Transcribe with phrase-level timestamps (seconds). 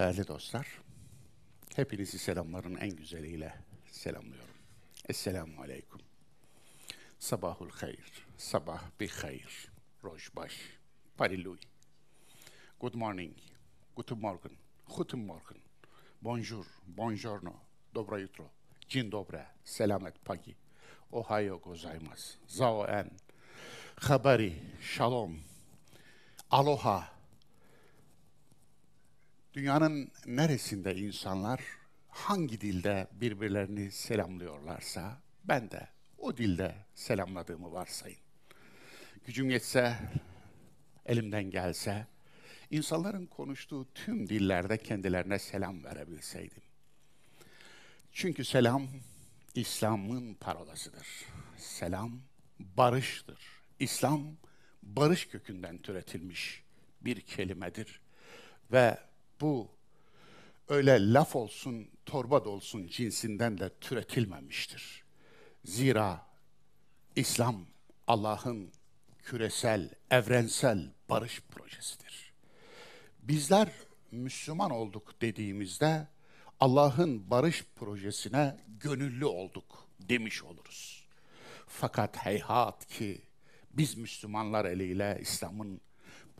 [0.00, 0.66] Değerli dostlar,
[1.76, 3.54] hepinizi selamların en güzeliyle
[3.86, 4.54] selamlıyorum.
[5.08, 6.00] Esselamu Aleyküm.
[7.18, 9.68] Sabahul hayır, sabah bir hayır,
[10.04, 10.52] rojbaş,
[11.16, 11.58] pariluy.
[12.80, 13.36] Good morning,
[13.96, 14.52] guten morgen,
[14.96, 15.58] guten morgen,
[16.22, 17.54] bonjour, buongiorno,
[17.94, 18.50] dobro jutro,
[18.88, 20.56] dzień dobre, selamet pagi,
[21.12, 23.10] ohayo gozaimasu, zao en,
[23.96, 25.40] habari, shalom,
[26.50, 27.19] aloha,
[29.54, 31.60] Dünyanın neresinde insanlar
[32.08, 38.18] hangi dilde birbirlerini selamlıyorlarsa ben de o dilde selamladığımı varsayın.
[39.26, 39.96] Gücüm yetse,
[41.06, 42.06] elimden gelse
[42.70, 46.62] insanların konuştuğu tüm dillerde kendilerine selam verebilseydim.
[48.12, 48.86] Çünkü selam
[49.54, 51.06] İslam'ın parolasıdır.
[51.56, 52.20] Selam
[52.58, 53.38] barıştır.
[53.78, 54.36] İslam
[54.82, 56.62] barış kökünden türetilmiş
[57.00, 58.00] bir kelimedir
[58.72, 59.09] ve
[59.40, 59.68] bu
[60.68, 65.04] öyle laf olsun, torba dolsun cinsinden de türetilmemiştir.
[65.64, 66.26] Zira
[67.16, 67.66] İslam
[68.06, 68.72] Allah'ın
[69.22, 72.32] küresel, evrensel barış projesidir.
[73.22, 73.72] Bizler
[74.10, 76.08] Müslüman olduk dediğimizde
[76.60, 81.06] Allah'ın barış projesine gönüllü olduk demiş oluruz.
[81.66, 83.22] Fakat heyhat ki
[83.70, 85.80] biz Müslümanlar eliyle İslam'ın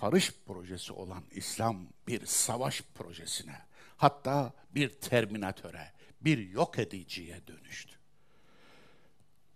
[0.03, 3.59] barış projesi olan İslam bir savaş projesine,
[3.97, 7.97] hatta bir terminatöre, bir yok ediciye dönüştü.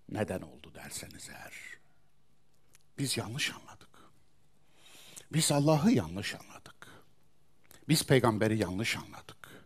[0.09, 1.53] Neden oldu derseniz eğer,
[2.99, 3.89] biz yanlış anladık.
[5.33, 6.89] Biz Allah'ı yanlış anladık.
[7.89, 9.65] Biz peygamberi yanlış anladık.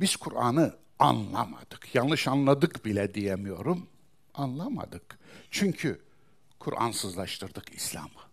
[0.00, 1.94] Biz Kur'an'ı anlamadık.
[1.94, 3.88] Yanlış anladık bile diyemiyorum.
[4.34, 5.18] Anlamadık.
[5.50, 6.04] Çünkü
[6.58, 8.23] Kur'ansızlaştırdık İslam'ı.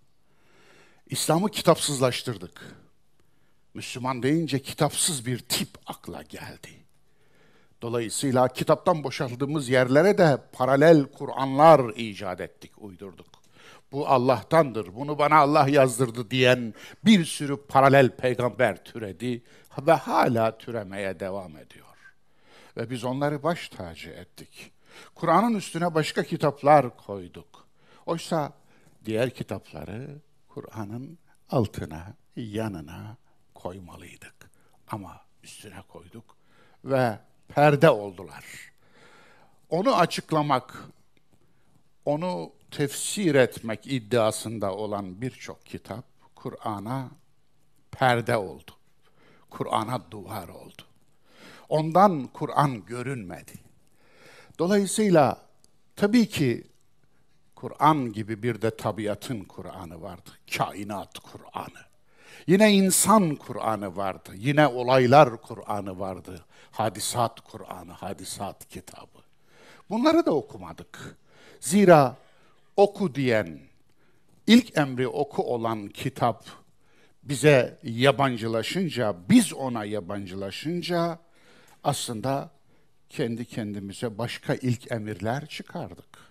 [1.11, 2.75] İslam'ı kitapsızlaştırdık.
[3.73, 6.69] Müslüman deyince kitapsız bir tip akla geldi.
[7.81, 13.27] Dolayısıyla kitaptan boşaldığımız yerlere de paralel Kur'anlar icat ettik, uydurduk.
[13.91, 16.73] Bu Allah'tandır, bunu bana Allah yazdırdı diyen
[17.05, 19.43] bir sürü paralel peygamber türedi
[19.87, 22.15] ve hala türemeye devam ediyor.
[22.77, 24.71] Ve biz onları baş tacı ettik.
[25.15, 27.67] Kur'an'ın üstüne başka kitaplar koyduk.
[28.05, 28.53] Oysa
[29.05, 30.21] diğer kitapları
[30.53, 31.17] Kur'an'ın
[31.49, 33.17] altına, yanına
[33.55, 34.51] koymalıydık.
[34.87, 36.37] Ama üstüne koyduk
[36.85, 38.45] ve perde oldular.
[39.69, 40.83] Onu açıklamak,
[42.05, 47.11] onu tefsir etmek iddiasında olan birçok kitap Kur'an'a
[47.91, 48.71] perde oldu.
[49.49, 50.81] Kur'an'a duvar oldu.
[51.69, 53.53] Ondan Kur'an görünmedi.
[54.59, 55.45] Dolayısıyla
[55.95, 56.70] tabii ki
[57.61, 60.29] Kur'an gibi bir de tabiatın Kur'an'ı vardı.
[60.57, 61.85] Kainat Kur'an'ı.
[62.47, 64.31] Yine insan Kur'an'ı vardı.
[64.35, 66.45] Yine olaylar Kur'an'ı vardı.
[66.71, 69.19] Hadisat Kur'an'ı, hadisat kitabı.
[69.89, 71.17] Bunları da okumadık.
[71.59, 72.15] Zira
[72.77, 73.59] oku diyen,
[74.47, 76.45] ilk emri oku olan kitap
[77.23, 81.19] bize yabancılaşınca, biz ona yabancılaşınca
[81.83, 82.49] aslında
[83.09, 86.30] kendi kendimize başka ilk emirler çıkardık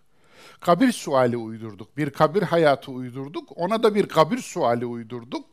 [0.61, 1.97] kabir suali uydurduk.
[1.97, 3.49] Bir kabir hayatı uydurduk.
[3.57, 5.45] Ona da bir kabir suali uydurduk.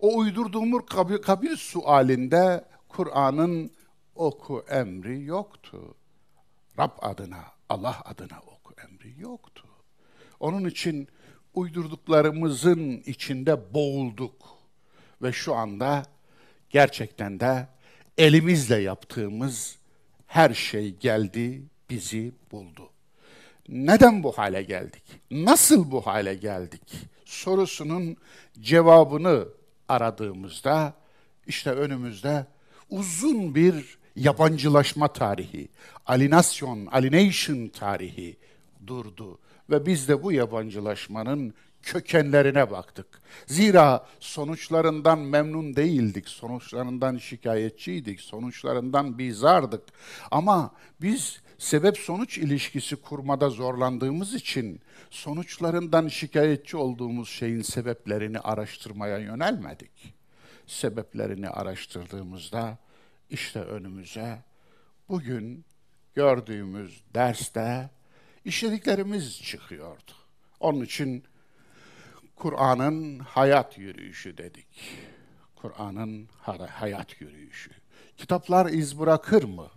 [0.00, 3.70] O uydurduğumuz kabir, kabir sualinde Kur'an'ın
[4.14, 5.94] oku emri yoktu.
[6.78, 9.64] Rab adına, Allah adına oku emri yoktu.
[10.40, 11.08] Onun için
[11.54, 14.56] uydurduklarımızın içinde boğulduk.
[15.22, 16.02] Ve şu anda
[16.70, 17.68] gerçekten de
[18.18, 19.78] elimizle yaptığımız
[20.26, 22.90] her şey geldi, bizi buldu
[23.68, 25.02] neden bu hale geldik?
[25.30, 26.82] Nasıl bu hale geldik?
[27.24, 28.16] Sorusunun
[28.60, 29.48] cevabını
[29.88, 30.94] aradığımızda
[31.46, 32.46] işte önümüzde
[32.90, 35.68] uzun bir yabancılaşma tarihi,
[36.06, 38.36] alienasyon, alienation tarihi
[38.86, 39.38] durdu
[39.70, 43.06] ve biz de bu yabancılaşmanın kökenlerine baktık.
[43.46, 49.82] Zira sonuçlarından memnun değildik, sonuçlarından şikayetçiydik, sonuçlarından bizardık.
[50.30, 50.70] Ama
[51.00, 54.80] biz sebep sonuç ilişkisi kurmada zorlandığımız için
[55.10, 60.14] sonuçlarından şikayetçi olduğumuz şeyin sebeplerini araştırmaya yönelmedik.
[60.66, 62.78] Sebeplerini araştırdığımızda
[63.30, 64.42] işte önümüze
[65.08, 65.64] bugün
[66.14, 67.90] gördüğümüz derste
[68.44, 70.12] işlediklerimiz çıkıyordu.
[70.60, 71.24] Onun için
[72.36, 74.66] Kur'an'ın hayat yürüyüşü dedik.
[75.56, 76.28] Kur'an'ın
[76.70, 77.70] hayat yürüyüşü.
[78.16, 79.70] Kitaplar iz bırakır mı?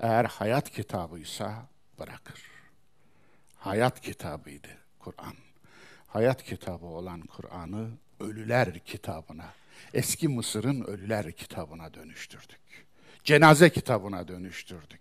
[0.00, 1.66] Eğer hayat kitabıysa
[1.98, 2.42] bırakır.
[3.56, 4.68] Hayat kitabıydı
[4.98, 5.34] Kur'an.
[6.06, 9.44] Hayat kitabı olan Kur'an'ı ölüler kitabına,
[9.94, 12.60] eski Mısır'ın ölüler kitabına dönüştürdük.
[13.24, 15.00] Cenaze kitabına dönüştürdük.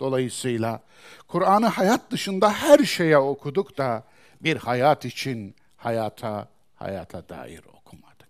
[0.00, 0.82] Dolayısıyla
[1.28, 4.04] Kur'an'ı hayat dışında her şeye okuduk da
[4.40, 8.28] bir hayat için hayata, hayata dair okumadık.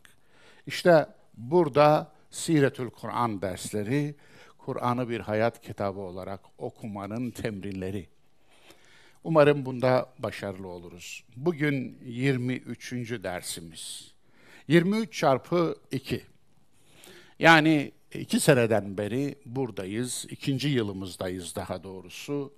[0.67, 4.15] İşte burada Siretül Kur'an dersleri,
[4.65, 8.07] Kur'an'ı bir hayat kitabı olarak okumanın temrinleri.
[9.25, 11.25] Umarım bunda başarılı oluruz.
[11.37, 12.93] Bugün 23.
[13.23, 14.13] dersimiz.
[14.69, 16.23] 23 çarpı 2.
[17.39, 20.27] Yani iki seneden beri buradayız.
[20.31, 22.53] ikinci yılımızdayız daha doğrusu.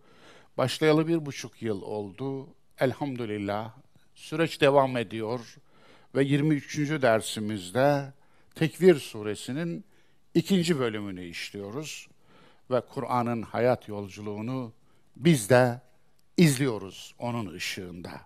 [0.59, 2.49] Başlayalı bir buçuk yıl oldu.
[2.81, 3.75] Elhamdülillah
[4.15, 5.57] süreç devam ediyor.
[6.15, 6.79] Ve 23.
[6.79, 8.13] dersimizde
[8.55, 9.85] Tekvir suresinin
[10.37, 12.09] ikinci bölümünü işliyoruz.
[12.71, 14.73] Ve Kur'an'ın hayat yolculuğunu
[15.17, 15.81] biz de
[16.37, 18.21] izliyoruz onun ışığında.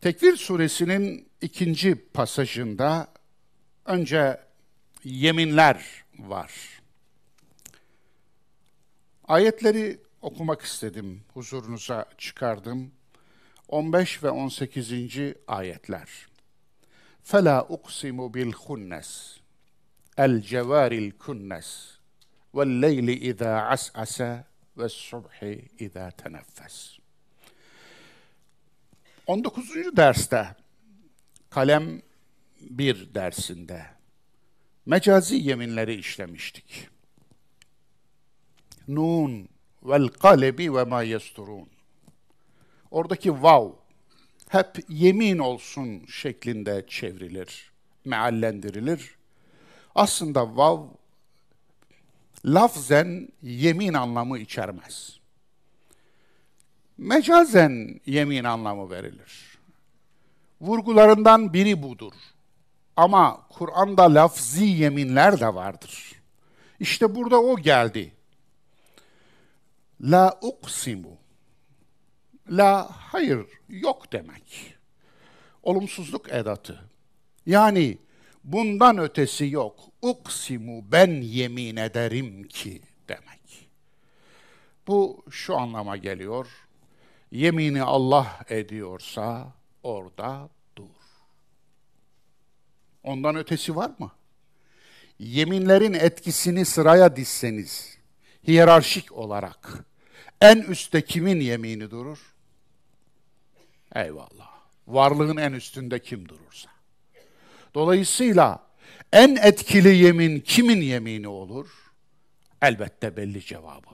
[0.00, 3.08] Tekvir suresinin ikinci pasajında
[3.84, 4.40] önce
[5.04, 6.52] yeminler var.
[9.28, 12.90] Ayetleri okumak istedim, huzurunuza çıkardım.
[13.68, 14.92] 15 ve 18.
[15.48, 16.27] ayetler.
[17.27, 19.09] فَلَا أُقْسِمُ بِالْخُنَّسِ
[20.19, 21.69] الْجَوَارِ الْكُنَّسِ
[22.55, 24.17] وَاللَّيْلِ إِذَا عَسْعَسَ
[24.77, 25.37] وَالصُّبْحِ
[25.85, 26.99] إِذَا تَنَفَّسِ
[29.27, 29.97] 19.
[29.97, 30.55] derste
[31.49, 32.01] kalem
[32.61, 33.85] bir dersinde
[34.85, 36.87] mecazi yeminleri işlemiştik.
[38.87, 39.49] Nun
[39.83, 41.69] vel kalebi ve ma yesturun.
[42.91, 43.71] Oradaki vav
[44.48, 47.70] hep yemin olsun şeklinde çevrilir,
[48.04, 49.16] meallendirilir.
[49.94, 50.86] Aslında vav
[52.44, 55.18] lafzen yemin anlamı içermez.
[56.98, 59.58] Mecazen yemin anlamı verilir.
[60.60, 62.12] Vurgularından biri budur.
[62.96, 66.12] Ama Kur'an'da lafzi yeminler de vardır.
[66.80, 68.12] İşte burada o geldi.
[70.00, 71.17] La uksimu.
[72.50, 74.74] La hayır, yok demek.
[75.62, 76.84] Olumsuzluk edatı.
[77.46, 77.98] Yani
[78.44, 79.80] bundan ötesi yok.
[80.02, 83.68] Uksimu ben yemin ederim ki demek.
[84.86, 86.46] Bu şu anlama geliyor.
[87.30, 89.52] Yemini Allah ediyorsa
[89.82, 90.48] orada
[93.08, 94.10] Ondan ötesi var mı?
[95.18, 97.98] Yeminlerin etkisini sıraya dizseniz,
[98.48, 99.84] hiyerarşik olarak
[100.40, 102.18] en üstte kimin yemini durur?
[103.94, 104.58] Eyvallah.
[104.88, 106.70] Varlığın en üstünde kim durursa.
[107.74, 108.62] Dolayısıyla
[109.12, 111.68] en etkili yemin kimin yemini olur?
[112.62, 113.90] Elbette belli cevabı.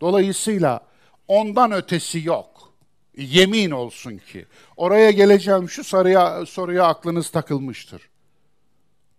[0.00, 0.86] Dolayısıyla
[1.28, 2.74] ondan ötesi yok.
[3.16, 4.46] Yemin olsun ki.
[4.76, 8.08] Oraya geleceğim şu soruya, soruya aklınız takılmıştır.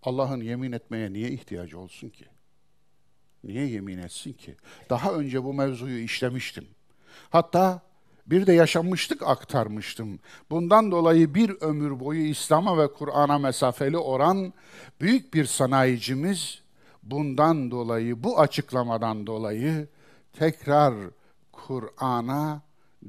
[0.02, 2.24] Allah'ın yemin etmeye niye ihtiyacı olsun ki?
[3.44, 4.56] Niye yemin etsin ki?
[4.90, 6.68] Daha önce bu mevzuyu işlemiştim.
[7.30, 7.82] Hatta
[8.30, 10.18] bir de yaşanmışlık aktarmıştım.
[10.50, 14.52] Bundan dolayı bir ömür boyu İslam'a ve Kur'an'a mesafeli oran
[15.00, 16.62] büyük bir sanayicimiz
[17.02, 19.88] bundan dolayı, bu açıklamadan dolayı
[20.38, 20.94] tekrar
[21.52, 22.62] Kur'an'a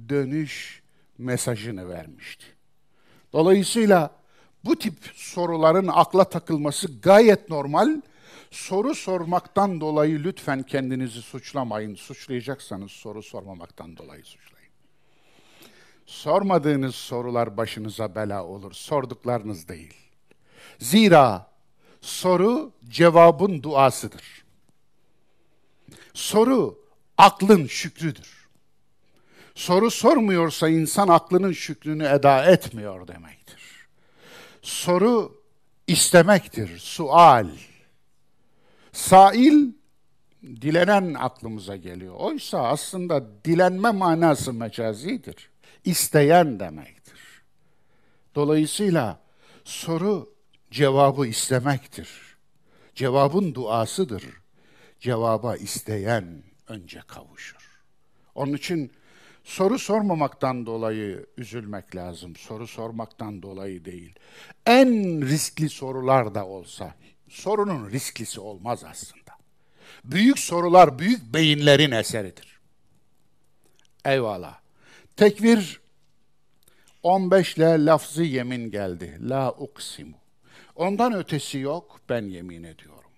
[0.09, 0.83] dönüş
[1.17, 2.45] mesajını vermişti.
[3.33, 4.11] Dolayısıyla
[4.65, 8.01] bu tip soruların akla takılması gayet normal.
[8.51, 11.95] Soru sormaktan dolayı lütfen kendinizi suçlamayın.
[11.95, 14.58] Suçlayacaksanız soru sormamaktan dolayı suçlayın.
[16.09, 18.71] Sormadığınız sorular başınıza bela olur.
[18.71, 19.93] Sorduklarınız değil.
[20.79, 21.51] Zira
[22.01, 24.45] soru cevabın duasıdır.
[26.13, 26.79] Soru
[27.17, 28.47] aklın şükrüdür.
[29.55, 33.87] Soru sormuyorsa insan aklının şükrünü eda etmiyor demektir.
[34.61, 35.41] Soru
[35.87, 37.49] istemektir, sual.
[38.91, 39.71] Sail,
[40.43, 42.15] dilenen aklımıza geliyor.
[42.17, 45.49] Oysa aslında dilenme manası mecazidir.
[45.85, 47.43] İsteyen demektir.
[48.35, 49.19] Dolayısıyla
[49.63, 50.33] soru
[50.71, 52.09] cevabı istemektir.
[52.95, 54.23] Cevabın duasıdır.
[54.99, 57.81] Cevaba isteyen önce kavuşur.
[58.35, 58.91] Onun için
[59.43, 62.35] soru sormamaktan dolayı üzülmek lazım.
[62.35, 64.15] Soru sormaktan dolayı değil.
[64.65, 66.95] En riskli sorular da olsa
[67.29, 69.31] sorunun risklisi olmaz aslında.
[70.03, 72.59] Büyük sorular büyük beyinlerin eseridir.
[74.05, 74.59] Eyvallah.
[75.19, 75.81] Tekvir
[77.03, 79.17] 15 ile lafzı yemin geldi.
[79.29, 80.17] La uksimu.
[80.75, 83.11] Ondan ötesi yok ben yemin ediyorum.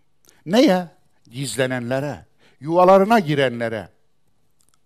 [0.45, 0.87] Neye?
[1.31, 2.25] Gizlenenlere,
[2.59, 3.89] yuvalarına girenlere,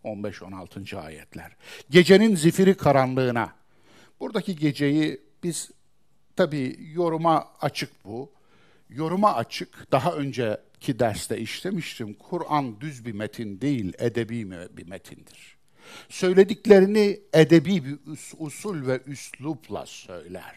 [0.03, 0.97] 15-16.
[0.97, 1.51] ayetler.
[1.89, 3.53] Gecenin zifiri karanlığına.
[4.19, 5.71] Buradaki geceyi biz
[6.35, 8.31] Tabii yoruma açık bu.
[8.89, 9.91] Yoruma açık.
[9.91, 12.13] Daha önceki derste işlemiştim.
[12.13, 15.54] Kur'an düz bir metin değil, edebi bir metindir.
[16.09, 17.97] Söylediklerini edebi bir
[18.37, 20.55] usul ve üslupla söyler.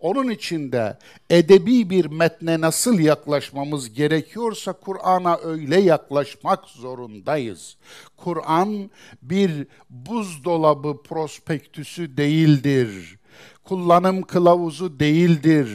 [0.00, 0.98] Onun için de
[1.30, 7.76] edebi bir metne nasıl yaklaşmamız gerekiyorsa Kur'an'a öyle yaklaşmak zorundayız.
[8.16, 8.90] Kur'an
[9.22, 13.18] bir buzdolabı prospektüsü değildir.
[13.64, 15.68] Kullanım kılavuzu değildir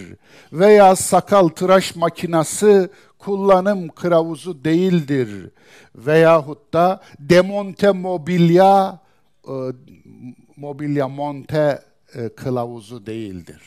[0.54, 2.90] veya sakal tıraş makinası
[3.26, 5.50] kullanım kılavuzu değildir
[5.96, 9.00] veyahut da demonte mobilya
[9.48, 9.54] e,
[10.56, 11.82] mobilya monte
[12.16, 13.62] e, kılavuzu değildir.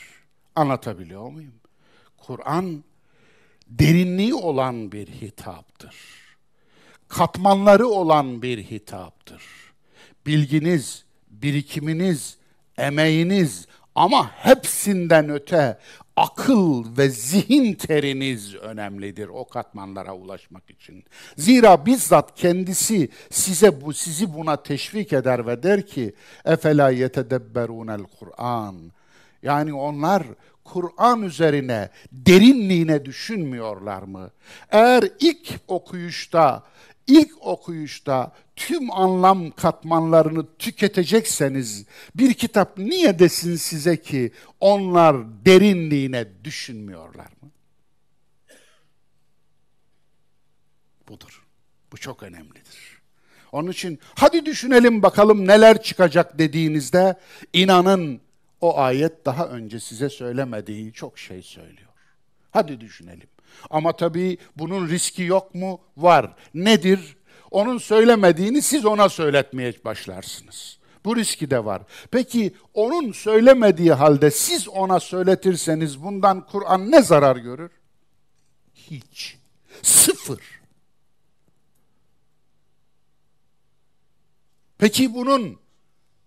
[0.55, 1.53] Anlatabiliyor muyum?
[2.17, 2.83] Kur'an
[3.67, 5.95] derinliği olan bir hitaptır.
[7.07, 9.43] Katmanları olan bir hitaptır.
[10.25, 12.37] Bilginiz, birikiminiz,
[12.77, 15.77] emeğiniz ama hepsinden öte
[16.15, 21.03] akıl ve zihin teriniz önemlidir o katmanlara ulaşmak için.
[21.37, 26.13] Zira bizzat kendisi size bu sizi buna teşvik eder ve der ki
[26.45, 28.91] efela yetedebberunel Kur'an.
[29.43, 30.23] Yani onlar
[30.63, 34.31] Kur'an üzerine derinliğine düşünmüyorlar mı?
[34.71, 36.63] Eğer ilk okuyuşta
[37.07, 41.85] ilk okuyuşta tüm anlam katmanlarını tüketecekseniz
[42.15, 47.51] bir kitap niye desin size ki onlar derinliğine düşünmüyorlar mı?
[51.07, 51.45] Budur.
[51.91, 52.99] Bu çok önemlidir.
[53.51, 57.19] Onun için hadi düşünelim bakalım neler çıkacak dediğinizde
[57.53, 58.21] inanın
[58.61, 61.89] o ayet daha önce size söylemediği çok şey söylüyor.
[62.51, 63.27] Hadi düşünelim.
[63.69, 65.81] Ama tabii bunun riski yok mu?
[65.97, 66.35] Var.
[66.53, 67.17] Nedir?
[67.51, 70.79] Onun söylemediğini siz ona söyletmeye başlarsınız.
[71.05, 71.81] Bu riski de var.
[72.11, 77.71] Peki onun söylemediği halde siz ona söyletirseniz bundan Kur'an ne zarar görür?
[78.73, 79.37] Hiç.
[79.81, 80.41] Sıfır.
[84.77, 85.59] Peki bunun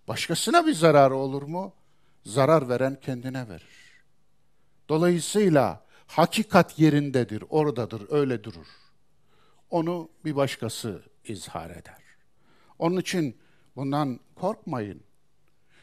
[0.08, 1.74] başkasına bir zararı olur mu?
[2.24, 4.02] Zarar veren kendine verir.
[4.88, 8.66] Dolayısıyla hakikat yerindedir, oradadır, öyle durur.
[9.70, 12.02] Onu bir başkası izhar eder.
[12.78, 13.36] Onun için
[13.76, 15.02] bundan korkmayın.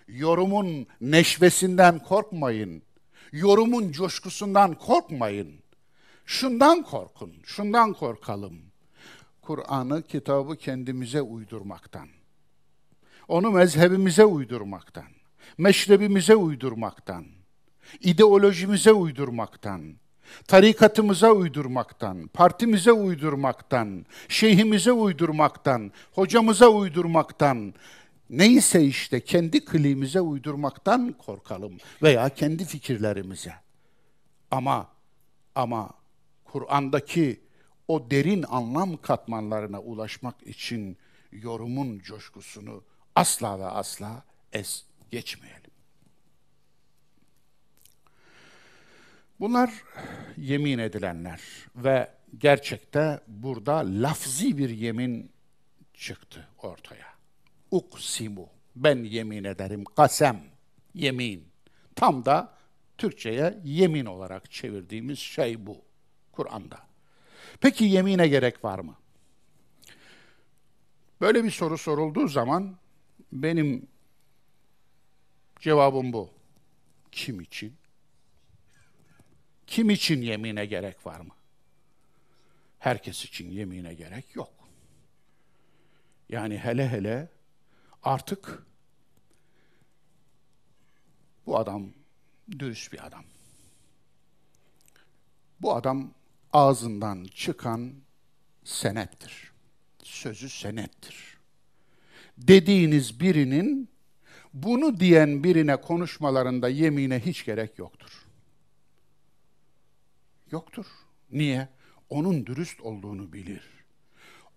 [0.07, 2.83] Yorumun neşvesinden korkmayın.
[3.31, 5.59] Yorumun coşkusundan korkmayın.
[6.25, 8.61] Şundan korkun, şundan korkalım.
[9.41, 12.07] Kur'an'ı, kitabı kendimize uydurmaktan.
[13.27, 15.07] Onu mezhebimize uydurmaktan.
[15.57, 17.25] Meşrebimize uydurmaktan.
[18.01, 19.95] ideolojimize uydurmaktan
[20.47, 27.73] tarikatımıza uydurmaktan, partimize uydurmaktan, şeyhimize uydurmaktan, hocamıza uydurmaktan,
[28.29, 33.53] neyse işte kendi kliğimize uydurmaktan korkalım veya kendi fikirlerimize.
[34.51, 34.87] Ama
[35.55, 35.89] ama
[36.45, 37.39] Kur'an'daki
[37.87, 40.97] o derin anlam katmanlarına ulaşmak için
[41.31, 42.83] yorumun coşkusunu
[43.15, 45.68] asla ve asla es geçmeyelim.
[49.39, 49.83] Bunlar
[50.37, 51.41] yemin edilenler
[51.75, 55.31] ve gerçekte burada lafzi bir yemin
[55.93, 57.07] çıktı ortaya.
[57.71, 60.41] Uksimu, ben yemin ederim, kasem,
[60.93, 61.47] yemin.
[61.95, 62.53] Tam da
[62.97, 65.81] Türkçe'ye yemin olarak çevirdiğimiz şey bu
[66.31, 66.79] Kur'an'da.
[67.61, 68.95] Peki yemine gerek var mı?
[71.21, 72.77] Böyle bir soru sorulduğu zaman
[73.31, 73.87] benim
[75.59, 76.29] cevabım bu.
[77.11, 77.73] Kim için?
[79.69, 81.33] Kim için yemine gerek var mı?
[82.79, 84.53] Herkes için yemine gerek yok.
[86.29, 87.29] Yani hele hele
[88.03, 88.63] artık
[91.45, 91.89] bu adam
[92.51, 93.23] dürüst bir adam.
[95.61, 96.13] Bu adam
[96.53, 97.93] ağzından çıkan
[98.63, 99.51] senettir.
[100.03, 101.37] Sözü senettir.
[102.37, 103.89] Dediğiniz birinin
[104.53, 108.28] bunu diyen birine konuşmalarında yemine hiç gerek yoktur.
[110.51, 110.85] Yoktur.
[111.31, 111.67] Niye?
[112.09, 113.63] Onun dürüst olduğunu bilir.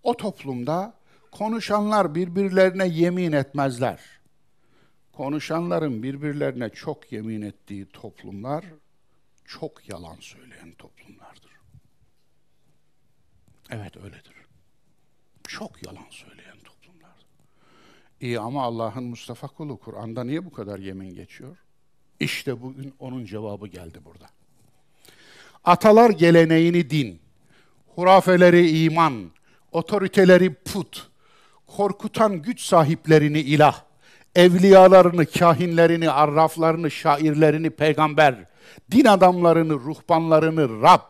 [0.03, 0.93] O toplumda
[1.31, 3.99] konuşanlar birbirlerine yemin etmezler.
[5.13, 8.65] Konuşanların birbirlerine çok yemin ettiği toplumlar
[9.45, 11.51] çok yalan söyleyen toplumlardır.
[13.69, 14.33] Evet öyledir.
[15.47, 17.25] Çok yalan söyleyen toplumlardır.
[18.21, 21.57] İyi ama Allah'ın Mustafa kulu Kur'an'da niye bu kadar yemin geçiyor?
[22.19, 24.25] İşte bugün onun cevabı geldi burada.
[25.63, 27.19] Atalar geleneğini din,
[27.87, 29.31] hurafeleri iman,
[29.71, 31.07] otoriteleri put,
[31.67, 33.83] korkutan güç sahiplerini ilah,
[34.35, 38.45] evliyalarını, kahinlerini, arraflarını, şairlerini peygamber,
[38.91, 41.01] din adamlarını, ruhbanlarını Rab,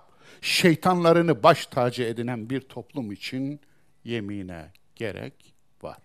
[0.41, 3.60] şeytanlarını baş tacı edinen bir toplum için
[4.03, 5.98] yemine gerek var.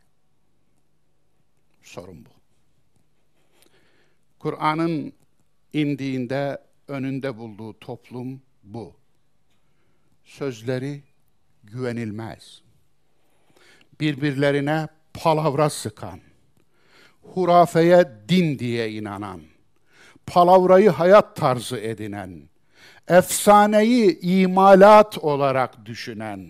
[1.83, 2.31] Sorun bu.
[4.39, 5.13] Kur'an'ın
[5.73, 8.97] indiğinde önünde bulduğu toplum bu.
[10.25, 11.03] Sözleri
[11.65, 12.63] güvenilmez.
[14.01, 16.21] Birbirlerine palavra sıkan,
[17.23, 19.41] hurafeye din diye inanan,
[20.27, 22.43] palavrayı hayat tarzı edinen,
[23.09, 26.49] efsaneyi imalat olarak düşünen,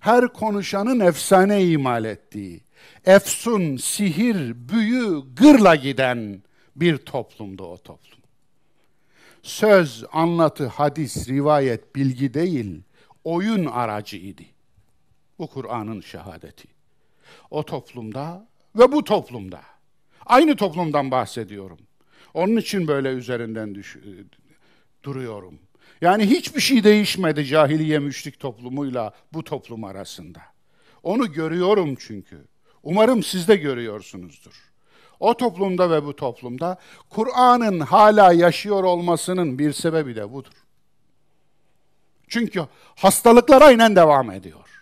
[0.00, 2.60] her konuşanın efsane imal ettiği,
[3.04, 6.42] efsun, sihir, büyü, gırla giden
[6.76, 8.13] bir toplumdu o toplum.
[9.44, 12.82] Söz, anlatı, hadis, rivayet, bilgi değil,
[13.24, 14.42] oyun aracıydı.
[15.38, 16.68] Bu Kur'an'ın şehadeti.
[17.50, 19.60] O toplumda ve bu toplumda.
[20.26, 21.78] Aynı toplumdan bahsediyorum.
[22.34, 23.96] Onun için böyle üzerinden düş
[25.02, 25.58] duruyorum.
[26.00, 30.42] Yani hiçbir şey değişmedi cahiliye müşrik toplumuyla bu toplum arasında.
[31.02, 32.44] Onu görüyorum çünkü.
[32.82, 34.73] Umarım siz de görüyorsunuzdur.
[35.24, 36.78] O toplumda ve bu toplumda
[37.10, 40.52] Kur'an'ın hala yaşıyor olmasının bir sebebi de budur.
[42.28, 42.66] Çünkü
[42.96, 44.80] hastalıklar aynen devam ediyor.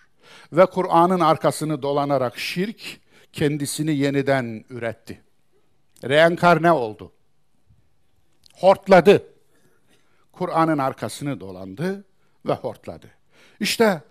[0.52, 3.00] Ve Kur'an'ın arkasını dolanarak şirk
[3.32, 5.22] kendisini yeniden üretti.
[6.04, 7.12] Reenkarne oldu.
[8.54, 9.26] Hortladı.
[10.32, 12.04] Kur'an'ın arkasını dolandı
[12.46, 13.10] ve hortladı.
[13.60, 14.02] İşte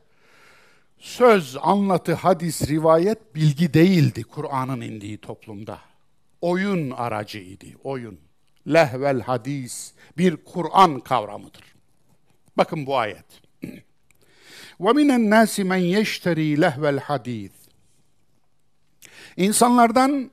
[0.98, 5.91] söz, anlatı, hadis, rivayet bilgi değildi Kur'an'ın indiği toplumda
[6.42, 8.20] oyun aracı idi, oyun.
[8.68, 11.64] Lehvel hadis bir Kur'an kavramıdır.
[12.58, 13.26] Bakın bu ayet.
[14.80, 17.52] Ve minen nasi men yeşteri lehvel hadis.
[19.38, 20.32] İnsanlardan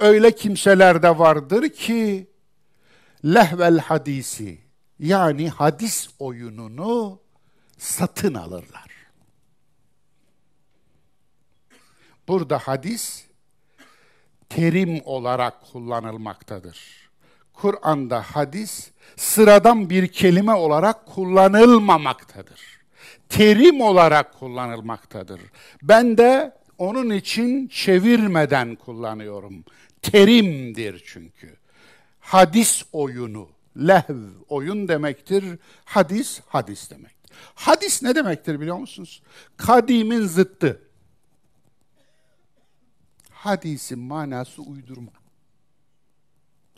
[0.00, 2.30] öyle kimseler de vardır ki
[3.24, 4.58] lehvel hadisi
[4.98, 7.20] yani hadis oyununu
[7.78, 8.90] satın alırlar.
[12.28, 13.29] Burada hadis
[14.50, 16.78] terim olarak kullanılmaktadır.
[17.52, 22.60] Kur'an'da hadis sıradan bir kelime olarak kullanılmamaktadır.
[23.28, 25.40] Terim olarak kullanılmaktadır.
[25.82, 29.64] Ben de onun için çevirmeden kullanıyorum.
[30.02, 31.56] Terimdir çünkü.
[32.20, 34.16] Hadis oyunu, lehv
[34.48, 35.44] oyun demektir.
[35.84, 37.36] Hadis, hadis demektir.
[37.54, 39.22] Hadis ne demektir biliyor musunuz?
[39.56, 40.82] Kadimin zıttı.
[43.40, 45.12] Hadisin manası uydurma.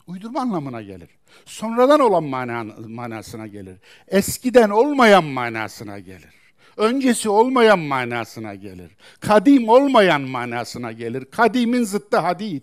[0.07, 1.11] Uydurma anlamına gelir.
[1.45, 3.79] Sonradan olan mana, manasına gelir.
[4.09, 6.35] Eskiden olmayan manasına gelir.
[6.77, 8.97] Öncesi olmayan manasına gelir.
[9.21, 11.25] Kadim olmayan manasına gelir.
[11.25, 12.63] Kadimin zıttı hadis.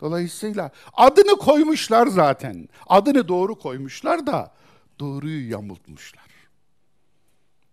[0.00, 2.68] Dolayısıyla adını koymuşlar zaten.
[2.86, 4.54] Adını doğru koymuşlar da
[5.00, 6.30] doğruyu yamultmuşlar.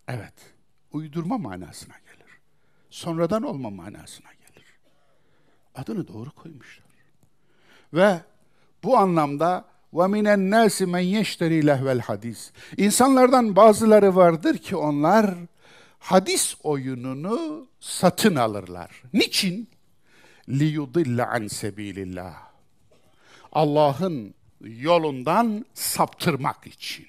[0.08, 0.36] Evet,
[0.92, 2.40] uydurma manasına gelir.
[2.90, 4.47] Sonradan olma manasına gelir.
[5.77, 6.87] Adını doğru koymuşlar.
[7.95, 8.21] Ve
[8.85, 12.51] bu anlamda وَمِنَ النَّاسِ مَنْ يَشْتَرِي لَهْوَ hadis.
[12.77, 15.35] İnsanlardan bazıları vardır ki onlar
[15.99, 19.03] hadis oyununu satın alırlar.
[19.13, 19.69] Niçin?
[20.49, 22.33] لِيُضِلَّ عَنْ سَب۪يلِ اللّٰهِ
[23.53, 27.07] Allah'ın yolundan saptırmak için.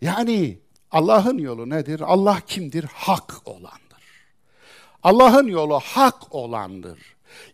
[0.00, 0.58] Yani
[0.90, 2.00] Allah'ın yolu nedir?
[2.00, 2.84] Allah kimdir?
[2.84, 3.80] Hak olandır.
[5.02, 6.98] Allah'ın yolu hak olandır.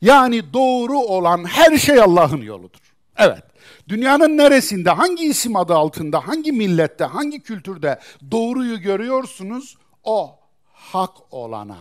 [0.02, 2.80] Yani doğru olan her şey Allah'ın yoludur.
[3.18, 3.44] Evet.
[3.90, 8.00] Dünyanın neresinde, hangi isim adı altında, hangi millette, hangi kültürde
[8.32, 9.78] doğruyu görüyorsunuz?
[10.04, 10.40] O
[10.74, 11.78] hak olana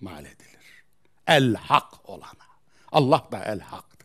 [0.00, 0.84] mal edilir.
[1.26, 2.48] El hak olana.
[2.92, 3.98] Allah da el haktır.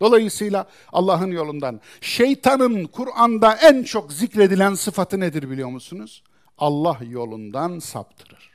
[0.00, 6.22] Dolayısıyla Allah'ın yolundan şeytanın Kur'an'da en çok zikredilen sıfatı nedir biliyor musunuz?
[6.58, 8.50] Allah yolundan saptırır.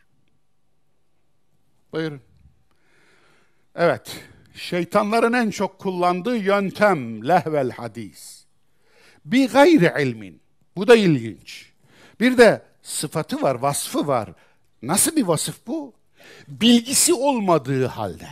[1.93, 2.21] Buyurun.
[3.79, 4.19] Evet,
[4.53, 8.45] şeytanların en çok kullandığı yöntem lehvel hadis.
[9.25, 10.41] Bir gayri ilmin.
[10.75, 11.71] Bu da ilginç.
[12.19, 14.29] Bir de sıfatı var, vasfı var.
[14.81, 15.93] Nasıl bir vasıf bu?
[16.47, 18.27] Bilgisi olmadığı halde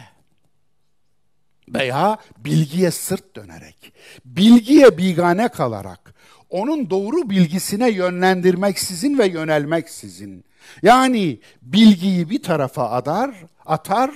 [1.69, 3.93] veya bilgiye sırt dönerek,
[4.25, 6.13] bilgiye bigane kalarak,
[6.49, 10.45] onun doğru bilgisine yönlendirmek sizin ve yönelmek sizin.
[10.81, 14.11] Yani bilgiyi bir tarafa adar, atar,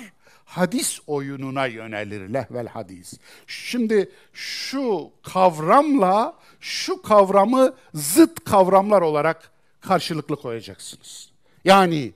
[0.50, 3.14] hadis oyununa yönelir lehvel hadis.
[3.48, 11.30] Şimdi şu kavramla şu kavramı zıt kavramlar olarak karşılıklı koyacaksınız.
[11.66, 12.14] Yani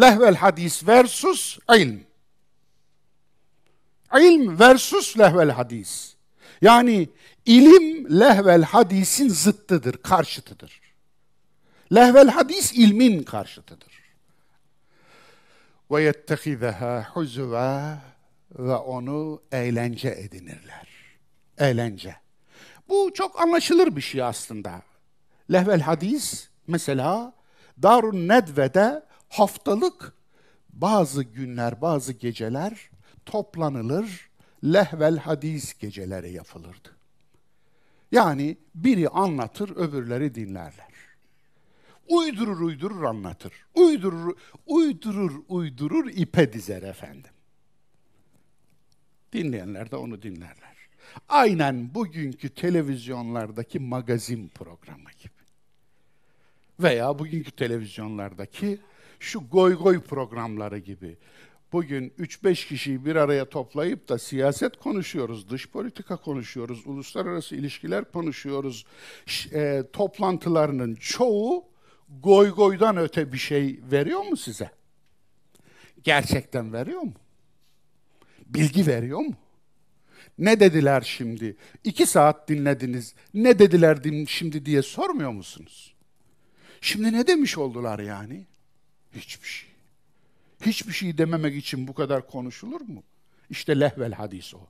[0.00, 2.00] lehvel hadis versus ilm.
[4.16, 6.14] İlm versus lehvel hadis.
[6.62, 7.08] Yani
[7.46, 10.80] İlim lehvel hadisin zıttıdır, karşıtıdır.
[11.94, 13.93] Lehvel hadis ilmin karşıtıdır.
[15.90, 17.98] Ve yettehizeha huzva
[18.58, 20.88] ve onu eğlence edinirler.
[21.58, 22.16] Eğlence.
[22.88, 24.82] Bu çok anlaşılır bir şey aslında.
[25.52, 27.32] Lehvel hadis mesela
[27.82, 30.12] Darun Nedve'de haftalık
[30.72, 32.90] bazı günler, bazı geceler
[33.26, 34.30] toplanılır,
[34.64, 36.88] lehvel hadis geceleri yapılırdı.
[38.12, 40.93] Yani biri anlatır, öbürleri dinlerler.
[42.08, 43.52] Uydurur uydurur anlatır.
[43.74, 44.36] Uydurur,
[44.66, 47.30] uydurur uydurur ipe dizer efendim.
[49.32, 50.74] Dinleyenler de onu dinlerler.
[51.28, 55.44] Aynen bugünkü televizyonlardaki magazin programı gibi.
[56.80, 58.78] Veya bugünkü televizyonlardaki
[59.20, 61.16] şu goy goy programları gibi.
[61.72, 68.86] Bugün 3-5 kişiyi bir araya toplayıp da siyaset konuşuyoruz, dış politika konuşuyoruz, uluslararası ilişkiler konuşuyoruz.
[69.52, 71.64] E, toplantılarının çoğu
[72.22, 74.70] goy goydan öte bir şey veriyor mu size?
[76.04, 77.14] Gerçekten veriyor mu?
[78.46, 79.34] Bilgi veriyor mu?
[80.38, 81.56] Ne dediler şimdi?
[81.84, 83.14] İki saat dinlediniz.
[83.34, 83.98] Ne dediler
[84.28, 85.94] şimdi diye sormuyor musunuz?
[86.80, 88.46] Şimdi ne demiş oldular yani?
[89.16, 89.70] Hiçbir şey.
[90.66, 93.02] Hiçbir şey dememek için bu kadar konuşulur mu?
[93.50, 94.60] İşte lehvel hadis o.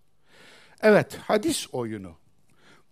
[0.80, 2.16] Evet, hadis oyunu.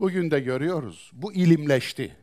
[0.01, 1.11] Bugün de görüyoruz.
[1.13, 2.17] Bu ilimleşti.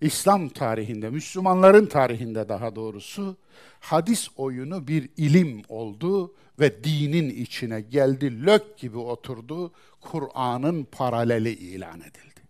[0.00, 3.36] İslam tarihinde, Müslümanların tarihinde daha doğrusu
[3.80, 12.00] hadis oyunu bir ilim oldu ve dinin içine geldi, lök gibi oturdu, Kur'an'ın paraleli ilan
[12.00, 12.40] edildi.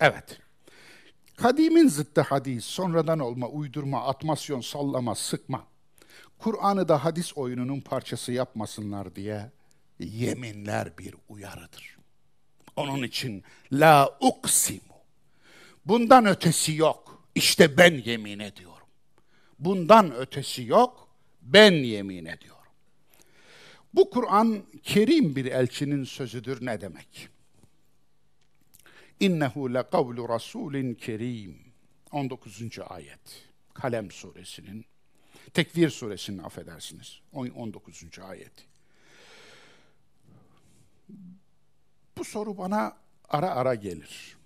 [0.00, 0.38] Evet,
[1.36, 5.66] kadimin zıttı hadis, sonradan olma, uydurma, atmasyon, sallama, sıkma,
[6.38, 9.50] Kur'an'ı da hadis oyununun parçası yapmasınlar diye
[9.98, 11.98] yeminler bir uyarıdır.
[12.76, 14.87] Onun için la uksimu.
[15.88, 17.24] Bundan ötesi yok.
[17.34, 18.86] İşte ben yemin ediyorum.
[19.58, 21.08] Bundan ötesi yok.
[21.42, 22.72] Ben yemin ediyorum.
[23.94, 27.28] Bu Kur'an kerim bir elçinin sözüdür ne demek?
[29.20, 31.58] İnnehu le kavlu rasulin kerim.
[32.12, 32.62] 19.
[32.88, 33.44] ayet.
[33.74, 34.84] Kalem suresinin
[35.54, 37.20] Tekvir suresinin affedersiniz.
[37.32, 38.04] 19.
[38.22, 38.52] ayet.
[42.16, 42.96] Bu soru bana
[43.28, 44.37] ara ara gelir.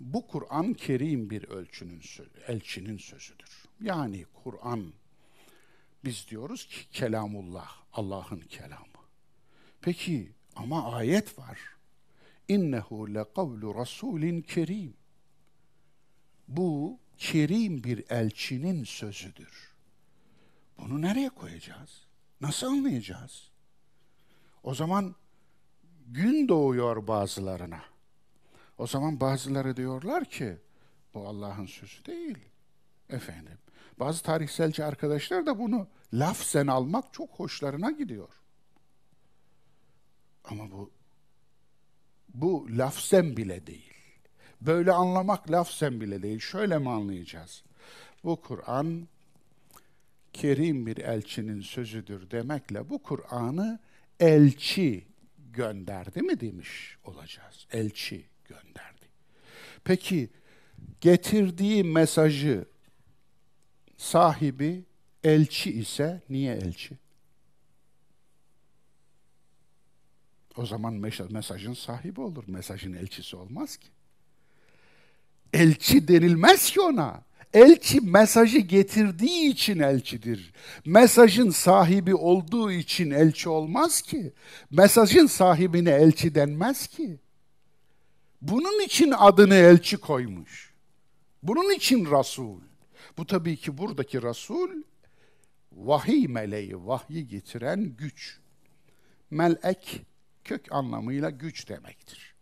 [0.00, 2.02] Bu Kur'an kerim bir ölçünün
[2.46, 3.64] elçinin sözüdür.
[3.80, 4.92] Yani Kur'an
[6.04, 8.86] biz diyoruz ki kelamullah, Allah'ın kelamı.
[9.80, 11.58] Peki ama ayet var.
[12.48, 14.94] İnnehu le kavlu rasulin kerim.
[16.48, 19.70] Bu kerim bir elçinin sözüdür.
[20.78, 22.06] Bunu nereye koyacağız?
[22.40, 23.50] Nasıl anlayacağız?
[24.62, 25.14] O zaman
[26.06, 27.82] gün doğuyor bazılarına.
[28.80, 30.56] O zaman bazıları diyorlar ki
[31.14, 32.38] bu Allah'ın sözü değil.
[33.08, 33.58] Efendim.
[33.98, 38.28] Bazı tarihselci arkadaşlar da bunu lafzen almak çok hoşlarına gidiyor.
[40.44, 40.90] Ama bu
[42.34, 43.94] bu lafzen bile değil.
[44.60, 46.38] Böyle anlamak lafzen bile değil.
[46.38, 47.64] Şöyle mi anlayacağız?
[48.24, 49.08] Bu Kur'an
[50.32, 53.78] kerim bir elçinin sözüdür demekle bu Kur'an'ı
[54.20, 55.06] elçi
[55.38, 57.66] gönderdi mi demiş olacağız.
[57.72, 59.06] Elçi gönderdi.
[59.84, 60.30] Peki
[61.00, 62.64] getirdiği mesajı
[63.96, 64.84] sahibi
[65.24, 66.98] elçi ise niye elçi?
[70.56, 70.94] O zaman
[71.30, 72.44] mesajın sahibi olur.
[72.46, 73.88] Mesajın elçisi olmaz ki.
[75.52, 77.22] Elçi denilmez ki ona.
[77.54, 80.52] Elçi mesajı getirdiği için elçidir.
[80.84, 84.32] Mesajın sahibi olduğu için elçi olmaz ki.
[84.70, 87.18] Mesajın sahibine elçi denmez ki.
[88.42, 90.74] Bunun için adını elçi koymuş.
[91.42, 92.60] Bunun için Rasul.
[93.18, 94.70] Bu tabii ki buradaki Rasul
[95.72, 98.38] vahiy meleği, vahyi getiren güç.
[99.30, 100.02] Melek
[100.44, 102.34] kök anlamıyla güç demektir.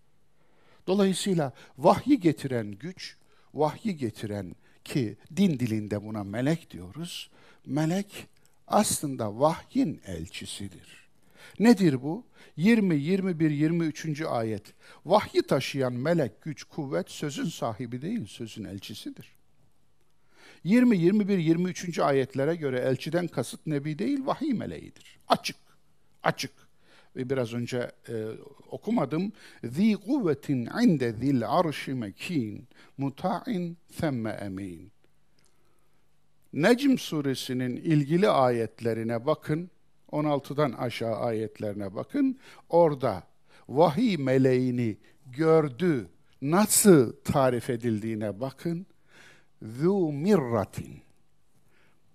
[0.87, 3.16] Dolayısıyla vahyi getiren güç,
[3.54, 7.30] vahyi getiren ki din dilinde buna melek diyoruz.
[7.66, 8.26] Melek
[8.66, 11.07] aslında vahyin elçisidir.
[11.58, 12.26] Nedir bu?
[12.56, 14.20] 20, 21, 23.
[14.20, 14.62] ayet.
[15.06, 19.38] Vahyi taşıyan melek, güç, kuvvet sözün sahibi değil, sözün elçisidir.
[20.64, 21.98] 20, 21, 23.
[21.98, 25.18] ayetlere göre elçiden kasıt nebi değil, vahiy meleğidir.
[25.28, 25.56] Açık,
[26.22, 26.52] açık.
[27.16, 28.26] Ve biraz önce e,
[28.70, 29.32] okumadım.
[29.64, 32.68] Zi kuvvetin inde zil arşi mekin,
[32.98, 34.92] muta'in themme emin.
[36.52, 39.70] Necm suresinin ilgili ayetlerine bakın.
[40.12, 42.38] 16'dan aşağı ayetlerine bakın.
[42.68, 43.22] Orada
[43.68, 46.08] vahiy meleğini gördü
[46.42, 48.86] nasıl tarif edildiğine bakın.
[49.62, 51.02] Zu mirratin.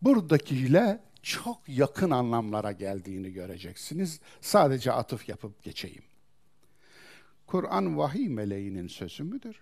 [0.02, 4.20] Buradakiyle çok yakın anlamlara geldiğini göreceksiniz.
[4.42, 6.04] Sadece atıf yapıp geçeyim.
[7.48, 9.56] Kur'an vahiy meleğinin sözü müdür?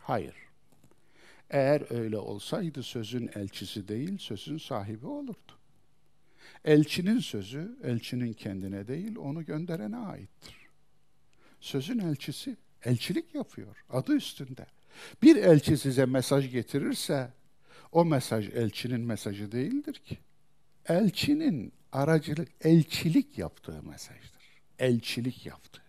[0.00, 0.34] Hayır.
[1.50, 5.52] Eğer öyle olsaydı sözün elçisi değil, sözün sahibi olurdu.
[6.64, 10.56] Elçinin sözü, elçinin kendine değil, onu gönderene aittir.
[11.60, 14.66] Sözün elçisi, elçilik yapıyor, adı üstünde.
[15.22, 17.32] Bir elçi size mesaj getirirse,
[17.92, 20.18] o mesaj elçinin mesajı değildir ki.
[20.88, 24.62] Elçinin aracılık, elçilik yaptığı mesajdır.
[24.78, 25.82] Elçilik yaptığı.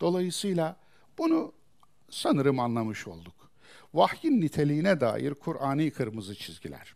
[0.00, 0.76] Dolayısıyla
[1.18, 1.52] bunu
[2.10, 3.50] sanırım anlamış olduk.
[3.94, 6.94] Vahyin niteliğine dair Kur'ani kırmızı çizgiler.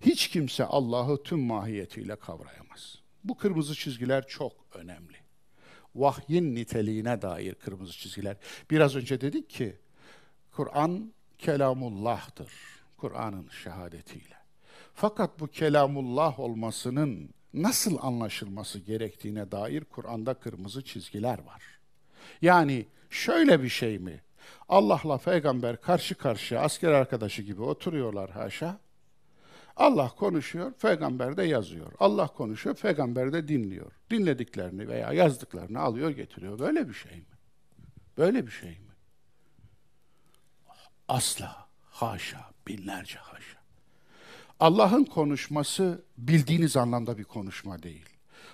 [0.00, 2.98] Hiç kimse Allah'ı tüm mahiyetiyle kavrayamaz.
[3.24, 5.16] Bu kırmızı çizgiler çok önemli.
[5.94, 8.36] Vahyin niteliğine dair kırmızı çizgiler.
[8.70, 9.76] Biraz önce dedik ki
[10.52, 12.52] Kur'an kelamullah'tır.
[12.96, 14.36] Kur'an'ın şehadetiyle.
[14.94, 21.62] Fakat bu kelamullah olmasının nasıl anlaşılması gerektiğine dair Kur'an'da kırmızı çizgiler var.
[22.42, 24.22] Yani şöyle bir şey mi?
[24.68, 28.78] Allah'la peygamber karşı karşıya asker arkadaşı gibi oturuyorlar haşa.
[29.76, 31.92] Allah konuşuyor, peygamber de yazıyor.
[31.98, 33.92] Allah konuşuyor, peygamber de dinliyor.
[34.10, 36.58] Dinlediklerini veya yazdıklarını alıyor getiriyor.
[36.58, 37.36] Böyle bir şey mi?
[38.18, 38.76] Böyle bir şey mi?
[41.08, 43.58] Asla, haşa, binlerce haşa.
[44.60, 48.08] Allah'ın konuşması bildiğiniz anlamda bir konuşma değil.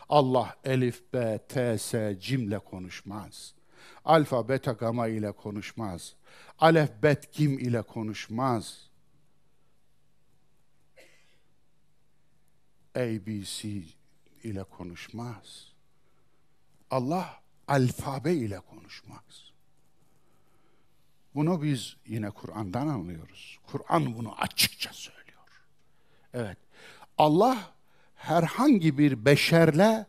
[0.08, 3.54] Allah elif, b, t, s, cimle konuşmaz.
[4.04, 6.14] Alfa, beta, gama ile konuşmaz.
[6.58, 8.91] Alef, bet, gim ile konuşmaz.
[12.96, 13.82] ABC
[14.42, 15.72] ile konuşmaz.
[16.90, 19.52] Allah alfabe ile konuşmaz.
[21.34, 23.58] Bunu biz yine Kur'an'dan anlıyoruz.
[23.66, 25.22] Kur'an bunu açıkça söylüyor.
[26.34, 26.58] Evet.
[27.18, 27.72] Allah
[28.14, 30.06] herhangi bir beşerle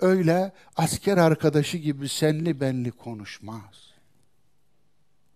[0.00, 3.94] öyle asker arkadaşı gibi senli benli konuşmaz.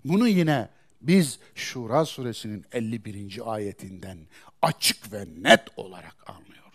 [0.04, 0.68] Bunu yine
[1.00, 3.52] biz Şura suresinin 51.
[3.52, 4.18] ayetinden
[4.62, 6.69] açık ve net olarak anlıyoruz.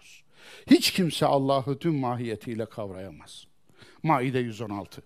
[0.68, 3.46] Hiç kimse Allah'ı tüm mahiyetiyle kavrayamaz.
[4.04, 5.02] Maide 116.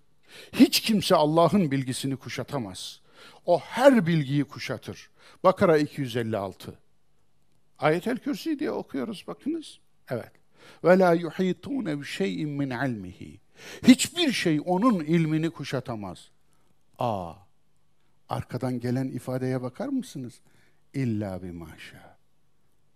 [0.53, 3.01] Hiç kimse Allah'ın bilgisini kuşatamaz.
[3.45, 5.09] O her bilgiyi kuşatır.
[5.43, 6.79] Bakara 256.
[7.79, 9.79] Ayet-el Kürsi diye okuyoruz bakınız.
[10.09, 10.31] Evet.
[10.83, 13.39] Ve la yuhitune bi şey'in min ilmihi.
[13.87, 16.29] Hiçbir şey onun ilmini kuşatamaz.
[16.99, 17.33] Aa.
[18.29, 20.41] Arkadan gelen ifadeye bakar mısınız?
[20.93, 22.17] İlla bir maşa.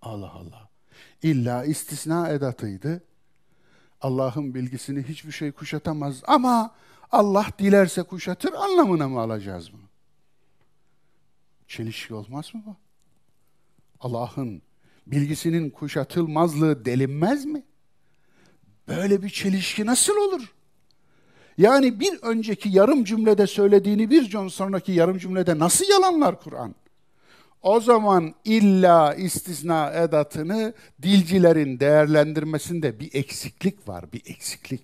[0.01, 0.72] Allah Allah.
[1.23, 3.03] İlla istisna edatıydı.
[4.01, 6.75] Allah'ın bilgisini hiçbir şey kuşatamaz ama
[7.11, 9.81] Allah dilerse kuşatır anlamına mı alacağız bunu?
[11.67, 12.75] Çelişki olmaz mı bu?
[13.99, 14.61] Allah'ın
[15.07, 17.63] bilgisinin kuşatılmazlığı delinmez mi?
[18.87, 20.53] Böyle bir çelişki nasıl olur?
[21.57, 26.75] Yani bir önceki yarım cümlede söylediğini bir gün sonraki yarım cümlede nasıl yalanlar Kur'an?
[27.63, 34.83] O zaman illa istisna edatını dilcilerin değerlendirmesinde bir eksiklik var, bir eksiklik.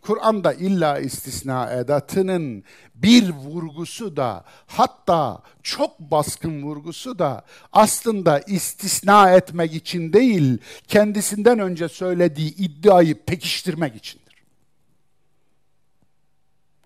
[0.00, 9.74] Kur'an'da illa istisna edatının bir vurgusu da hatta çok baskın vurgusu da aslında istisna etmek
[9.74, 14.44] için değil, kendisinden önce söylediği iddiayı pekiştirmek içindir.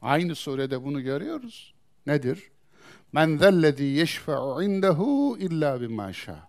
[0.02, 1.74] Aynı surede bunu görüyoruz.
[2.06, 2.50] Nedir?
[3.16, 6.48] Men zellezî yeşfe'u indehu illa bimâ şâ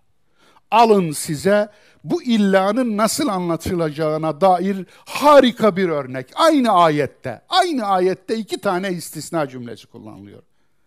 [0.70, 1.68] alın size
[2.04, 6.30] bu illanın nasıl anlatılacağına dair harika bir örnek.
[6.34, 10.42] Aynı ayette, aynı ayette iki tane istisna cümlesi kullanılıyor.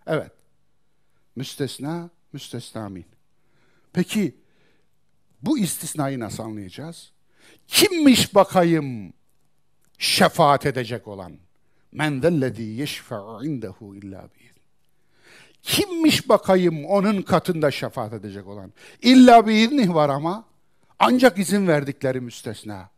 [0.07, 0.31] Evet.
[1.35, 3.05] Müstesna, müstesnamin.
[3.93, 4.35] Peki
[5.41, 7.11] bu istisnayı nasıl anlayacağız?
[7.67, 9.13] Kimmiş bakayım
[9.97, 11.33] şefaat edecek olan?
[11.91, 14.40] Men zellezî yeşfe'u indehu illa bi
[15.63, 18.73] Kimmiş bakayım onun katında şefaat edecek olan?
[19.01, 20.45] İlla bir izni var ama
[20.99, 22.89] ancak izin verdikleri müstesna.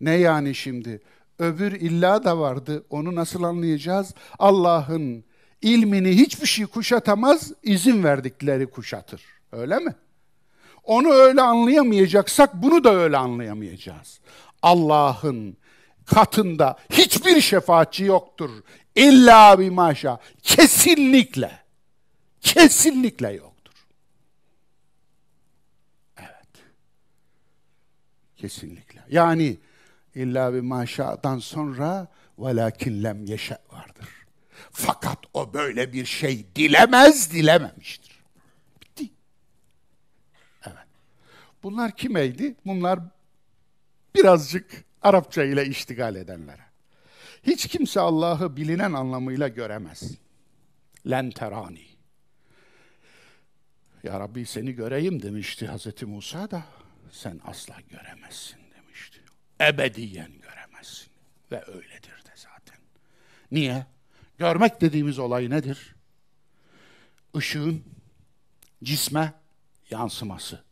[0.00, 1.02] Ne yani şimdi?
[1.38, 2.84] Öbür illa da vardı.
[2.90, 4.14] Onu nasıl anlayacağız?
[4.38, 5.24] Allah'ın
[5.62, 9.22] ilmini hiçbir şey kuşatamaz, izin verdikleri kuşatır.
[9.52, 9.94] Öyle mi?
[10.84, 14.20] Onu öyle anlayamayacaksak bunu da öyle anlayamayacağız.
[14.62, 15.56] Allah'ın
[16.06, 18.50] katında hiçbir şefaatçi yoktur.
[18.94, 20.18] İlla bir maşa.
[20.42, 21.67] Kesinlikle.
[22.40, 23.74] Kesinlikle yoktur.
[26.16, 26.64] Evet.
[28.36, 29.04] Kesinlikle.
[29.10, 29.58] Yani
[30.14, 34.08] illa bir maşadan sonra velakin lem yeşe vardır.
[34.70, 38.18] Fakat o böyle bir şey dilemez, dilememiştir.
[38.82, 39.10] Bitti.
[40.66, 40.86] Evet.
[41.62, 42.54] Bunlar kimeydi?
[42.66, 43.00] Bunlar
[44.14, 46.62] birazcık Arapça ile iştigal edenlere.
[47.42, 50.02] Hiç kimse Allah'ı bilinen anlamıyla göremez.
[51.10, 51.87] Len terani.
[54.02, 56.64] Ya Rabbi seni göreyim demişti Hazreti Musa da
[57.10, 59.20] sen asla göremezsin demişti.
[59.60, 61.08] Ebediyen göremezsin.
[61.52, 62.78] Ve öyledir de zaten.
[63.52, 63.86] Niye?
[64.38, 65.94] Görmek dediğimiz olay nedir?
[67.34, 67.84] Işığın
[68.84, 69.32] cisme
[69.90, 70.64] yansıması.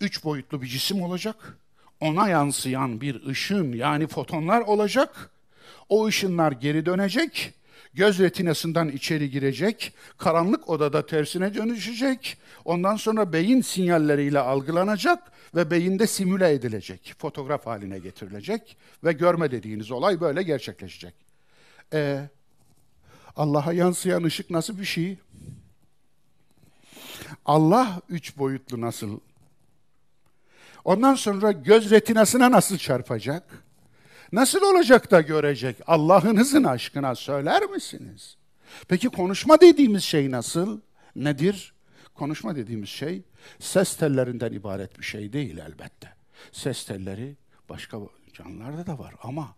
[0.00, 1.58] Üç boyutlu bir cisim olacak.
[2.00, 5.30] Ona yansıyan bir ışın yani fotonlar olacak.
[5.88, 7.54] O ışınlar geri dönecek
[7.98, 16.06] göz retinasından içeri girecek, karanlık odada tersine dönüşecek, ondan sonra beyin sinyalleriyle algılanacak ve beyinde
[16.06, 21.14] simüle edilecek, fotoğraf haline getirilecek ve görme dediğiniz olay böyle gerçekleşecek.
[21.92, 22.28] E,
[23.36, 25.18] Allah'a yansıyan ışık nasıl bir şey?
[27.44, 29.20] Allah üç boyutlu nasıl?
[30.84, 33.67] Ondan sonra göz retinasına nasıl çarpacak?
[34.32, 35.76] Nasıl olacak da görecek?
[35.86, 38.36] Allah'ınızın aşkına söyler misiniz?
[38.88, 40.80] Peki konuşma dediğimiz şey nasıl?
[41.16, 41.74] Nedir?
[42.14, 43.22] Konuşma dediğimiz şey
[43.58, 46.12] ses tellerinden ibaret bir şey değil elbette.
[46.52, 47.36] Ses telleri
[47.68, 47.98] başka
[48.32, 49.56] canlılarda da var ama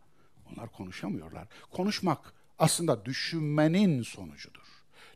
[0.53, 1.49] onlar konuşamıyorlar.
[1.71, 4.67] Konuşmak aslında düşünmenin sonucudur.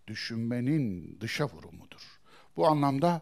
[0.07, 2.21] Düşünmenin dışa vurumudur.
[2.57, 3.21] Bu anlamda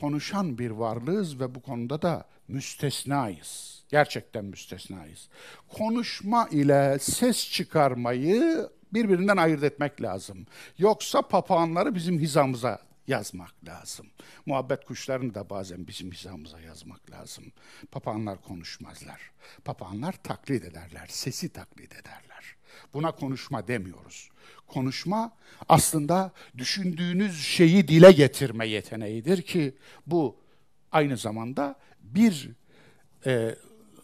[0.00, 5.28] konuşan bir varlığız ve bu konuda da müstesnayız Gerçekten müstesnayız.
[5.68, 10.46] Konuşma ile ses çıkarmayı birbirinden ayırt etmek lazım.
[10.78, 14.06] Yoksa papağanları bizim hizamıza yazmak lazım.
[14.46, 17.44] Muhabbet kuşlarını da bazen bizim hizamıza yazmak lazım.
[17.92, 19.30] Papağanlar konuşmazlar.
[19.64, 22.57] Papağanlar taklit ederler, sesi taklit ederler.
[22.94, 24.28] Buna konuşma demiyoruz.
[24.66, 25.32] Konuşma
[25.68, 29.74] aslında düşündüğünüz şeyi dile getirme yeteneğidir ki
[30.06, 30.36] bu
[30.92, 32.50] aynı zamanda bir
[33.26, 33.54] e,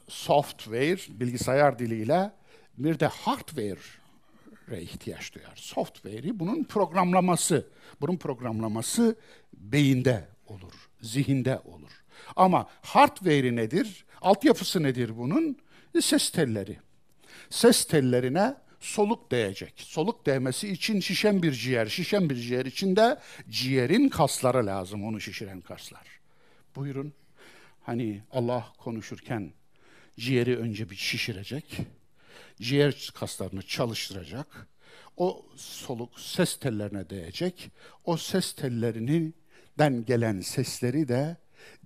[0.08, 2.32] software, bilgisayar diliyle
[2.78, 5.52] bir de hardware'e ihtiyaç duyar.
[5.56, 7.66] Software'i bunun programlaması,
[8.00, 9.16] bunun programlaması
[9.52, 11.90] beyinde olur, zihinde olur.
[12.36, 14.04] Ama hardware'i nedir?
[14.20, 15.58] Altyapısı nedir bunun?
[16.00, 16.78] Ses telleri.
[17.50, 19.74] Ses tellerine soluk değecek.
[19.76, 23.18] Soluk değmesi için şişen bir ciğer, şişen bir ciğer içinde
[23.50, 26.06] ciğerin kasları lazım, onu şişiren kaslar.
[26.76, 27.12] Buyurun.
[27.82, 29.52] Hani Allah konuşurken
[30.18, 31.76] ciğeri önce bir şişirecek,
[32.60, 34.66] ciğer kaslarını çalıştıracak,
[35.16, 37.70] o soluk ses tellerine değecek,
[38.04, 41.36] o ses tellerinden gelen sesleri de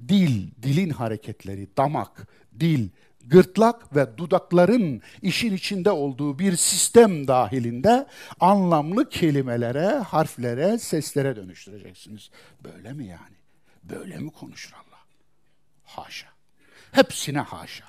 [0.08, 2.28] dil, dilin hareketleri, damak,
[2.61, 2.88] dil,
[3.28, 8.06] gırtlak ve dudakların işin içinde olduğu bir sistem dahilinde
[8.40, 12.30] anlamlı kelimelere, harflere, seslere dönüştüreceksiniz.
[12.64, 13.36] Böyle mi yani?
[13.82, 14.98] Böyle mi konuşur Allah?
[15.84, 16.28] Haşa.
[16.92, 17.84] Hepsine haşa.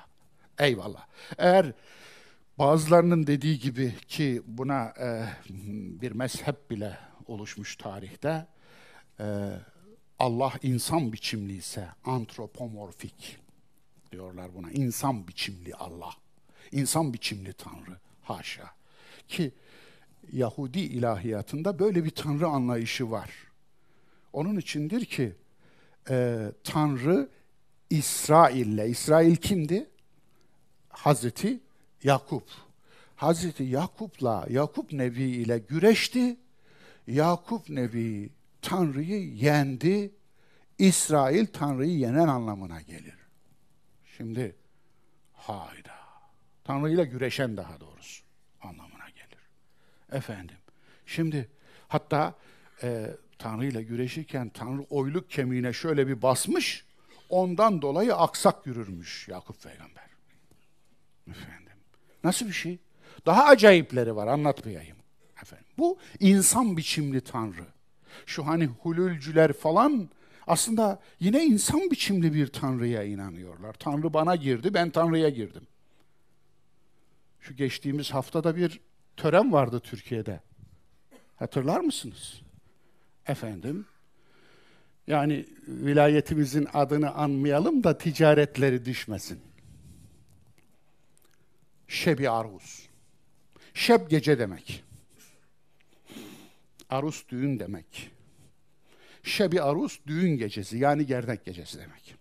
[0.58, 1.06] Eyvallah.
[1.38, 1.72] Eğer
[2.58, 5.24] bazılarının dediği gibi ki buna e,
[6.00, 8.46] bir mezhep bile oluşmuş tarihte
[9.20, 9.24] e,
[10.18, 13.39] Allah insan biçimli ise antropomorfik
[14.12, 14.70] diyorlar buna.
[14.70, 16.12] İnsan biçimli Allah.
[16.72, 17.98] İnsan biçimli Tanrı.
[18.22, 18.70] Haşa.
[19.28, 19.52] Ki
[20.32, 23.30] Yahudi ilahiyatında böyle bir Tanrı anlayışı var.
[24.32, 25.32] Onun içindir ki
[26.10, 27.28] e, Tanrı
[27.90, 29.90] İsrail'le, İsrail kimdi?
[30.88, 31.60] Hazreti
[32.02, 32.44] Yakup.
[33.16, 36.36] Hazreti Yakup'la Yakup Nebi ile güreşti.
[37.06, 38.30] Yakup Nebi
[38.62, 40.10] Tanrı'yı yendi.
[40.78, 43.19] İsrail Tanrı'yı yenen anlamına gelir.
[44.20, 44.56] Şimdi
[45.32, 45.94] hayda.
[46.64, 48.24] Tanrı ile güreşen daha doğrusu
[48.62, 49.48] anlamına gelir.
[50.12, 50.56] Efendim.
[51.06, 51.48] Şimdi
[51.88, 52.34] hatta
[52.82, 53.06] e,
[53.38, 56.84] Tanrı ile güreşirken Tanrı oyluk kemiğine şöyle bir basmış.
[57.28, 60.10] Ondan dolayı aksak yürürmüş Yakup peygamber.
[61.30, 61.76] Efendim.
[62.24, 62.78] Nasıl bir şey?
[63.26, 64.96] Daha acayipleri var anlatmayayım.
[65.42, 65.66] Efendim.
[65.78, 67.66] Bu insan biçimli Tanrı.
[68.26, 70.10] Şu hani hulülcüler falan
[70.50, 73.72] aslında yine insan biçimli bir Tanrı'ya inanıyorlar.
[73.72, 75.66] Tanrı bana girdi, ben Tanrı'ya girdim.
[77.40, 78.80] Şu geçtiğimiz haftada bir
[79.16, 80.40] tören vardı Türkiye'de.
[81.36, 82.40] Hatırlar mısınız?
[83.26, 83.86] Efendim,
[85.06, 89.40] yani vilayetimizin adını anmayalım da ticaretleri düşmesin.
[91.88, 92.88] Şebi aruz.
[93.74, 94.84] Şeb gece demek.
[96.88, 98.10] Arus düğün demek.
[99.22, 102.14] Şebi arus düğün gecesi yani gerdek gecesi demek.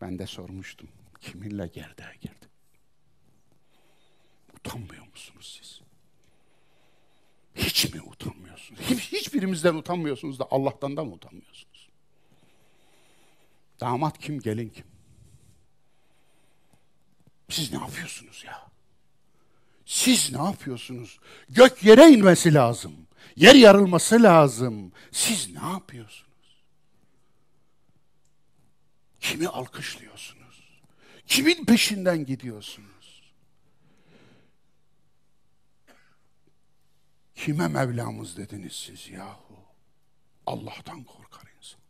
[0.00, 0.88] Ben de sormuştum.
[1.20, 2.50] Kiminle gerdeğe girdim?
[4.64, 5.80] utanmıyorsunuz siz?
[7.54, 8.80] Hiç mi utanmıyorsunuz?
[8.80, 11.88] Hiç, hiçbirimizden utanmıyorsunuz da Allah'tan da mı utanmıyorsunuz?
[13.80, 14.84] Damat kim, gelin kim?
[17.48, 18.69] Siz ne yapıyorsunuz ya?
[19.90, 21.18] Siz ne yapıyorsunuz?
[21.48, 23.06] Gök yere inmesi lazım.
[23.36, 24.92] Yer yarılması lazım.
[25.12, 26.62] Siz ne yapıyorsunuz?
[29.20, 30.82] Kimi alkışlıyorsunuz?
[31.26, 33.32] Kimin peşinden gidiyorsunuz?
[37.34, 39.58] Kime Mevlamız dediniz siz yahu?
[40.46, 41.80] Allah'tan korkar insan.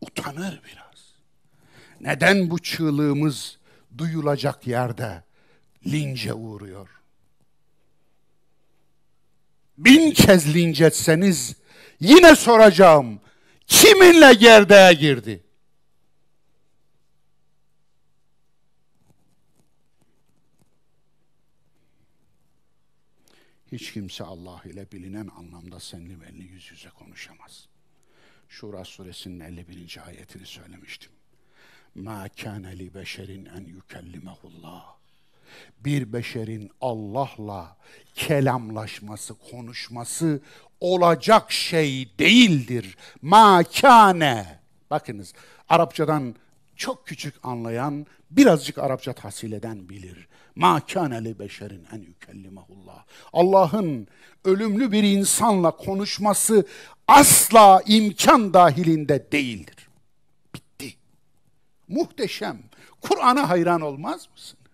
[0.00, 1.14] Utanır biraz.
[2.00, 3.58] Neden bu çığlığımız
[3.98, 5.26] duyulacak yerde
[5.86, 6.88] lince uğruyor?
[9.78, 11.56] Bin kez linç etseniz
[12.00, 13.20] yine soracağım.
[13.66, 15.42] Kiminle gerdeğe girdi?
[23.72, 27.68] Hiç kimse Allah ile bilinen anlamda senli benli yüz yüze konuşamaz.
[28.48, 30.02] Şura suresinin 51.
[30.06, 31.12] ayetini söylemiştim.
[31.94, 34.96] Ma kâne li beşerin en yükellimehullah.
[35.80, 37.76] Bir beşerin Allah'la
[38.14, 40.40] kelamlaşması, konuşması
[40.80, 42.96] olacak şey değildir.
[43.22, 44.60] Ma kâne.
[44.90, 45.34] Bakınız
[45.68, 46.34] Arapçadan
[46.76, 50.28] çok küçük anlayan, birazcık Arapça tahsil eden bilir.
[50.54, 53.04] Ma li beşerin en yükellimehullah.
[53.32, 54.08] Allah'ın
[54.44, 56.66] ölümlü bir insanla konuşması
[57.08, 59.88] asla imkan dahilinde değildir.
[60.54, 60.94] Bitti.
[61.88, 62.58] Muhteşem.
[63.00, 64.65] Kur'an'a hayran olmaz mısınız?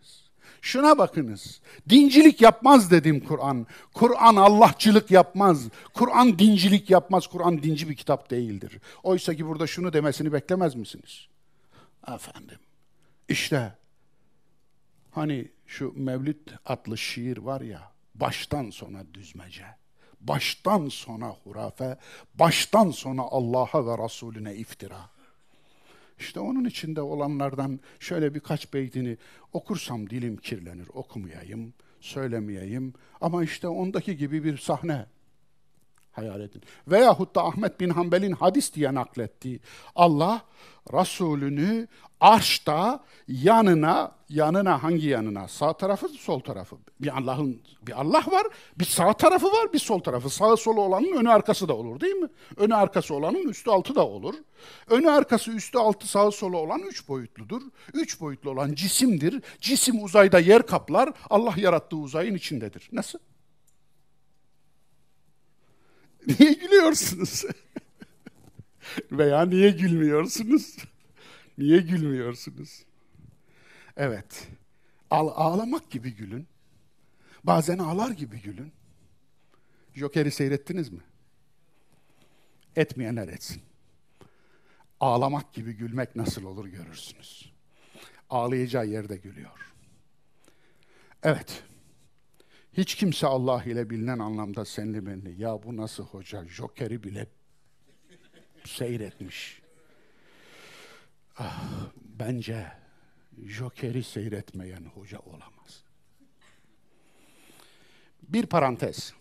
[0.63, 1.61] Şuna bakınız.
[1.89, 3.67] Dincilik yapmaz dedim Kur'an.
[3.95, 5.69] Kur'an Allahçılık yapmaz.
[5.95, 7.27] Kur'an dincilik yapmaz.
[7.27, 8.81] Kur'an dinci bir kitap değildir.
[9.03, 11.27] Oysa ki burada şunu demesini beklemez misiniz?
[12.15, 12.59] Efendim.
[13.29, 13.73] İşte
[15.11, 19.67] hani şu Mevlid adlı şiir var ya, baştan sona düzmece,
[20.21, 21.99] baştan sona hurafe,
[22.35, 25.11] baştan sona Allah'a ve Resulüne iftira.
[26.23, 29.17] İşte onun içinde olanlardan şöyle birkaç beytini
[29.53, 32.95] okursam dilim kirlenir, okumayayım, söylemeyeyim.
[33.21, 35.07] Ama işte ondaki gibi bir sahne
[36.13, 36.63] hayal edin.
[36.89, 39.61] Veyahut da Ahmet bin Hanbel'in hadis diye naklettiği
[39.97, 40.43] Allah
[40.93, 41.89] Resulünü
[42.21, 45.49] arşta yanına, yanına hangi yanına?
[45.49, 46.77] Sağ tarafı, sol tarafı.
[47.01, 48.47] Bir Allah'ın bir Allah var,
[48.79, 50.31] bir sağ tarafı var, bir sol tarafı.
[50.31, 52.29] Sağı solu olanın önü arkası da olur değil mi?
[52.57, 54.35] Önü arkası olanın üstü altı da olur.
[54.91, 57.63] Önü arkası üstü altı sağı solu olan üç boyutludur.
[57.95, 59.43] Üç boyutlu olan cisimdir.
[59.61, 61.13] Cisim uzayda yer kaplar.
[61.31, 62.89] Allah yarattığı uzayın içindedir.
[62.93, 63.19] Nasıl?
[66.27, 67.45] Niye gülüyorsunuz?
[69.13, 70.77] Veya niye gülmüyorsunuz?
[71.59, 72.85] niye gülmüyorsunuz?
[73.97, 74.49] Evet.
[75.11, 76.47] Ağ ağlamak gibi gülün.
[77.45, 78.73] Bazen ağlar gibi gülün.
[79.95, 81.01] Joker'i seyrettiniz mi?
[82.77, 83.63] Etmeyenler etsin.
[85.01, 87.53] Ağlamak gibi gülmek nasıl olur görürsünüz.
[88.31, 89.75] Ağlayacağı yerde gülüyor.
[91.23, 91.63] Evet.
[92.73, 95.43] Hiç kimse Allah ile bilinen anlamda senli benli.
[95.43, 96.45] Ya bu nasıl hoca?
[96.45, 97.27] Joker'i bile
[98.65, 99.63] seyretmiş.
[101.39, 102.73] Ah, bence
[103.45, 105.85] Joker'i seyretmeyen hoca olamaz.
[108.23, 109.15] Bir parantez.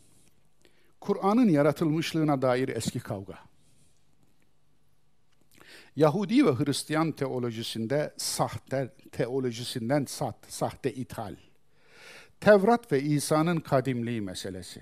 [1.01, 3.39] Kur'an'ın yaratılmışlığına dair eski kavga.
[5.95, 11.35] Yahudi ve Hristiyan teolojisinde sahte teolojisinden sahte, sahte ithal.
[12.41, 14.81] Tevrat ve İsa'nın kadimliği meselesi.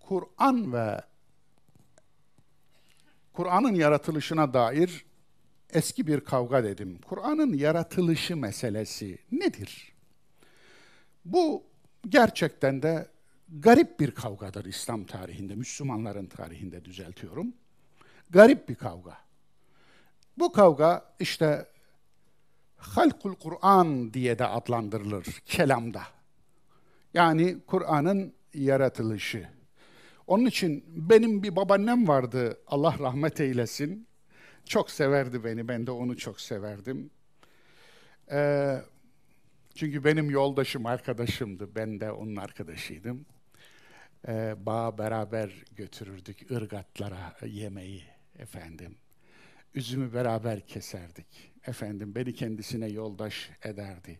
[0.00, 1.00] Kur'an ve
[3.32, 5.04] Kur'an'ın yaratılışına dair
[5.72, 6.98] eski bir kavga dedim.
[7.08, 9.92] Kur'an'ın yaratılışı meselesi nedir?
[11.24, 11.64] Bu
[12.08, 13.08] gerçekten de
[13.48, 17.54] garip bir kavgadır İslam tarihinde, Müslümanların tarihinde düzeltiyorum.
[18.30, 19.18] Garip bir kavga.
[20.38, 21.66] Bu kavga işte
[22.84, 26.02] halkul Kur'an diye de adlandırılır kelamda.
[27.14, 29.48] Yani Kur'an'ın yaratılışı.
[30.26, 34.06] Onun için benim bir babaannem vardı, Allah rahmet eylesin.
[34.64, 37.10] Çok severdi beni, ben de onu çok severdim.
[38.30, 38.78] Ee,
[39.74, 43.26] çünkü benim yoldaşım, arkadaşımdı, ben de onun arkadaşıydım.
[44.28, 48.04] Ee, bağa beraber götürürdük ırgatlara yemeği
[48.38, 48.96] efendim.
[49.74, 51.53] Üzümü beraber keserdik.
[51.66, 54.18] Efendim beni kendisine yoldaş ederdi.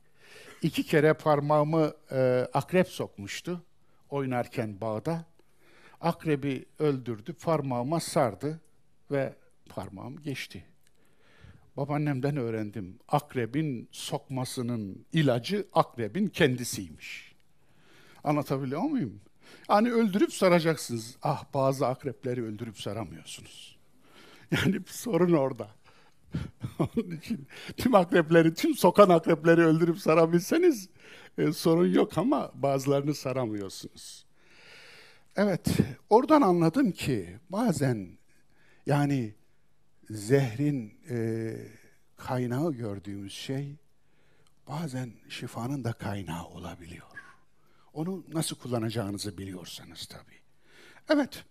[0.62, 3.62] İki kere parmağımı e, akrep sokmuştu
[4.10, 5.24] oynarken bağda.
[6.00, 8.60] Akrebi öldürdü, parmağıma sardı
[9.10, 9.34] ve
[9.68, 10.64] parmağım geçti.
[11.76, 12.98] Babaannemden öğrendim.
[13.08, 17.34] Akrebin sokmasının ilacı akrebin kendisiymiş.
[18.24, 19.20] Anlatabiliyor muyum?
[19.68, 21.16] Yani öldürüp saracaksınız.
[21.22, 23.74] Ah bazı akrepleri öldürüp saramıyorsunuz.
[24.50, 25.70] Yani sorun orada.
[26.78, 30.88] Onun için tüm akrepleri, tüm sokan akrepleri öldürüp sarabilseniz
[31.38, 34.26] e, sorun yok ama bazılarını saramıyorsunuz.
[35.36, 35.66] Evet,
[36.10, 38.18] oradan anladım ki bazen
[38.86, 39.34] yani
[40.10, 41.56] zehrin e,
[42.16, 43.76] kaynağı gördüğümüz şey
[44.68, 47.06] bazen şifanın da kaynağı olabiliyor.
[47.92, 50.40] Onu nasıl kullanacağınızı biliyorsanız tabii.
[51.08, 51.44] Evet,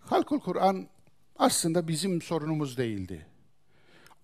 [0.00, 0.88] Halkul Kur'an
[1.36, 3.26] aslında bizim sorunumuz değildi.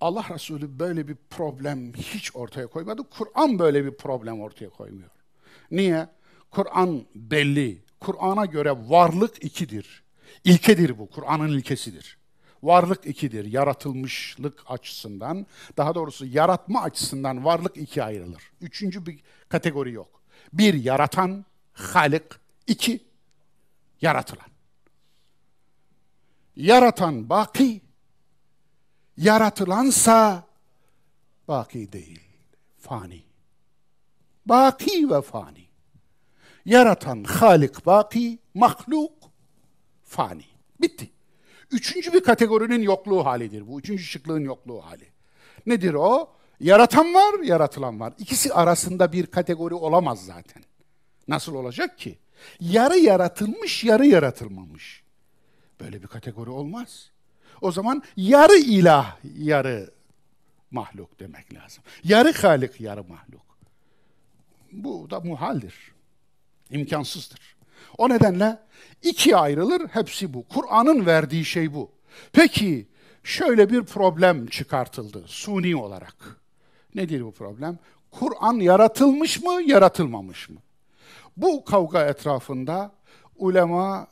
[0.01, 3.03] Allah Resulü böyle bir problem hiç ortaya koymadı.
[3.11, 5.11] Kur'an böyle bir problem ortaya koymuyor.
[5.71, 6.09] Niye?
[6.51, 7.83] Kur'an belli.
[8.01, 10.03] Kur'an'a göre varlık ikidir.
[10.45, 11.11] İlkedir bu.
[11.11, 12.19] Kur'an'ın ilkesidir.
[12.63, 13.45] Varlık ikidir.
[13.45, 15.47] Yaratılmışlık açısından,
[15.77, 18.43] daha doğrusu yaratma açısından varlık iki ayrılır.
[18.61, 20.23] Üçüncü bir kategori yok.
[20.53, 22.23] Bir yaratan, halik.
[22.67, 23.01] iki
[24.01, 24.47] yaratılan.
[26.57, 27.81] Yaratan baki,
[29.21, 30.45] yaratılansa
[31.49, 32.21] baki değil,
[32.79, 33.23] fani.
[34.47, 35.65] Baki ve fani.
[36.65, 39.13] Yaratan halik baki, mahluk
[40.05, 40.45] fani.
[40.81, 41.11] Bitti.
[41.71, 43.79] Üçüncü bir kategorinin yokluğu halidir bu.
[43.79, 45.09] Üçüncü şıklığın yokluğu hali.
[45.67, 46.33] Nedir o?
[46.61, 48.13] Yaratan var, yaratılan var.
[48.19, 50.63] İkisi arasında bir kategori olamaz zaten.
[51.29, 52.19] Nasıl olacak ki?
[52.61, 55.03] Yarı yaratılmış, yarı yaratılmamış.
[55.81, 57.11] Böyle bir kategori olmaz.
[57.61, 59.91] O zaman yarı ilah, yarı
[60.71, 61.85] mahluk demek lazım.
[62.05, 63.43] Yarı halik, yarı mahluk.
[64.73, 65.75] Bu da muhaldir.
[66.71, 67.57] İmkansızdır.
[67.99, 68.59] O nedenle
[69.03, 70.49] ikiye ayrılır, hepsi bu.
[70.49, 71.91] Kur'an'ın verdiği şey bu.
[72.33, 72.89] Peki,
[73.25, 76.41] şöyle bir problem çıkartıldı suni olarak.
[76.95, 77.79] Nedir bu problem?
[78.11, 80.59] Kur'an yaratılmış mı, yaratılmamış mı?
[81.37, 82.93] Bu kavga etrafında
[83.37, 84.07] ulema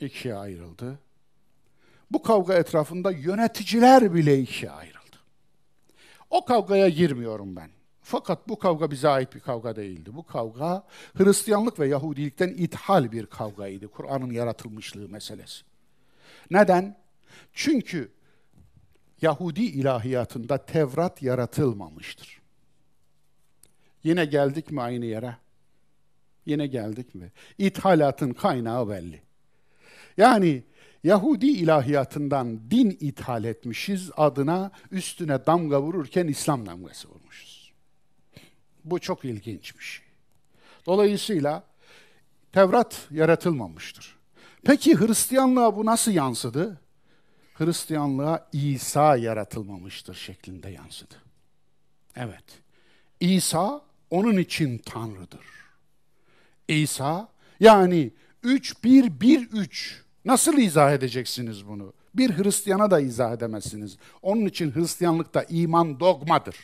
[0.00, 0.98] ikiye ayrıldı.
[2.10, 5.16] Bu kavga etrafında yöneticiler bile ikiye ayrıldı.
[6.30, 7.70] O kavgaya girmiyorum ben.
[8.02, 10.10] Fakat bu kavga bize ait bir kavga değildi.
[10.14, 10.86] Bu kavga
[11.16, 13.88] Hristiyanlık ve Yahudilikten ithal bir kavgaydı.
[13.88, 15.64] Kur'an'ın yaratılmışlığı meselesi.
[16.50, 16.96] Neden?
[17.52, 18.12] Çünkü
[19.22, 22.40] Yahudi ilahiyatında Tevrat yaratılmamıştır.
[24.04, 25.36] Yine geldik mi aynı yere?
[26.46, 27.32] Yine geldik mi?
[27.58, 29.22] İthalatın kaynağı belli.
[30.16, 30.62] Yani
[31.04, 37.72] Yahudi ilahiyatından din ithal etmişiz adına üstüne damga vururken İslam damgası vurmuşuz.
[38.84, 40.06] Bu çok ilginç bir şey.
[40.86, 41.64] Dolayısıyla
[42.52, 44.16] Tevrat yaratılmamıştır.
[44.64, 46.80] Peki Hristiyanlığa bu nasıl yansıdı?
[47.54, 51.14] Hristiyanlığa İsa yaratılmamıştır şeklinde yansıdı.
[52.16, 52.44] Evet.
[53.20, 55.46] İsa onun için Tanrı'dır.
[56.68, 57.28] İsa
[57.60, 58.10] yani
[58.42, 61.92] 3 1 1 3 nasıl izah edeceksiniz bunu?
[62.14, 63.96] Bir Hristiyana da izah edemezsiniz.
[64.22, 66.56] Onun için Hristiyanlıkta iman dogmadır.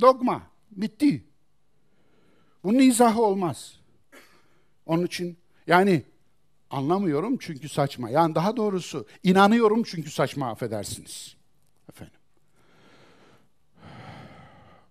[0.00, 0.42] Dogma.
[0.70, 1.24] Bitti.
[2.64, 3.80] Bunun izahı olmaz.
[4.86, 6.02] Onun için yani
[6.70, 8.10] anlamıyorum çünkü saçma.
[8.10, 11.36] Yani daha doğrusu inanıyorum çünkü saçma affedersiniz.
[11.88, 12.20] Efendim.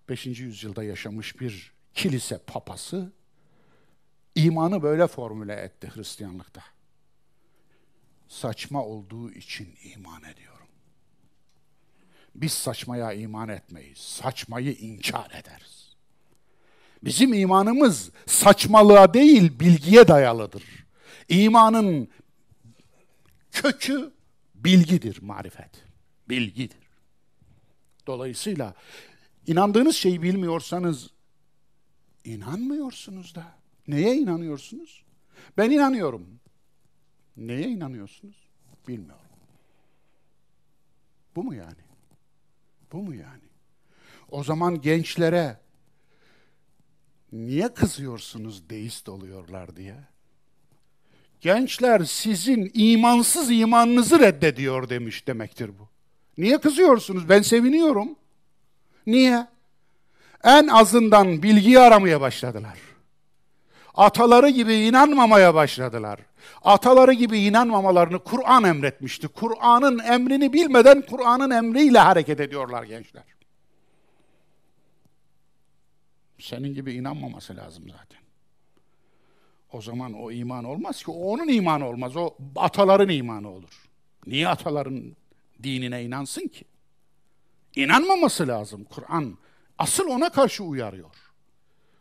[0.09, 0.25] 5.
[0.25, 3.11] yüzyılda yaşamış bir kilise papası
[4.35, 6.61] imanı böyle formüle etti Hristiyanlıkta.
[8.29, 10.67] Saçma olduğu için iman ediyorum.
[12.35, 13.97] Biz saçmaya iman etmeyiz.
[13.97, 15.95] Saçmayı inkar ederiz.
[17.03, 20.63] Bizim imanımız saçmalığa değil bilgiye dayalıdır.
[21.29, 22.07] İmanın
[23.51, 24.13] kökü
[24.55, 25.71] bilgidir, marifet.
[26.29, 26.89] Bilgidir.
[28.07, 28.73] Dolayısıyla
[29.47, 31.09] inandığınız şeyi bilmiyorsanız
[32.23, 33.45] inanmıyorsunuz da.
[33.87, 35.03] Neye inanıyorsunuz?
[35.57, 36.38] Ben inanıyorum.
[37.39, 38.35] Neye inanıyorsunuz?
[38.87, 39.25] Bilmiyorum.
[41.35, 41.83] Bu mu yani?
[42.91, 43.49] Bu mu yani?
[44.29, 45.57] O zaman gençlere
[47.31, 49.95] niye kızıyorsunuz deist oluyorlar diye?
[51.41, 55.87] Gençler sizin imansız imanınızı reddediyor demiş demektir bu.
[56.37, 57.29] Niye kızıyorsunuz?
[57.29, 58.15] Ben seviniyorum.
[59.07, 59.47] Niye?
[60.43, 62.77] En azından bilgiyi aramaya başladılar.
[63.95, 66.19] Ataları gibi inanmamaya başladılar.
[66.61, 69.27] Ataları gibi inanmamalarını Kur'an emretmişti.
[69.27, 73.23] Kur'an'ın emrini bilmeden Kur'an'ın emriyle hareket ediyorlar gençler.
[76.39, 78.19] Senin gibi inanmaması lazım zaten.
[79.71, 81.11] O zaman o iman olmaz ki.
[81.11, 82.15] Onun imanı olmaz.
[82.15, 83.89] O ataların imanı olur.
[84.25, 85.15] Niye ataların
[85.63, 86.65] dinine inansın ki?
[87.75, 89.37] İnanmaması lazım Kur'an.
[89.77, 91.15] Asıl ona karşı uyarıyor.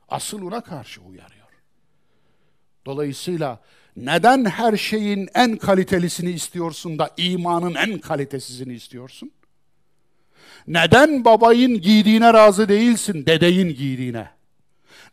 [0.08, 1.48] Asıl ona karşı uyarıyor.
[2.86, 3.60] Dolayısıyla
[4.04, 9.30] neden her şeyin en kalitelisini istiyorsun da imanın en kalitesizini istiyorsun?
[10.66, 14.28] Neden babayın giydiğine razı değilsin, dedeyin giydiğine?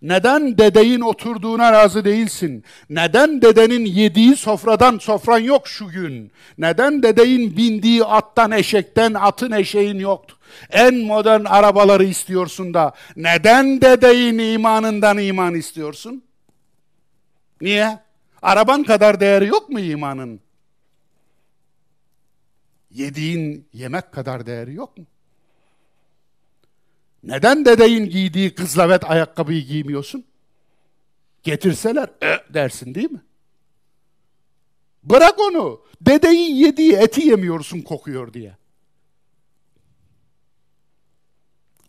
[0.02, 2.64] Neden dedeyin oturduğuna razı değilsin?
[2.90, 6.32] Neden dedenin yediği sofradan sofran yok şu gün?
[6.58, 10.38] Neden dedeyin bindiği attan eşekten atın eşeğin yoktu?
[10.72, 16.24] En modern arabaları istiyorsun da neden dedeyin imanından iman istiyorsun?
[17.62, 18.05] Niye?
[18.46, 20.40] Araban kadar değeri yok mu imanın?
[22.92, 25.06] Yediğin yemek kadar değeri yok mu?
[27.24, 30.26] Neden dedeyin giydiği kızlavet ayakkabıyı giymiyorsun?
[31.44, 33.22] Getirseler e dersin değil mi?
[35.04, 35.82] Bırak onu.
[36.02, 38.58] Dedeyin yediği eti yemiyorsun kokuyor diye.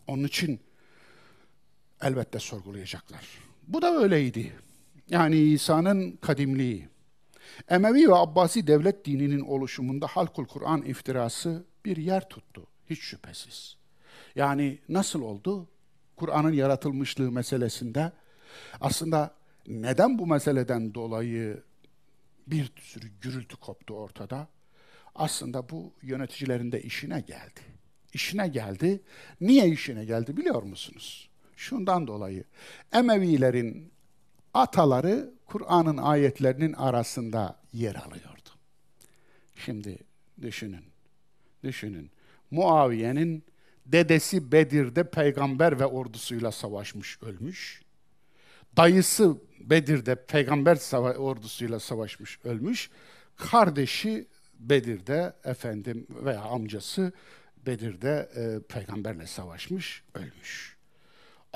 [0.07, 0.59] Onun için
[2.01, 3.25] elbette sorgulayacaklar.
[3.67, 4.66] Bu da öyleydi.
[5.09, 6.87] Yani İsa'nın kadimliği.
[7.69, 12.67] Emevi ve Abbasi devlet dininin oluşumunda Halkul Kur'an iftirası bir yer tuttu.
[12.89, 13.77] Hiç şüphesiz.
[14.35, 15.67] Yani nasıl oldu?
[16.15, 18.11] Kur'an'ın yaratılmışlığı meselesinde
[18.81, 19.35] aslında
[19.67, 21.63] neden bu meseleden dolayı
[22.47, 24.47] bir sürü gürültü koptu ortada?
[25.15, 27.59] Aslında bu yöneticilerin de işine geldi.
[28.13, 29.01] İşine geldi.
[29.41, 31.29] Niye işine geldi biliyor musunuz?
[31.55, 32.43] Şundan dolayı
[32.93, 33.91] Emevilerin
[34.53, 38.49] ataları Kur'an'ın ayetlerinin arasında yer alıyordu.
[39.55, 39.97] Şimdi
[40.41, 40.85] düşünün,
[41.63, 42.11] düşünün.
[42.51, 43.43] Muaviye'nin
[43.85, 47.81] dedesi Bedir'de peygamber ve ordusuyla savaşmış, ölmüş.
[48.77, 52.89] Dayısı Bedir'de peygamber sava ordusuyla savaşmış, ölmüş.
[53.35, 54.27] Kardeşi
[54.59, 57.11] Bedir'de efendim veya amcası
[57.65, 60.76] Bedir'de e, peygamberle savaşmış, ölmüş.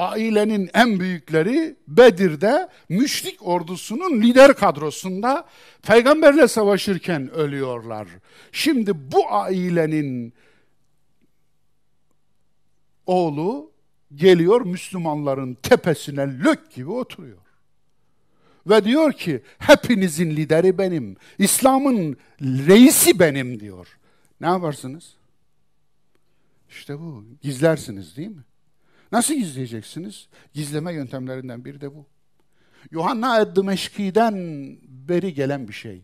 [0.02, 5.48] Ailenin en büyükleri Bedir'de müşrik ordusunun lider kadrosunda
[5.84, 8.08] peygamberle savaşırken ölüyorlar.
[8.52, 10.34] Şimdi bu ailenin
[13.06, 13.72] oğlu
[14.16, 17.38] geliyor Müslümanların tepesine lök gibi oturuyor.
[18.68, 23.88] Ve diyor ki hepinizin lideri benim, İslam'ın reisi benim diyor.
[24.42, 25.16] Ne yaparsınız?
[26.70, 27.26] İşte bu.
[27.42, 28.44] Gizlersiniz değil mi?
[29.12, 30.28] Nasıl gizleyeceksiniz?
[30.54, 32.06] Gizleme yöntemlerinden biri de bu.
[32.92, 34.36] Yuhanna Eddimeşki'den
[34.84, 36.02] beri gelen bir şey.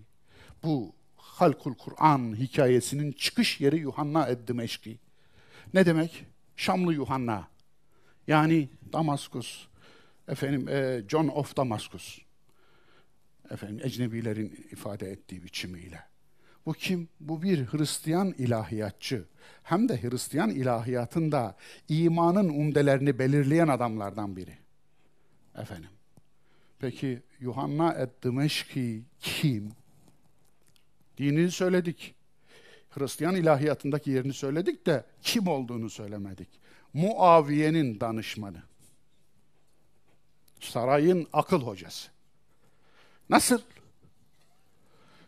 [0.64, 5.00] Bu Halkul Kur'an hikayesinin çıkış yeri Yuhanna Eddimeşki.
[5.74, 6.26] Ne demek?
[6.56, 7.48] Şamlı Yuhanna.
[8.28, 9.68] Yani Damaskus.
[10.28, 12.20] Efendim e, John of Damascus.
[13.50, 16.07] Efendim ecnebilerin ifade ettiği biçimiyle.
[16.68, 17.10] Bu kim?
[17.20, 19.26] Bu bir Hristiyan ilahiyatçı.
[19.64, 21.56] Hem de Hristiyan ilahiyatında
[21.90, 24.58] imanın umdelerini belirleyen adamlardan biri.
[25.56, 25.90] Efendim.
[26.80, 29.72] Peki Yuhanna et-Dimeşki kim?
[31.18, 32.16] Dinini söyledik.
[32.90, 36.50] Hristiyan ilahiyatındaki yerini söyledik de kim olduğunu söylemedik.
[36.94, 38.62] Muaviye'nin danışmanı.
[40.60, 42.10] Sarayın akıl hocası.
[43.30, 43.62] Nasıl?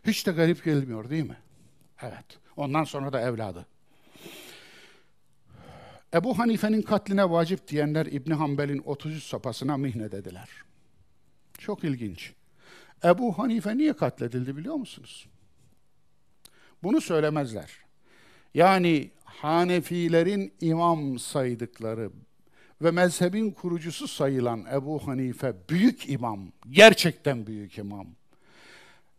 [0.06, 1.36] Hiç de garip gelmiyor değil mi?
[2.02, 2.38] Evet.
[2.56, 3.66] Ondan sonra da evladı.
[6.14, 10.48] Ebu Hanife'nin katline vacip diyenler İbni Hanbel'in 33 sapasına mihnet ediler.
[11.58, 12.32] Çok ilginç.
[13.04, 15.26] Ebu Hanife niye katledildi biliyor musunuz?
[16.82, 17.70] Bunu söylemezler.
[18.54, 22.10] Yani Hanefilerin imam saydıkları
[22.82, 28.06] ve mezhebin kurucusu sayılan Ebu Hanife büyük imam, gerçekten büyük imam.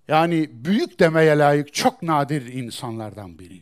[0.08, 3.62] Yani büyük demeye layık çok nadir insanlardan biri.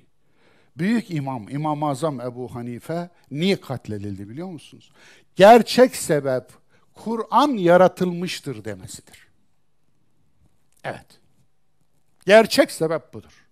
[0.78, 4.92] Büyük imam, İmam-ı Azam Ebu Hanife niye katledildi biliyor musunuz?
[5.36, 6.44] Gerçek sebep
[6.94, 9.28] Kur'an yaratılmıştır demesidir.
[10.84, 11.06] Evet.
[12.26, 13.48] Gerçek sebep budur.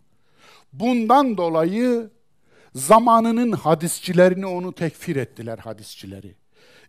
[0.74, 2.10] Bundan dolayı
[2.76, 6.36] zamanının hadisçilerini onu tekfir ettiler hadisçileri.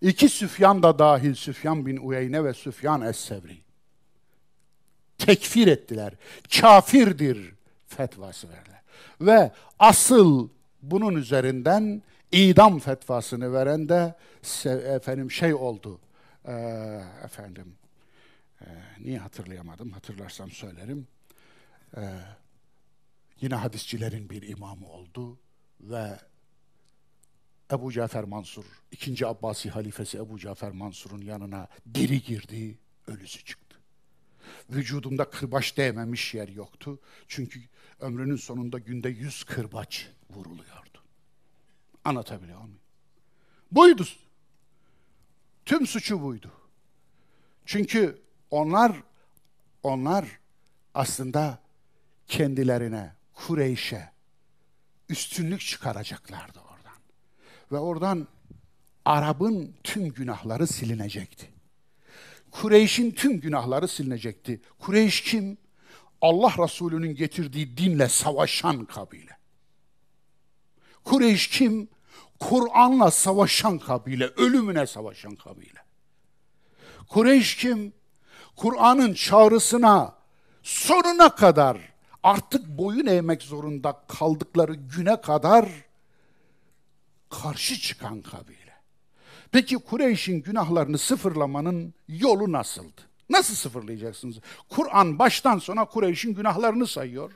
[0.01, 3.68] İki Süfyan da dahil Süfyan bin Uyeyne ve Süfyan Es-Sevri.
[5.19, 6.13] Tekfir ettiler.
[6.61, 7.55] Kafirdir
[7.87, 8.81] fetvası verdiler.
[9.21, 10.49] Ve asıl
[10.83, 12.03] bunun üzerinden
[12.33, 14.15] idam fetvasını veren de
[14.65, 16.01] efendim şey oldu.
[16.45, 16.53] Ee,
[17.25, 17.75] efendim
[18.61, 18.67] e,
[19.01, 19.93] niye hatırlayamadım?
[19.93, 21.07] Hatırlarsam söylerim.
[21.97, 22.01] Ee,
[23.41, 25.39] yine hadisçilerin bir imamı oldu
[25.81, 26.19] ve
[27.73, 33.68] Ebu Cafer Mansur, ikinci Abbasi halifesi Ebu Cafer Mansur'un yanına diri girdi, ölüsü çıktı.
[34.71, 37.01] Vücudumda kırbaç değmemiş yer yoktu.
[37.29, 37.61] Çünkü
[38.01, 41.03] ömrünün sonunda günde yüz kırbaç vuruluyordu.
[42.05, 42.81] Anlatabiliyor muyum?
[43.73, 44.05] Buydu.
[45.67, 46.53] Tüm suçu buydu.
[47.67, 49.03] Çünkü onlar
[49.83, 50.39] Onlar
[50.95, 51.59] aslında
[52.27, 54.13] kendilerine, Kureyş'e
[55.09, 56.99] üstünlük çıkaracaklardı oradan.
[57.73, 58.29] Ve oradan
[59.05, 61.49] Arap'ın tüm günahları silinecekti.
[62.51, 64.61] Kureyş'in tüm günahları silinecekti.
[64.79, 65.59] Kureyş kim?
[66.21, 69.39] Allah Resulü'nün getirdiği dinle savaşan kabile.
[71.05, 71.89] Kureyş kim?
[72.41, 75.79] Kur'an'la savaşan kabile, ölümüne savaşan kabile.
[77.09, 77.93] Kureyş kim?
[78.57, 80.15] Kur'an'ın çağrısına
[80.63, 81.79] sonuna kadar
[82.23, 85.69] artık boyun eğmek zorunda kaldıkları güne kadar
[87.31, 88.68] karşı çıkan kabile.
[89.53, 93.01] Peki Kureyş'in günahlarını sıfırlamanın yolu nasıldı?
[93.31, 94.37] Nasıl sıfırlayacaksınız?
[94.69, 97.33] Kur'an baştan sona Kureyş'in günahlarını sayıyor.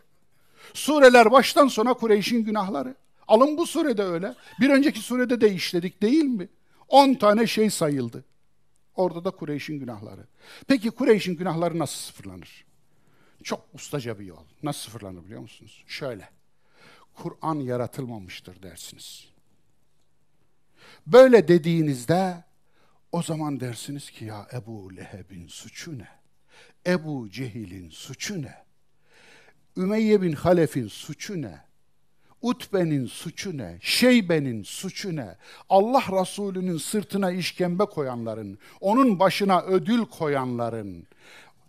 [0.75, 2.95] Sureler baştan sona Kureyş'in günahları.
[3.29, 4.35] Alın bu surede öyle.
[4.61, 6.49] Bir önceki surede de işledik değil mi?
[6.89, 8.25] On tane şey sayıldı.
[8.97, 10.27] Orada da Kureyş'in günahları.
[10.69, 12.65] Peki Kureyş'in günahları nasıl sıfırlanır?
[13.45, 14.45] Çok ustaca bir yol.
[14.63, 15.85] Nasıl sıfırlanır biliyor musunuz?
[15.87, 16.29] Şöyle.
[17.15, 19.32] Kur'an yaratılmamıştır dersiniz.
[21.07, 22.45] Böyle dediğinizde
[23.13, 26.09] o zaman dersiniz ki ya Ebu Leheb'in suçu ne?
[26.87, 28.55] Ebu Cehil'in suçu ne?
[29.77, 31.61] Ümeyye bin Halef'in suçu ne?
[32.43, 33.79] Utbe'nin suçu ne?
[33.81, 35.37] Şeybe'nin suçu ne?
[35.69, 41.07] Allah Resulü'nün sırtına işkembe koyanların, onun başına ödül koyanların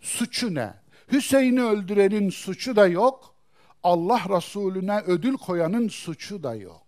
[0.00, 0.74] suçu ne?
[1.12, 3.34] Hüseyin'i öldürenin suçu da yok.
[3.82, 6.86] Allah Resulüne ödül koyanın suçu da yok.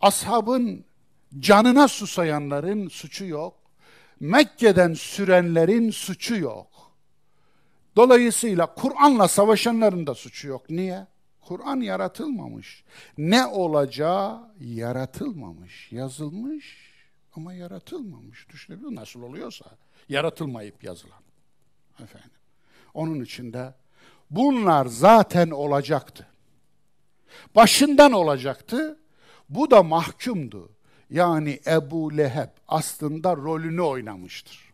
[0.00, 0.84] Ashabın
[1.38, 3.54] canına susayanların suçu yok.
[4.20, 6.68] Mekke'den sürenlerin suçu yok.
[7.96, 10.70] Dolayısıyla Kur'an'la savaşanların da suçu yok.
[10.70, 11.06] Niye?
[11.40, 12.84] Kur'an yaratılmamış.
[13.18, 15.92] Ne olacağı yaratılmamış.
[15.92, 16.94] Yazılmış
[17.36, 18.48] ama yaratılmamış.
[18.48, 19.64] Düşünebiliyor Nasıl oluyorsa
[20.08, 21.22] yaratılmayıp yazılan.
[22.02, 22.30] Efendim.
[22.94, 23.74] Onun içinde
[24.30, 26.26] bunlar zaten olacaktı.
[27.54, 28.98] Başından olacaktı.
[29.48, 30.73] Bu da mahkumdu.
[31.14, 34.72] Yani Ebu Leheb aslında rolünü oynamıştır.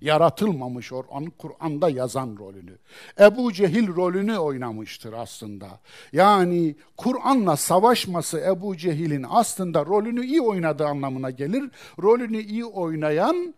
[0.00, 2.78] Yaratılmamış Orhan Kur'an'da yazan rolünü.
[3.20, 5.80] Ebu Cehil rolünü oynamıştır aslında.
[6.12, 11.70] Yani Kur'an'la savaşması Ebu Cehil'in aslında rolünü iyi oynadığı anlamına gelir.
[12.02, 13.54] Rolünü iyi oynayan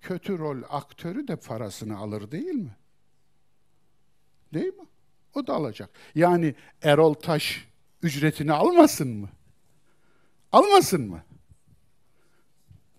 [0.00, 2.76] kötü rol aktörü de parasını alır değil mi?
[4.54, 4.86] Değil mi?
[5.34, 5.90] O da alacak.
[6.14, 7.68] Yani Erol Taş
[8.02, 9.28] ücretini almasın mı?
[10.52, 11.22] Almasın mı?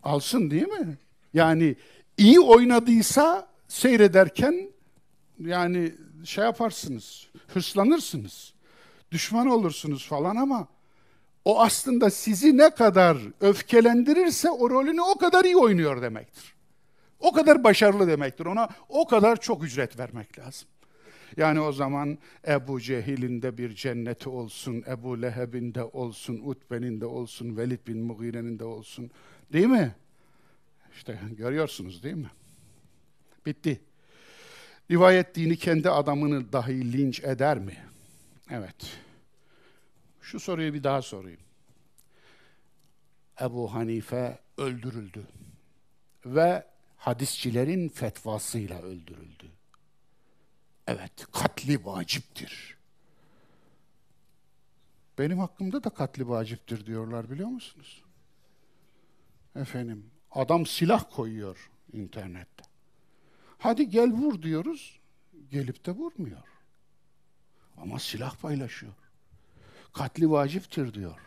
[0.03, 0.97] Alsın değil mi?
[1.33, 1.75] Yani
[2.17, 4.69] iyi oynadıysa seyrederken
[5.39, 5.95] yani
[6.25, 8.53] şey yaparsınız, hırslanırsınız,
[9.11, 10.67] düşman olursunuz falan ama
[11.45, 16.53] o aslında sizi ne kadar öfkelendirirse o rolünü o kadar iyi oynuyor demektir.
[17.19, 18.45] O kadar başarılı demektir.
[18.45, 20.67] Ona o kadar çok ücret vermek lazım.
[21.37, 22.17] Yani o zaman
[22.47, 27.97] Ebu Cehil'in de bir cenneti olsun, Ebu Leheb'in de olsun, Utbe'nin de olsun, Velid bin
[27.97, 29.11] Mughire'nin de olsun.
[29.53, 29.95] Değil mi?
[30.95, 32.31] İşte görüyorsunuz değil mi?
[33.45, 33.81] Bitti.
[34.91, 37.77] Rivayet dini kendi adamını dahi linç eder mi?
[38.49, 38.99] Evet.
[40.21, 41.39] Şu soruyu bir daha sorayım.
[43.41, 45.27] Ebu Hanife öldürüldü
[46.25, 46.63] ve
[46.97, 49.45] hadisçilerin fetvasıyla öldürüldü.
[50.91, 52.77] Evet, katli vaciptir.
[55.17, 58.03] Benim hakkımda da katli vaciptir diyorlar biliyor musunuz?
[59.55, 62.63] Efendim, adam silah koyuyor internette.
[63.57, 64.99] Hadi gel vur diyoruz,
[65.51, 66.47] gelip de vurmuyor.
[67.77, 68.93] Ama silah paylaşıyor.
[69.93, 71.19] Katli vaciptir diyor.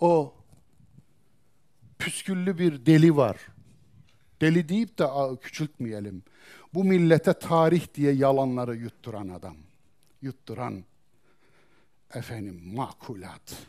[0.00, 0.34] O
[1.98, 3.36] püsküllü bir deli var.
[4.40, 5.06] Deli deyip de
[5.40, 6.22] küçültmeyelim.
[6.74, 9.56] Bu millete tarih diye yalanları yutturan adam.
[10.22, 10.84] Yutturan
[12.14, 13.66] efendim makulat.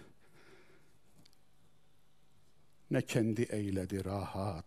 [2.91, 4.65] Ne kendi eyledi rahat,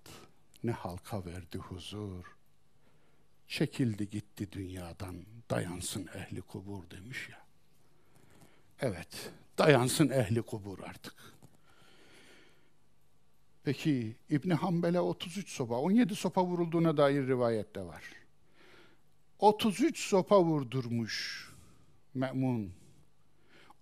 [0.65, 2.37] ne halka verdi huzur.
[3.49, 5.17] Çekildi gitti dünyadan,
[5.51, 7.47] dayansın ehli kubur demiş ya.
[8.81, 11.15] Evet, dayansın ehli kubur artık.
[13.65, 18.03] Peki İbni Hanbel'e 33 sopa, 17 sopa vurulduğuna dair rivayette var.
[19.39, 21.47] 33 sopa vurdurmuş
[22.15, 22.73] Me'mun.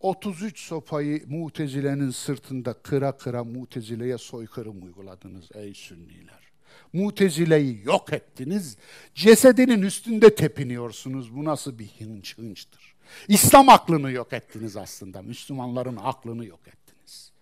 [0.00, 6.44] 33 sopayı Mutezile'nin sırtında kıra kıra Mutezile'ye soykırım uyguladınız ey Sünniler.
[6.92, 8.76] Mutezile'yi yok ettiniz.
[9.14, 11.36] Cesedinin üstünde tepiniyorsunuz.
[11.36, 12.94] Bu nasıl bir hınç hınçtır?
[13.28, 15.22] İslam aklını yok ettiniz aslında.
[15.22, 17.32] Müslümanların aklını yok ettiniz.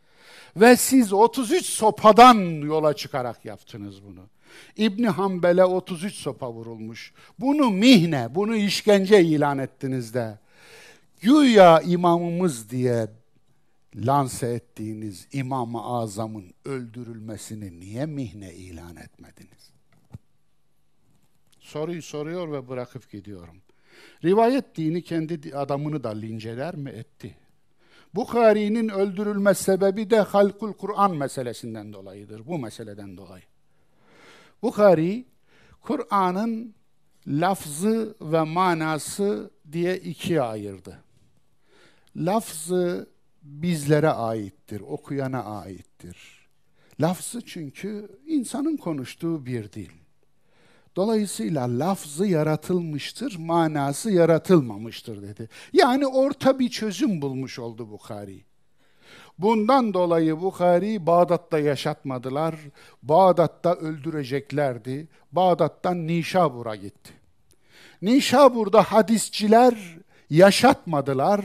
[0.56, 2.36] Ve siz 33 sopadan
[2.66, 4.28] yola çıkarak yaptınız bunu.
[4.76, 7.12] İbni Hanbel'e 33 sopa vurulmuş.
[7.38, 10.38] Bunu mihne, bunu işkence ilan ettiniz de.
[11.20, 13.08] Güya imamımız diye
[13.96, 19.72] lanse ettiğiniz İmam-ı Azam'ın öldürülmesini niye mihne ilan etmediniz?
[21.60, 23.56] Soruyu soruyor ve bırakıp gidiyorum.
[24.24, 27.36] Rivayet dini kendi adamını da linceler mi etti?
[28.14, 32.46] Bukhari'nin öldürülme sebebi de halkul Kur'an meselesinden dolayıdır.
[32.46, 33.44] Bu meseleden dolayı.
[34.62, 35.24] Bukhari,
[35.80, 36.74] Kur'an'ın
[37.26, 40.98] lafzı ve manası diye ikiye ayırdı.
[42.16, 43.10] Lafzı
[43.42, 46.48] bizlere aittir, okuyana aittir.
[47.00, 49.90] Lafzı çünkü insanın konuştuğu bir dil.
[50.96, 55.48] Dolayısıyla lafzı yaratılmıştır, manası yaratılmamıştır dedi.
[55.72, 58.44] Yani orta bir çözüm bulmuş oldu Bukhari.
[59.38, 62.54] Bundan dolayı Bukhari Bağdat'ta yaşatmadılar.
[63.02, 65.08] Bağdat'ta öldüreceklerdi.
[65.32, 67.12] Bağdat'tan Nişabur'a gitti.
[68.02, 69.98] Nişabur'da hadisçiler
[70.30, 71.44] yaşatmadılar.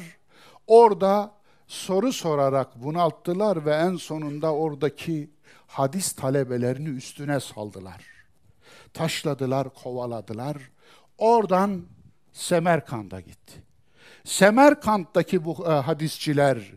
[0.68, 1.32] Orada
[1.68, 5.30] soru sorarak bunalttılar ve en sonunda oradaki
[5.68, 8.06] hadis talebelerini üstüne saldılar.
[8.94, 10.58] Taşladılar, kovaladılar.
[11.18, 11.82] Oradan
[12.34, 13.54] Semerkant'a gitti.
[14.24, 16.72] Semerkant'taki bu e, hadisçiler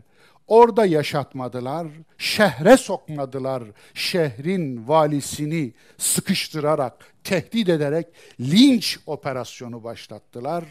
[0.51, 1.87] orada yaşatmadılar,
[2.17, 3.63] şehre sokmadılar.
[3.93, 8.07] Şehrin valisini sıkıştırarak, tehdit ederek
[8.39, 10.63] linç operasyonu başlattılar.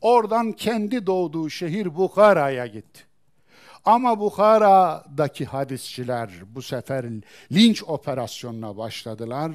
[0.00, 3.00] Oradan kendi doğduğu şehir Bukhara'ya gitti.
[3.84, 7.04] Ama Bukhara'daki hadisçiler bu sefer
[7.52, 9.52] linç operasyonuna başladılar.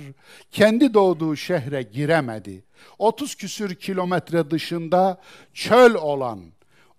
[0.52, 2.64] Kendi doğduğu şehre giremedi.
[3.00, 5.22] 30 küsür kilometre dışında
[5.54, 6.40] çöl olan,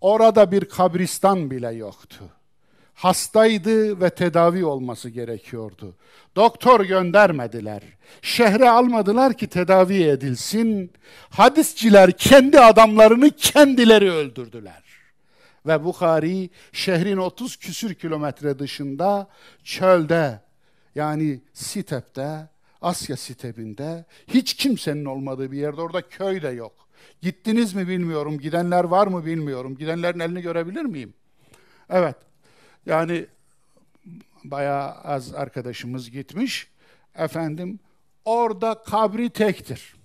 [0.00, 2.24] orada bir kabristan bile yoktu.
[2.96, 5.94] Hastaydı ve tedavi olması gerekiyordu.
[6.36, 7.82] Doktor göndermediler.
[8.22, 10.92] Şehre almadılar ki tedavi edilsin.
[11.30, 14.82] Hadisçiler kendi adamlarını kendileri öldürdüler
[15.66, 19.28] ve Bukhari şehrin 30 küsür kilometre dışında
[19.64, 20.40] çölde
[20.94, 22.48] yani Sitep'te,
[22.82, 26.72] Asya Sitep'inde hiç kimsenin olmadığı bir yerde orada köy de yok.
[27.22, 29.76] Gittiniz mi bilmiyorum, gidenler var mı bilmiyorum.
[29.76, 31.14] Gidenlerin elini görebilir miyim?
[31.90, 32.16] Evet,
[32.86, 33.26] yani
[34.44, 36.68] bayağı az arkadaşımız gitmiş.
[37.14, 37.80] Efendim,
[38.24, 39.96] orada kabri tektir.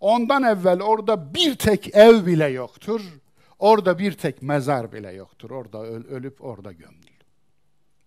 [0.00, 3.00] Ondan evvel orada bir tek ev bile yoktur.
[3.58, 5.50] Orada bir tek mezar bile yoktur.
[5.50, 7.20] Orada öl, ölüp orada gömülür.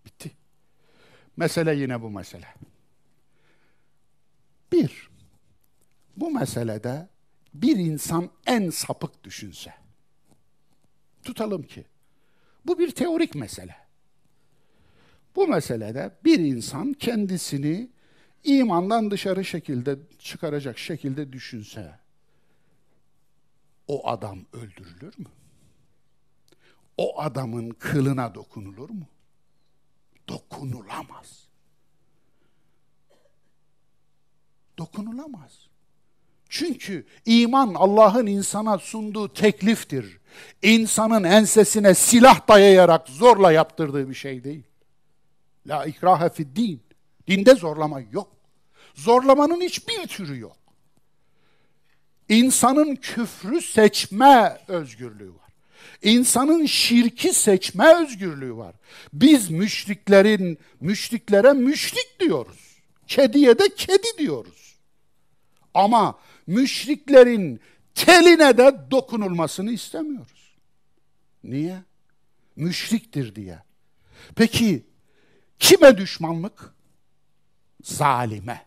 [0.04, 0.30] Bitti.
[1.36, 2.46] Mesele yine bu mesele.
[4.72, 5.10] Bir,
[6.16, 7.08] bu meselede
[7.54, 9.74] bir insan en sapık düşünse,
[11.24, 11.84] tutalım ki,
[12.66, 13.76] bu bir teorik mesele.
[15.36, 17.90] Bu meselede bir insan kendisini
[18.44, 21.98] imandan dışarı şekilde çıkaracak şekilde düşünse,
[23.88, 25.26] o adam öldürülür mü?
[26.96, 29.06] o adamın kılına dokunulur mu?
[30.28, 31.46] Dokunulamaz.
[34.78, 35.68] Dokunulamaz.
[36.48, 40.18] Çünkü iman Allah'ın insana sunduğu tekliftir.
[40.62, 44.62] İnsanın ensesine silah dayayarak zorla yaptırdığı bir şey değil.
[45.66, 46.82] La ikrahe fid din.
[47.28, 48.28] Dinde zorlama yok.
[48.94, 50.56] Zorlamanın hiçbir türü yok.
[52.28, 55.46] İnsanın küfrü seçme özgürlüğü var.
[56.02, 58.74] İnsanın şirki seçme özgürlüğü var.
[59.12, 62.76] Biz müşriklerin müşriklere müşrik diyoruz.
[63.06, 64.76] Kediye de kedi diyoruz.
[65.74, 67.60] Ama müşriklerin
[67.96, 70.56] teline de dokunulmasını istemiyoruz.
[71.44, 71.82] Niye?
[72.56, 73.58] Müşriktir diye.
[74.36, 74.86] Peki
[75.58, 76.74] kime düşmanlık?
[77.82, 78.66] Zalime.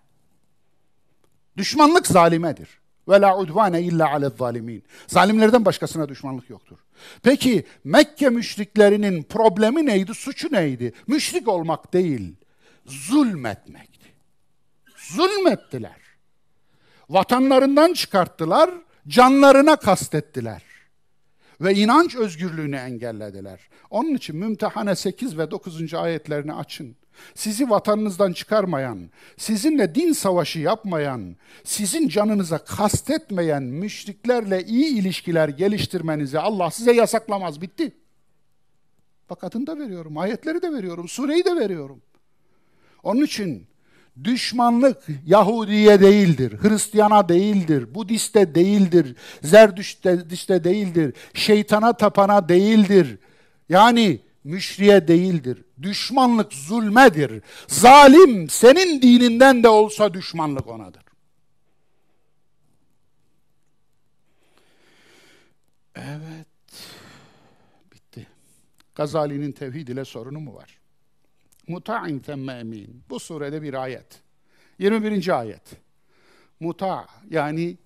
[1.57, 2.79] Düşmanlık zalimedir.
[3.07, 4.83] Ve la udvane illa alel zalimin.
[5.07, 6.77] Zalimlerden başkasına düşmanlık yoktur.
[7.23, 10.93] Peki Mekke müşriklerinin problemi neydi, suçu neydi?
[11.07, 12.35] Müşrik olmak değil,
[12.85, 14.13] zulmetmekti.
[14.97, 15.99] Zulmettiler.
[17.09, 18.69] Vatanlarından çıkarttılar,
[19.07, 20.63] canlarına kastettiler.
[21.61, 23.59] Ve inanç özgürlüğünü engellediler.
[23.89, 25.93] Onun için Mümtehane 8 ve 9.
[25.93, 26.95] ayetlerini açın
[27.35, 36.71] sizi vatanınızdan çıkarmayan, sizinle din savaşı yapmayan, sizin canınıza kastetmeyen müşriklerle iyi ilişkiler geliştirmenizi Allah
[36.71, 37.61] size yasaklamaz.
[37.61, 37.95] Bitti.
[39.29, 42.01] Bak adını da veriyorum, ayetleri de veriyorum, sureyi de veriyorum.
[43.03, 43.67] Onun için
[44.23, 53.17] düşmanlık Yahudiye değildir, Hristiyana değildir, Budiste değildir, Zerdüşt'te değildir, şeytana tapana değildir.
[53.69, 55.63] Yani müşriye değildir.
[55.81, 57.43] Düşmanlık zulmedir.
[57.67, 61.03] Zalim senin dininden de olsa düşmanlık onadır.
[65.95, 66.47] Evet.
[67.93, 68.27] Bitti.
[68.95, 70.78] Gazali'nin tevhid ile sorunu mu var?
[71.69, 73.03] Muta'in temme emin.
[73.09, 74.21] Bu surede bir ayet.
[74.79, 75.39] 21.
[75.39, 75.61] ayet.
[76.59, 77.77] Muta yani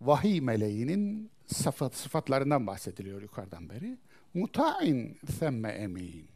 [0.00, 3.98] vahiy meleğinin sıfat, sıfatlarından bahsediliyor yukarıdan beri.
[4.34, 6.28] Muta'in themme emin.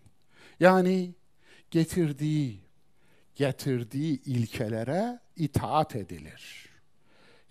[0.61, 1.15] Yani
[1.71, 2.61] getirdiği
[3.35, 6.69] getirdiği ilkelere itaat edilir.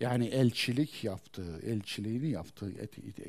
[0.00, 2.72] Yani elçilik yaptığı, elçiliğini yaptığı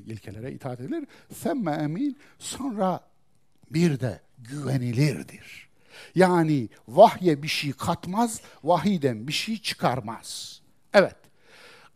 [0.05, 1.07] ilkelere itaat edilir.
[1.43, 2.99] Themme emin sonra
[3.71, 5.68] bir de güvenilirdir.
[6.16, 10.62] Yani vahye bir şey katmaz, vahiden bir şey çıkarmaz.
[10.93, 11.16] Evet,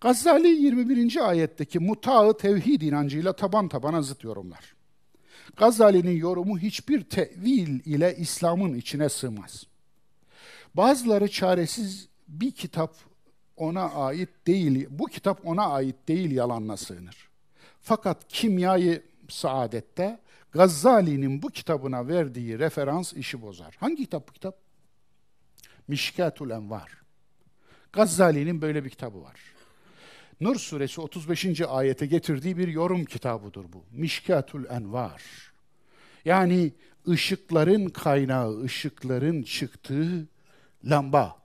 [0.01, 1.30] Gazali 21.
[1.30, 4.74] ayetteki mutağı tevhid inancıyla taban tabana zıt yorumlar.
[5.56, 9.64] Gazali'nin yorumu hiçbir tevil ile İslam'ın içine sığmaz.
[10.74, 12.95] Bazıları çaresiz bir kitap
[13.58, 17.30] ona ait değil, bu kitap ona ait değil yalanla sığınır.
[17.82, 20.20] Fakat kimyayı saadette
[20.54, 23.76] Gazali'nin bu kitabına verdiği referans işi bozar.
[23.80, 24.58] Hangi kitap bu kitap?
[25.88, 26.91] Mişkatul Envar.
[27.93, 29.39] Gazali'nin böyle bir kitabı var.
[30.41, 31.62] Nur suresi 35.
[31.62, 33.86] ayete getirdiği bir yorum kitabıdır bu.
[33.91, 35.24] Mişkatul Envar.
[36.26, 36.72] Yani
[37.08, 40.28] ışıkların kaynağı, ışıkların çıktığı
[40.86, 41.38] lamba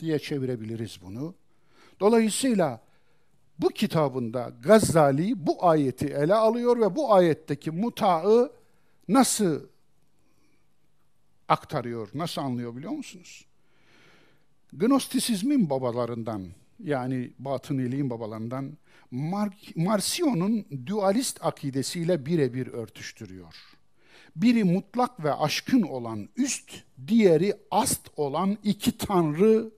[0.00, 1.34] diye çevirebiliriz bunu.
[2.00, 2.87] Dolayısıyla
[3.58, 8.52] bu kitabında Gazali bu ayeti ele alıyor ve bu ayetteki mutağı
[9.08, 9.60] nasıl
[11.48, 13.44] aktarıyor, nasıl anlıyor biliyor musunuz?
[14.72, 16.46] Gnostisizmin babalarından
[16.84, 18.78] yani batıniliğin babalarından
[19.10, 23.54] Mar Marsion'un dualist akidesiyle birebir örtüştürüyor.
[24.36, 26.72] Biri mutlak ve aşkın olan üst,
[27.06, 29.70] diğeri ast olan iki tanrı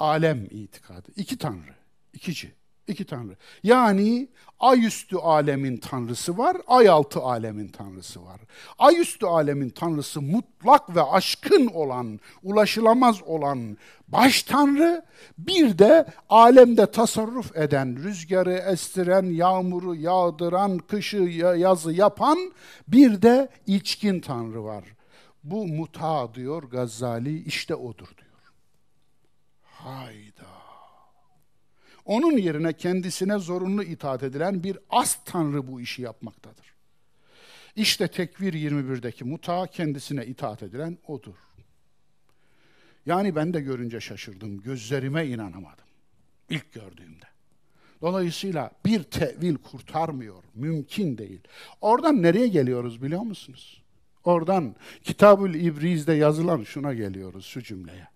[0.00, 1.08] alem itikadı.
[1.16, 1.74] İki tanrı,
[2.12, 2.52] ikici,
[2.86, 3.36] iki tanrı.
[3.62, 4.28] Yani
[4.60, 8.40] ay üstü alemin tanrısı var, ay altı alemin tanrısı var.
[8.78, 13.76] Ay üstü alemin tanrısı mutlak ve aşkın olan, ulaşılamaz olan
[14.08, 15.04] baş tanrı,
[15.38, 22.52] bir de alemde tasarruf eden, rüzgarı estiren, yağmuru yağdıran, kışı yazı yapan
[22.88, 24.84] bir de içkin tanrı var.
[25.44, 28.23] Bu muta diyor Gazali, işte odur diyor.
[29.84, 30.48] Hayda.
[32.04, 36.74] Onun yerine kendisine zorunlu itaat edilen bir as tanrı bu işi yapmaktadır.
[37.76, 41.34] İşte tekvir 21'deki muta kendisine itaat edilen odur.
[43.06, 45.84] Yani ben de görünce şaşırdım, gözlerime inanamadım
[46.50, 47.26] ilk gördüğümde.
[48.00, 51.40] Dolayısıyla bir tevil kurtarmıyor, mümkün değil.
[51.80, 53.82] Oradan nereye geliyoruz biliyor musunuz?
[54.24, 58.13] Oradan Kitabül İbriz'de yazılan şuna geliyoruz, şu cümleye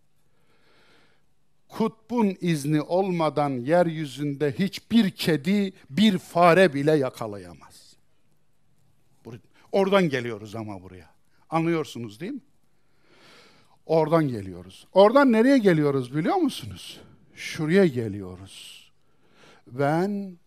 [1.68, 7.96] kutbun izni olmadan yeryüzünde hiçbir kedi bir fare bile yakalayamaz.
[9.72, 11.10] Oradan geliyoruz ama buraya.
[11.50, 12.40] Anlıyorsunuz değil mi?
[13.86, 14.86] Oradan geliyoruz.
[14.92, 17.00] Oradan nereye geliyoruz biliyor musunuz?
[17.34, 18.90] Şuraya geliyoruz.
[19.66, 20.38] Ben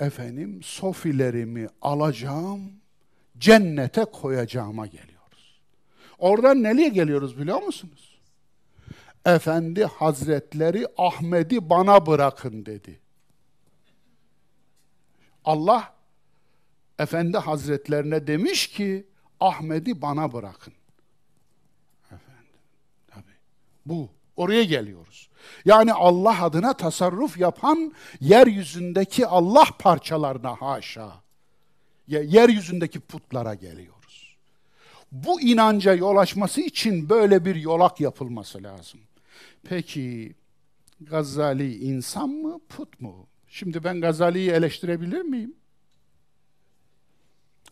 [0.00, 2.60] efendim sofilerimi alacağım,
[3.38, 5.60] cennete koyacağıma geliyoruz.
[6.18, 8.11] Oradan nereye geliyoruz biliyor musunuz?
[9.26, 13.00] Efendi Hazretleri Ahmet'i bana bırakın dedi.
[15.44, 15.94] Allah
[16.98, 19.06] Efendi Hazretlerine demiş ki
[19.40, 20.74] Ahmet'i bana bırakın.
[22.06, 22.60] Efendim,
[23.06, 23.36] tabii.
[23.86, 24.08] Bu.
[24.36, 25.28] Oraya geliyoruz.
[25.64, 31.12] Yani Allah adına tasarruf yapan yeryüzündeki Allah parçalarına haşa.
[32.08, 34.36] Yeryüzündeki putlara geliyoruz.
[35.12, 39.00] Bu inanca yol açması için böyle bir yolak yapılması lazım.
[39.62, 40.34] Peki
[41.00, 43.26] Gazali insan mı, put mu?
[43.48, 45.54] Şimdi ben Gazali'yi eleştirebilir miyim?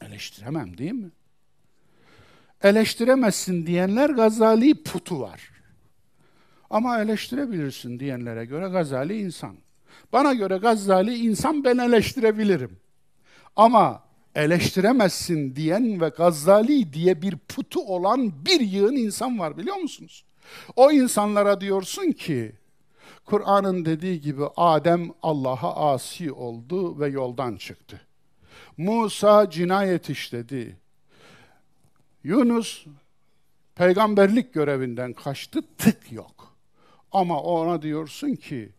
[0.00, 1.10] Eleştiremem değil mi?
[2.62, 5.50] Eleştiremezsin diyenler Gazali putu var.
[6.70, 9.56] Ama eleştirebilirsin diyenlere göre Gazali insan.
[10.12, 12.76] Bana göre Gazali insan ben eleştirebilirim.
[13.56, 20.24] Ama eleştiremezsin diyen ve Gazali diye bir putu olan bir yığın insan var biliyor musunuz?
[20.76, 22.52] O insanlara diyorsun ki,
[23.24, 28.00] Kur'an'ın dediği gibi Adem Allah'a asi oldu ve yoldan çıktı.
[28.76, 30.76] Musa cinayet işledi.
[32.24, 32.86] Yunus
[33.74, 36.56] peygamberlik görevinden kaçtı, tık yok.
[37.12, 38.72] Ama ona diyorsun ki,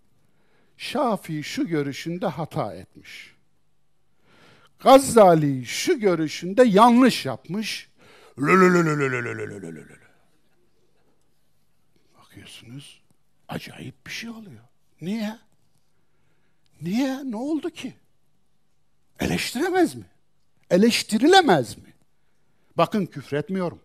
[0.77, 3.35] Şafii şu görüşünde hata etmiş.
[4.79, 7.89] Gazali şu görüşünde yanlış yapmış.
[12.41, 13.01] Bakıyorsunuz
[13.49, 14.63] acayip bir şey oluyor.
[15.01, 15.39] Niye?
[16.81, 17.31] Niye?
[17.31, 17.93] Ne oldu ki?
[19.19, 20.05] Eleştiremez mi?
[20.69, 21.93] Eleştirilemez mi?
[22.77, 23.79] Bakın küfür etmiyorum.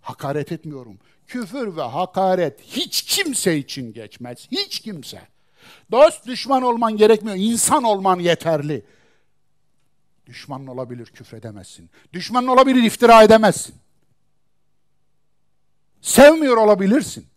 [0.00, 0.98] Hakaret etmiyorum.
[1.26, 4.48] Küfür ve hakaret hiç kimse için geçmez.
[4.50, 5.22] Hiç kimse.
[5.90, 7.36] Dost düşman olman gerekmiyor.
[7.36, 8.84] İnsan olman yeterli.
[10.26, 11.90] Düşman olabilir küfredemezsin.
[12.12, 13.74] Düşman olabilir iftira edemezsin.
[16.00, 17.30] Sevmiyor olabilirsin.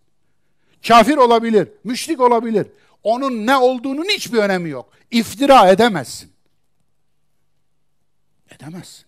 [0.88, 2.68] Kafir olabilir, müşrik olabilir.
[3.04, 4.94] Onun ne olduğunun hiçbir önemi yok.
[5.12, 6.32] İftira edemezsin.
[8.52, 9.06] Edemezsin.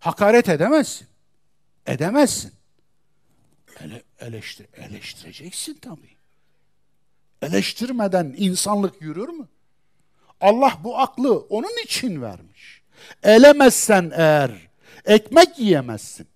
[0.00, 1.06] Hakaret edemezsin.
[1.86, 2.52] Edemezsin.
[3.80, 6.16] Ele, eleştir, eleştireceksin tabii.
[7.42, 9.48] Eleştirmeden insanlık yürür mü?
[10.40, 12.82] Allah bu aklı onun için vermiş.
[13.22, 14.50] Elemezsen eğer
[15.04, 16.26] ekmek yiyemezsin.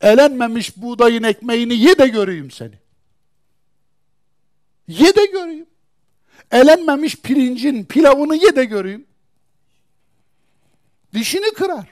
[0.00, 2.78] Elenmemiş buğdayın ekmeğini ye de göreyim seni.
[4.90, 5.66] Ye de göreyim.
[6.50, 9.06] Elenmemiş pirincin pilavını ye de göreyim.
[11.14, 11.88] Dişini kırar.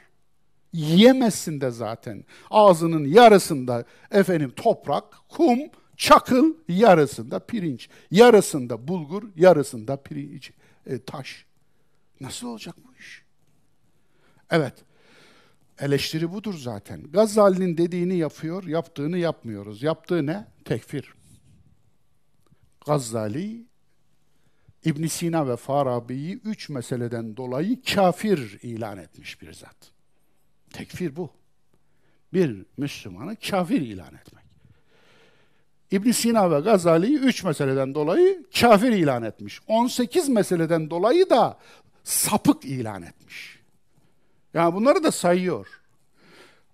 [0.73, 2.25] Yiyemezsin de zaten.
[2.51, 5.59] Ağzının yarısında efendim toprak, kum,
[5.97, 10.51] çakıl, yarısında pirinç, yarısında bulgur, yarısında pirinç,
[10.87, 11.47] e, taş.
[12.21, 13.23] Nasıl olacak bu iş?
[14.51, 14.75] Evet.
[15.81, 17.03] Eleştiri budur zaten.
[17.13, 19.83] Gazali'nin dediğini yapıyor, yaptığını yapmıyoruz.
[19.83, 20.47] Yaptığı ne?
[20.65, 21.18] Tekfir.
[22.89, 23.67] Gazali,
[24.85, 29.77] ibn Sina ve Farabi'yi üç meseleden dolayı kafir ilan etmiş bir zat.
[30.73, 31.31] Tekfir bu.
[32.33, 34.45] Bir Müslümanı kafir ilan etmek.
[35.91, 39.61] ibn Sina ve Gazali'yi üç meseleden dolayı kafir ilan etmiş.
[39.67, 41.59] 18 meseleden dolayı da
[42.05, 43.59] sapık ilan etmiş.
[44.55, 45.81] Yani bunları da sayıyor.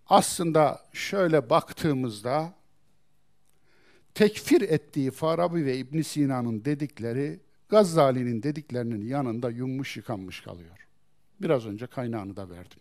[0.07, 2.53] Aslında şöyle baktığımızda
[4.15, 10.89] tekfir ettiği Farabi ve İbn Sina'nın dedikleri Gazali'nin dediklerinin yanında yummuş yıkanmış kalıyor.
[11.41, 12.79] Biraz önce kaynağını da verdim.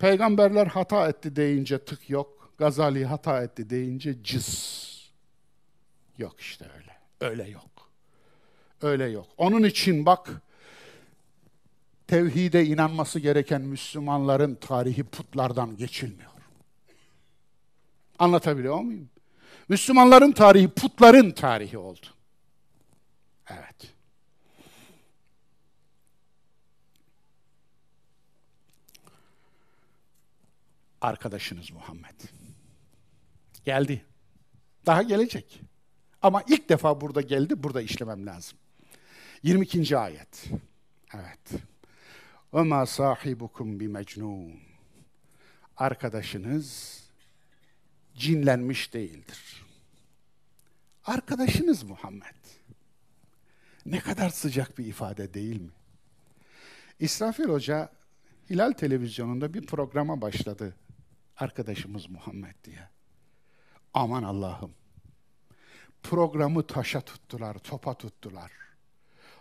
[0.00, 2.52] Peygamberler hata etti deyince tık yok.
[2.58, 4.92] Gazali hata etti deyince cız.
[6.18, 6.92] Yok işte öyle.
[7.20, 7.90] Öyle yok.
[8.82, 9.26] Öyle yok.
[9.36, 10.30] Onun için bak
[12.06, 16.30] tevhide inanması gereken Müslümanların tarihi putlardan geçilmiyor.
[18.18, 19.08] Anlatabiliyor muyum?
[19.72, 22.06] Müslümanların tarihi putların tarihi oldu.
[23.50, 23.94] Evet.
[31.00, 32.20] Arkadaşınız Muhammed.
[33.64, 34.04] Geldi.
[34.86, 35.60] Daha gelecek.
[36.22, 38.58] Ama ilk defa burada geldi, burada işlemem lazım.
[39.42, 39.98] 22.
[39.98, 40.44] ayet.
[41.14, 41.62] Evet.
[42.54, 44.60] Ve ma sahibukum bi mecnun.
[45.76, 47.00] Arkadaşınız
[48.16, 49.61] cinlenmiş değildir.
[51.04, 52.44] Arkadaşınız Muhammed.
[53.86, 55.70] Ne kadar sıcak bir ifade değil mi?
[56.98, 57.92] İsrafil Hoca
[58.50, 60.76] Hilal Televizyonu'nda bir programa başladı.
[61.36, 62.88] Arkadaşımız Muhammed diye.
[63.94, 64.74] Aman Allah'ım.
[66.02, 68.52] Programı taşa tuttular, topa tuttular.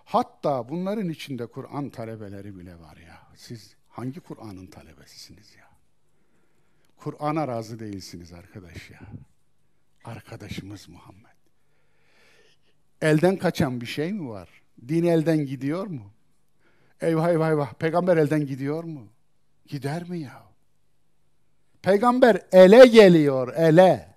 [0.06, 3.28] Hatta bunların içinde Kur'an talebeleri bile var ya.
[3.36, 5.70] Siz hangi Kur'an'ın talebesisiniz ya?
[6.98, 9.00] Kur'an'a razı değilsiniz arkadaş ya.
[10.04, 11.31] Arkadaşımız Muhammed.
[13.02, 14.50] Elden kaçan bir şey mi var?
[14.88, 16.12] Din elden gidiyor mu?
[17.02, 17.74] Eyvah eyvah eyvah.
[17.74, 19.08] Peygamber elden gidiyor mu?
[19.68, 20.44] Gider mi ya?
[21.82, 24.16] Peygamber ele geliyor, ele.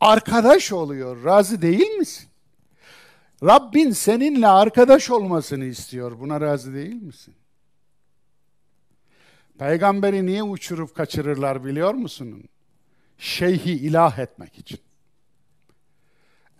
[0.00, 1.24] Arkadaş oluyor.
[1.24, 2.28] Razı değil misin?
[3.42, 6.20] Rabbin seninle arkadaş olmasını istiyor.
[6.20, 7.34] Buna razı değil misin?
[9.58, 12.44] Peygamberi niye uçurup kaçırırlar biliyor musun?
[13.18, 14.78] Şeyhi ilah etmek için.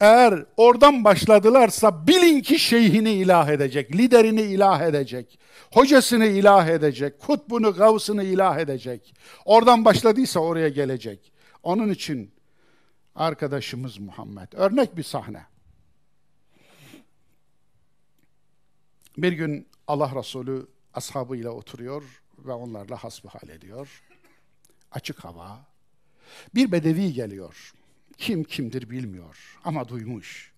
[0.01, 5.39] Eğer oradan başladılarsa bilin ki şeyhini ilah edecek, liderini ilah edecek,
[5.73, 9.15] hocasını ilah edecek, kutbunu, gavsını ilah edecek.
[9.45, 11.33] Oradan başladıysa oraya gelecek.
[11.62, 12.35] Onun için
[13.15, 14.53] arkadaşımız Muhammed.
[14.53, 15.47] Örnek bir sahne.
[19.19, 24.03] Bir gün Allah Resulü ashabıyla oturuyor ve onlarla hasbihal ediyor.
[24.91, 25.66] Açık hava.
[26.55, 27.73] Bir bedevi geliyor.
[28.19, 30.53] Kim kimdir bilmiyor ama duymuş.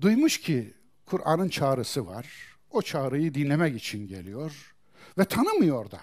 [0.00, 0.74] Duymuş ki
[1.06, 2.26] Kur'an'ın çağrısı var.
[2.70, 4.74] O çağrıyı dinlemek için geliyor
[5.18, 6.00] ve tanımıyor da.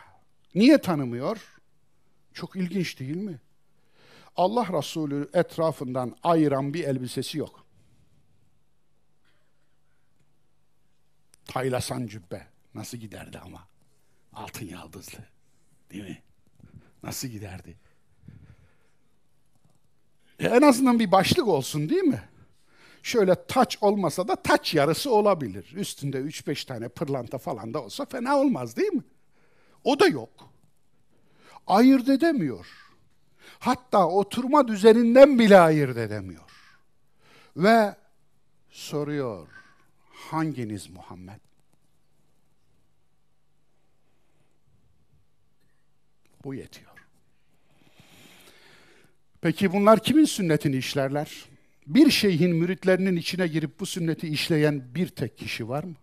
[0.56, 1.38] Niye tanımıyor?
[2.34, 3.40] Çok ilginç değil mi?
[4.36, 7.66] Allah Resulü etrafından ayıran bir elbisesi yok.
[11.46, 13.68] Taylasan cübbe nasıl giderdi ama.
[14.34, 15.20] Altın yaldızlı.
[15.92, 16.22] Değil mi?
[17.04, 17.78] Nasıl giderdi?
[20.40, 22.30] E en azından bir başlık olsun değil mi?
[23.04, 25.74] Şöyle taç olmasa da taç yarısı olabilir.
[25.76, 29.04] Üstünde 3-5 tane pırlanta falan da olsa fena olmaz değil mi?
[29.84, 30.50] O da yok.
[31.68, 32.68] Ayırt edemiyor.
[33.60, 36.42] Hatta oturma düzeninden bile ayırt edemiyor.
[37.58, 37.96] Ve
[38.70, 39.48] soruyor,
[40.12, 41.40] hanginiz Muhammed?
[46.44, 46.95] Bu yetiyor.
[49.46, 51.46] Peki bunlar kimin sünnetini işlerler?
[51.88, 55.96] Bir şeyhin müritlerinin içine girip bu sünneti işleyen bir tek kişi var mı?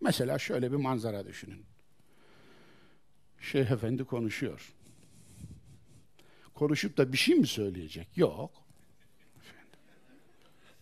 [0.00, 1.64] Mesela şöyle bir manzara düşünün.
[3.40, 4.72] Şeyh Efendi konuşuyor.
[6.54, 8.08] Konuşup da bir şey mi söyleyecek?
[8.16, 8.50] Yok.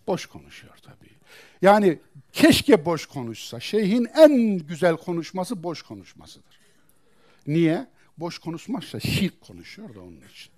[0.06, 1.10] Boş konuşuyor tabii.
[1.62, 1.98] Yani
[2.32, 3.60] keşke boş konuşsa.
[3.60, 6.60] Şeyhin en güzel konuşması boş konuşmasıdır.
[7.46, 7.86] Niye?
[8.18, 10.51] Boş konuşmazsa şirk konuşuyor da onun için.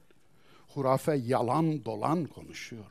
[0.75, 2.85] Hurafe yalan dolan konuşuyor.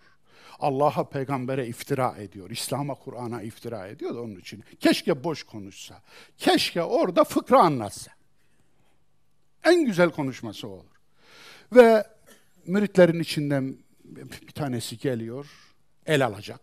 [0.60, 2.50] Allah'a peygambere iftira ediyor.
[2.50, 4.64] İslam'a Kur'an'a iftira ediyor da onun için.
[4.80, 6.02] Keşke boş konuşsa.
[6.38, 8.12] Keşke orada fıkra anlatsa.
[9.64, 10.86] En güzel konuşması olur.
[11.76, 12.08] Ve
[12.66, 13.78] müritlerin içinden
[14.48, 15.48] bir tanesi geliyor,
[16.06, 16.62] el alacak.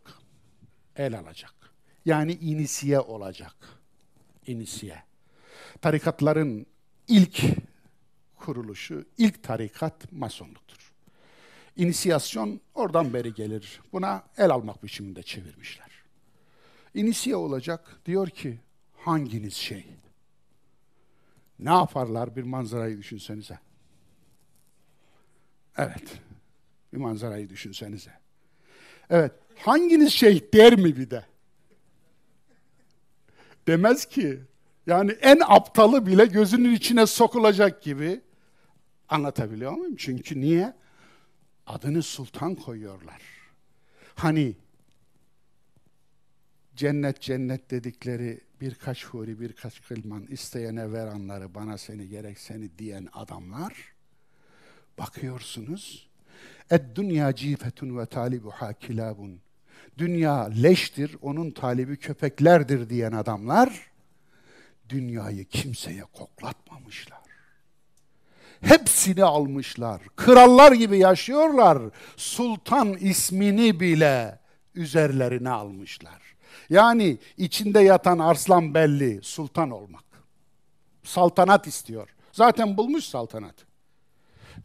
[0.96, 1.54] El alacak.
[2.04, 3.54] Yani inisiye olacak.
[4.46, 5.02] İnisiye.
[5.80, 6.66] Tarikatların
[7.08, 7.42] ilk
[8.36, 10.89] kuruluşu, ilk tarikat masonluktur.
[11.76, 13.80] İnisiyasyon oradan beri gelir.
[13.92, 15.90] Buna el almak biçiminde çevirmişler.
[16.94, 18.58] İnisiye olacak, diyor ki
[18.96, 19.86] hanginiz şey?
[21.58, 23.58] Ne yaparlar bir manzarayı düşünsenize.
[25.76, 26.20] Evet,
[26.92, 28.12] bir manzarayı düşünsenize.
[29.10, 31.24] Evet, hanginiz şey der mi bir de?
[33.66, 34.40] Demez ki.
[34.86, 38.20] Yani en aptalı bile gözünün içine sokulacak gibi
[39.08, 39.96] anlatabiliyor muyum?
[39.96, 40.74] Çünkü niye?
[41.70, 43.22] Adını sultan koyuyorlar.
[44.14, 44.56] Hani
[46.76, 53.74] cennet cennet dedikleri birkaç huri, birkaç kılman isteyene veranları bana seni gerek seni diyen adamlar
[54.98, 56.08] bakıyorsunuz.
[56.70, 59.40] Ed dünya cifetun ve talibuha kilabun.
[59.98, 63.90] Dünya leştir, onun talibi köpeklerdir diyen adamlar
[64.88, 67.19] dünyayı kimseye koklatmamışlar.
[68.60, 70.02] Hepsini almışlar.
[70.16, 71.78] Krallar gibi yaşıyorlar.
[72.16, 74.38] Sultan ismini bile
[74.74, 76.22] üzerlerine almışlar.
[76.70, 80.04] Yani içinde yatan arslan belli, sultan olmak.
[81.02, 82.14] Saltanat istiyor.
[82.32, 83.54] Zaten bulmuş saltanat.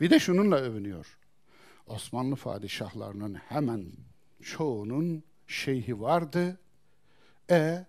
[0.02, 1.18] Bir de şununla övünüyor.
[1.88, 3.86] Osmanlı padişahlarının hemen
[4.44, 6.60] çoğunun şeyhi vardı.
[7.50, 7.86] E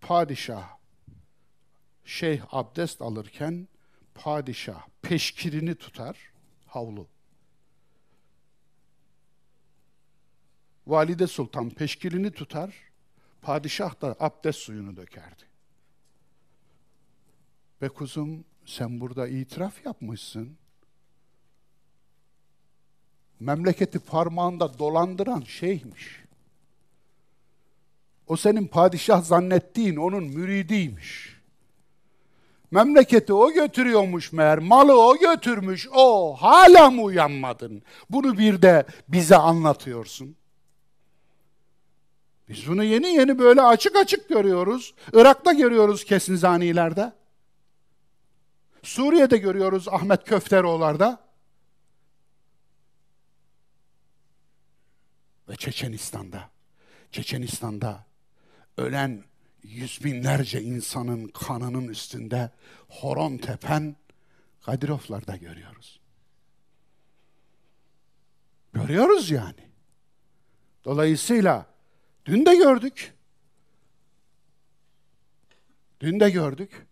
[0.00, 0.68] padişah
[2.04, 3.68] şeyh abdest alırken
[4.20, 6.16] padişah peşkirini tutar,
[6.66, 7.06] havlu.
[10.86, 12.74] Valide Sultan peşkirini tutar,
[13.42, 15.44] padişah da abdest suyunu dökerdi.
[17.82, 20.56] Be kuzum sen burada itiraf yapmışsın.
[23.40, 26.24] Memleketi parmağında dolandıran şeymiş.
[28.26, 31.39] O senin padişah zannettiğin onun müridiymiş.
[32.70, 37.82] Memleketi o götürüyormuş meğer, malı o götürmüş, o hala mı uyanmadın?
[38.10, 40.36] Bunu bir de bize anlatıyorsun.
[42.48, 44.94] Biz bunu yeni yeni böyle açık açık görüyoruz.
[45.12, 47.12] Irak'ta görüyoruz kesinzanilerde.
[48.82, 51.20] Suriye'de görüyoruz Ahmet Köfteroğlar'da.
[55.48, 56.50] Ve Çeçenistan'da.
[57.12, 58.04] Çeçenistan'da
[58.76, 59.24] ölen
[59.62, 62.50] yüz binlerce insanın kanının üstünde
[62.88, 63.96] horon tepen
[64.62, 66.00] Kadirovlarda görüyoruz.
[68.72, 69.70] Görüyoruz yani.
[70.84, 71.66] Dolayısıyla
[72.26, 73.14] dün de gördük.
[76.00, 76.86] Dün de gördük.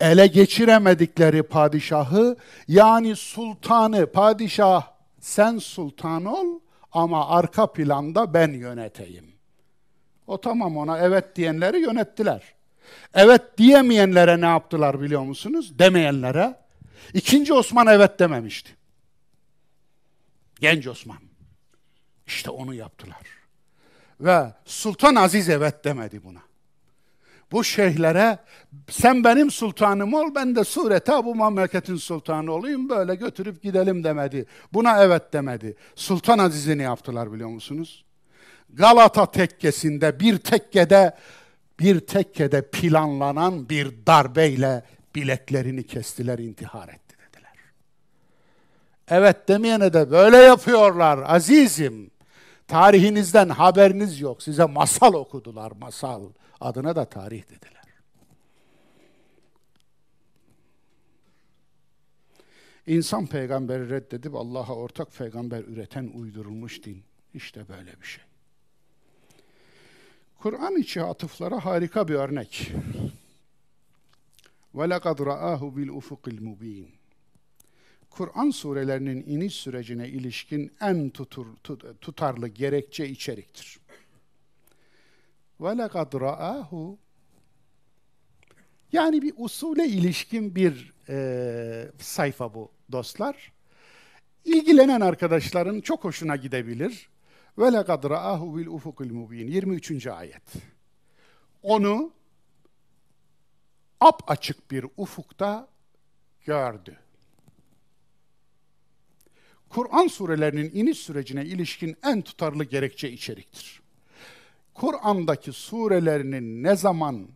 [0.00, 2.36] Ele geçiremedikleri padişahı
[2.68, 6.60] yani sultanı, padişah sen sultan ol
[6.92, 9.33] ama arka planda ben yöneteyim.
[10.26, 12.54] O tamam ona evet diyenleri yönettiler.
[13.14, 15.78] Evet diyemeyenlere ne yaptılar biliyor musunuz?
[15.78, 16.56] Demeyenlere.
[17.14, 18.70] İkinci Osman evet dememişti.
[20.60, 21.18] Genç Osman.
[22.26, 23.22] İşte onu yaptılar.
[24.20, 26.40] Ve Sultan Aziz evet demedi buna.
[27.52, 28.38] Bu şeyhlere
[28.90, 34.46] sen benim sultanım ol ben de surete bu memleketin sultanı olayım böyle götürüp gidelim demedi.
[34.72, 35.76] Buna evet demedi.
[35.94, 38.04] Sultan Aziz'i ne yaptılar biliyor musunuz?
[38.76, 41.16] Galata tekkesinde bir tekkede
[41.80, 44.82] bir tekkede planlanan bir darbeyle
[45.14, 47.52] bileklerini kestiler, intihar etti dediler.
[49.08, 52.10] Evet demeyene de böyle yapıyorlar azizim.
[52.68, 54.42] Tarihinizden haberiniz yok.
[54.42, 56.28] Size masal okudular, masal.
[56.60, 57.84] Adına da tarih dediler.
[62.86, 67.04] İnsan peygamberi reddedip Allah'a ortak peygamber üreten uydurulmuş din.
[67.34, 68.24] İşte böyle bir şey.
[70.43, 72.71] Kur'an içi atıflara harika bir örnek.
[74.75, 76.85] وَلَقَدْ رَآهُ بِالْاُفُقِ الْمُب۪ينَ
[78.09, 81.47] Kur'an surelerinin iniş sürecine ilişkin en tutur,
[82.01, 83.79] tutarlı gerekçe içeriktir.
[85.59, 86.97] وَلَقَدْ رَآهُ
[88.91, 93.51] Yani bir usule ilişkin bir e, sayfa bu dostlar.
[94.45, 97.09] İlgilenen arkadaşların çok hoşuna gidebilir.
[97.58, 100.06] Ve lekad ra'ahu bil ufukil mubin 23.
[100.06, 100.42] ayet.
[101.62, 102.12] Onu
[104.00, 105.68] ap açık bir ufukta
[106.44, 106.96] gördü.
[109.68, 113.82] Kur'an surelerinin iniş sürecine ilişkin en tutarlı gerekçe içeriktir.
[114.74, 117.28] Kur'an'daki surelerinin ne zaman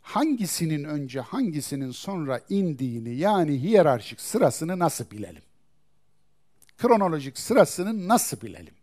[0.00, 5.42] hangisinin önce hangisinin sonra indiğini yani hiyerarşik sırasını nasıl bilelim?
[6.76, 8.77] Kronolojik sırasını nasıl bilelim?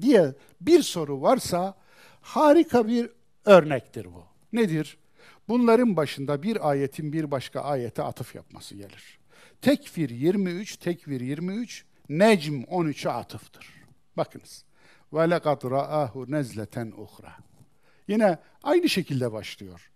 [0.00, 1.74] Diye bir soru varsa
[2.20, 3.10] harika bir
[3.44, 4.24] örnektir bu.
[4.52, 4.98] Nedir?
[5.48, 9.18] Bunların başında bir ayetin bir başka ayete atıf yapması gelir.
[9.62, 13.66] Tekfir 23, Tekvir 23, Necm 13'e atıftır.
[14.16, 14.64] Bakınız.
[15.12, 17.36] Ve lekad ra'ahu nezleten uhra.
[18.08, 19.90] Yine aynı şekilde başlıyor.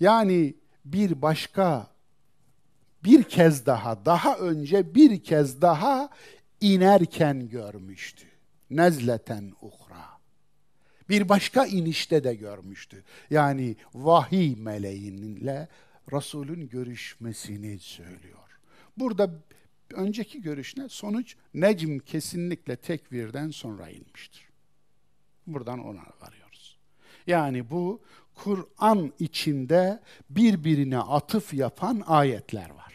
[0.00, 0.54] Yani
[0.84, 1.86] bir başka
[3.04, 6.08] bir kez daha, daha önce bir kez daha
[6.60, 8.26] inerken görmüştü.
[8.70, 10.18] Nezleten uhra.
[11.08, 13.04] Bir başka inişte de görmüştü.
[13.30, 15.68] Yani vahiy meleğinle
[16.12, 18.60] Resul'ün görüşmesini söylüyor.
[18.96, 19.30] Burada
[19.90, 20.88] önceki görüş ne?
[20.88, 24.48] Sonuç Necm kesinlikle tekvirden sonra inmiştir.
[25.46, 26.78] Buradan ona varıyoruz.
[27.26, 28.02] Yani bu
[28.34, 30.00] Kur'an içinde
[30.30, 32.87] birbirine atıf yapan ayetler var.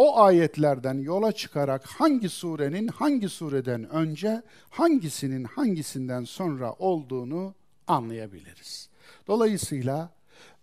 [0.00, 7.54] O ayetlerden yola çıkarak hangi surenin hangi sureden önce, hangisinin hangisinden sonra olduğunu
[7.86, 8.88] anlayabiliriz.
[9.26, 10.10] Dolayısıyla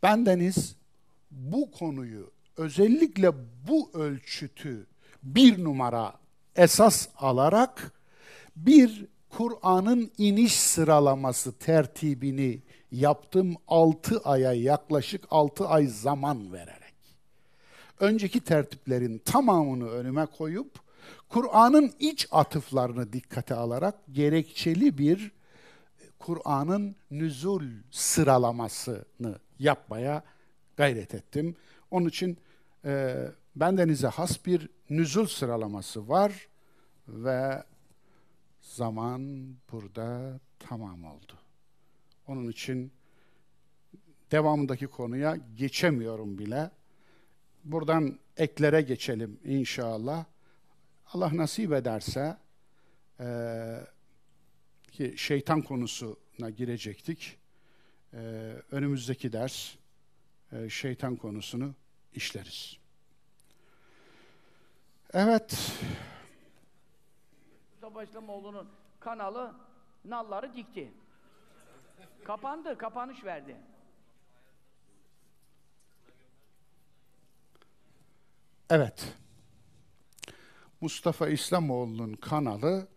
[0.03, 0.75] bendeniz
[1.31, 3.31] bu konuyu özellikle
[3.67, 4.87] bu ölçütü
[5.23, 6.13] bir numara
[6.55, 7.91] esas alarak
[8.55, 12.61] bir Kur'an'ın iniş sıralaması tertibini
[12.91, 16.76] yaptım 6 aya yaklaşık 6 ay zaman vererek.
[17.99, 20.79] Önceki tertiplerin tamamını önüme koyup
[21.29, 25.31] Kur'an'ın iç atıflarını dikkate alarak gerekçeli bir
[26.19, 30.23] Kur'an'ın nüzul sıralamasını yapmaya
[30.77, 31.55] gayret ettim.
[31.91, 32.37] Onun için
[32.85, 33.15] e,
[33.55, 36.47] bendenize has bir nüzul sıralaması var
[37.07, 37.63] ve
[38.61, 41.33] zaman burada tamam oldu.
[42.27, 42.91] Onun için
[44.31, 46.71] devamındaki konuya geçemiyorum bile.
[47.67, 50.25] Buradan eklere geçelim inşallah.
[51.13, 52.37] Allah nasip ederse
[53.19, 53.27] e,
[54.91, 57.37] ki şeytan konusuna girecektik.
[58.13, 58.17] E,
[58.71, 59.75] önümüzdeki ders
[60.51, 61.73] e, şeytan konusunu
[62.13, 62.77] işleriz.
[65.13, 65.73] Evet.
[67.71, 68.67] Mustafa İslamoğlu'nun
[68.99, 69.55] kanalı
[70.05, 70.91] nalları dikti.
[72.23, 73.55] Kapandı, kapanış verdi.
[78.69, 79.13] Evet.
[80.81, 82.87] Mustafa İslamoğlu'nun kanalı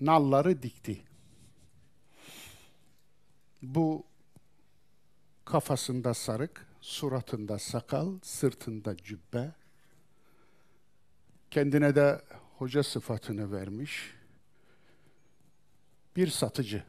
[0.00, 1.04] nalları dikti.
[3.62, 4.06] Bu
[5.44, 9.52] kafasında sarık, suratında sakal, sırtında cübbe,
[11.50, 12.22] kendine de
[12.58, 14.14] hoca sıfatını vermiş
[16.16, 16.84] bir satıcı,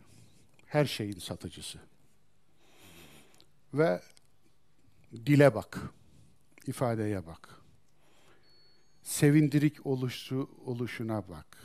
[0.66, 1.80] her şeyin satıcısı.
[3.74, 4.02] Ve
[5.26, 5.82] dile bak,
[6.68, 7.62] ifadeye bak.
[9.04, 11.58] Sevindirik oluşu, oluşuna bak.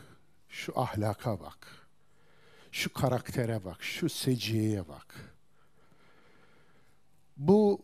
[0.48, 1.88] Şu ahlaka bak.
[2.72, 5.34] Şu karaktere bak, şu seciyeye bak.
[7.36, 7.82] Bu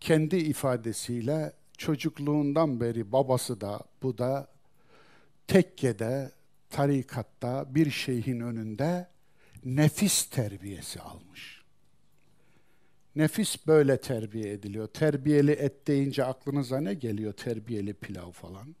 [0.00, 4.48] kendi ifadesiyle çocukluğundan beri babası da bu da
[5.46, 6.32] tekkede,
[6.70, 9.08] tarikatta bir şeyhin önünde
[9.64, 11.59] nefis terbiyesi almış.
[13.20, 14.86] Nefis böyle terbiye ediliyor.
[14.86, 17.32] Terbiyeli et deyince aklınıza ne geliyor?
[17.32, 18.76] Terbiyeli pilav falan.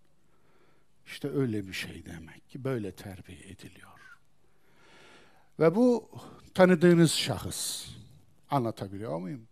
[1.06, 3.90] İşte öyle bir şey demek ki böyle terbiye ediliyor.
[5.60, 6.10] Ve bu
[6.54, 7.88] tanıdığınız şahıs.
[8.50, 9.46] Anlatabiliyor muyum?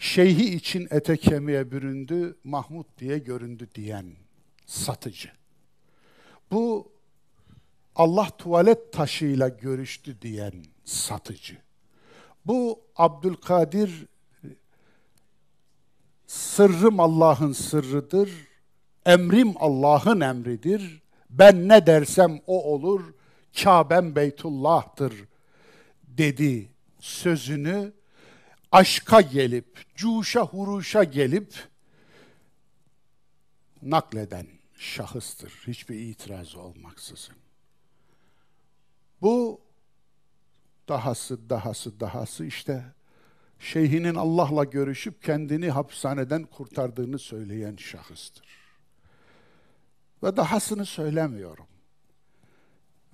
[0.00, 4.06] şeyhi için ete kemiğe büründü, Mahmut diye göründü diyen
[4.66, 5.30] satıcı.
[6.50, 6.92] Bu
[7.96, 11.56] Allah tuvalet taşıyla görüştü diyen satıcı.
[12.46, 14.06] Bu Abdülkadir
[16.26, 18.30] sırrım Allah'ın sırrıdır,
[19.06, 23.14] emrim Allah'ın emridir, ben ne dersem o olur,
[23.62, 25.14] Kabe'm Beytullah'tır
[26.08, 26.68] dedi
[27.00, 27.92] sözünü
[28.72, 31.54] aşka gelip, cuşa huruşa gelip
[33.82, 34.46] nakleden
[34.76, 35.50] şahıstır.
[35.66, 37.36] Hiçbir itiraz olmaksızın.
[39.22, 39.60] Bu
[40.90, 42.84] dahası, dahası, dahası işte
[43.58, 48.46] şeyhinin Allah'la görüşüp kendini hapishaneden kurtardığını söyleyen şahıstır.
[50.22, 51.66] Ve dahasını söylemiyorum.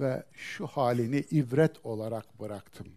[0.00, 2.88] Ve şu halini ibret olarak bıraktım.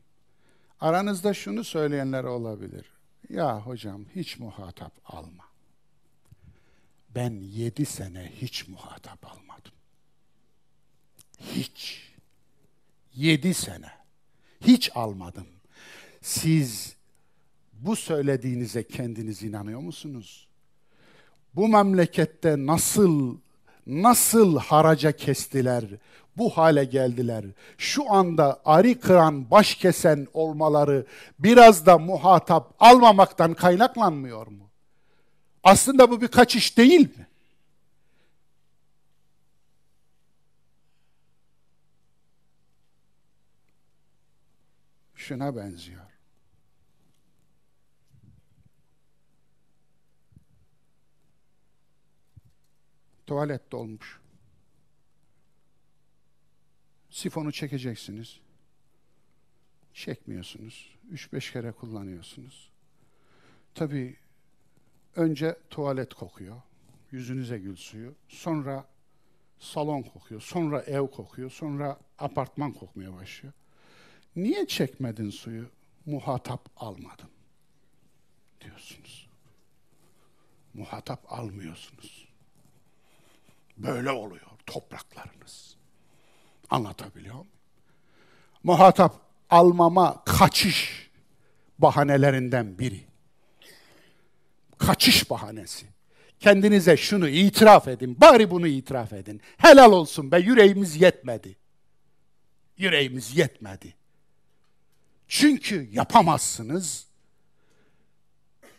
[0.79, 2.85] Aranızda şunu söyleyenler olabilir.
[3.29, 5.45] Ya hocam hiç muhatap alma.
[7.15, 9.73] Ben yedi sene hiç muhatap almadım.
[11.39, 12.09] Hiç.
[13.13, 13.98] Yedi sene.
[14.61, 15.47] Hiç almadım.
[16.21, 16.95] Siz
[17.73, 20.47] bu söylediğinize kendiniz inanıyor musunuz?
[21.55, 23.37] Bu memlekette nasıl
[23.87, 25.83] nasıl haraca kestiler,
[26.37, 27.45] bu hale geldiler.
[27.77, 31.05] Şu anda arı kıran, baş kesen olmaları
[31.39, 34.69] biraz da muhatap almamaktan kaynaklanmıyor mu?
[35.63, 37.27] Aslında bu bir kaçış değil mi?
[45.29, 46.01] Şuna benziyor.
[53.27, 54.19] Tuvalet dolmuş.
[57.09, 58.39] Sifonu çekeceksiniz.
[59.93, 60.97] Çekmiyorsunuz.
[61.09, 62.71] Üç beş kere kullanıyorsunuz.
[63.75, 64.17] Tabii
[65.15, 66.61] önce tuvalet kokuyor.
[67.11, 68.15] Yüzünüze gül suyu.
[68.27, 68.87] Sonra
[69.59, 70.41] salon kokuyor.
[70.41, 71.51] Sonra ev kokuyor.
[71.51, 73.53] Sonra apartman kokmaya başlıyor.
[74.43, 75.69] Niye çekmedin suyu?
[76.05, 77.29] Muhatap almadım.
[78.61, 79.29] Diyorsunuz.
[80.73, 82.27] Muhatap almıyorsunuz.
[83.77, 85.75] Böyle oluyor topraklarınız.
[86.69, 87.47] Anlatabiliyor muyum?
[88.63, 91.09] Muhatap almama kaçış
[91.79, 93.03] bahanelerinden biri.
[94.77, 95.85] Kaçış bahanesi.
[96.39, 98.21] Kendinize şunu itiraf edin.
[98.21, 99.41] Bari bunu itiraf edin.
[99.57, 101.57] Helal olsun be yüreğimiz yetmedi.
[102.77, 103.98] Yüreğimiz yetmedi.
[105.39, 107.07] Çünkü yapamazsınız.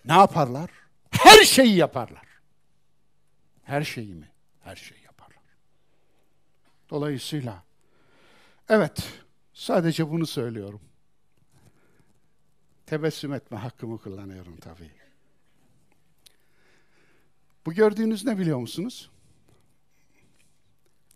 [0.05, 0.71] Ne yaparlar?
[1.11, 2.27] Her şeyi yaparlar.
[3.63, 4.31] Her şeyi mi?
[4.61, 5.43] Her şeyi yaparlar.
[6.91, 7.65] Dolayısıyla
[8.69, 9.09] Evet,
[9.53, 10.81] sadece bunu söylüyorum.
[12.87, 14.91] Tebessüm etme hakkımı kullanıyorum tabii.
[17.67, 19.11] Bu gördüğünüz ne biliyor musunuz?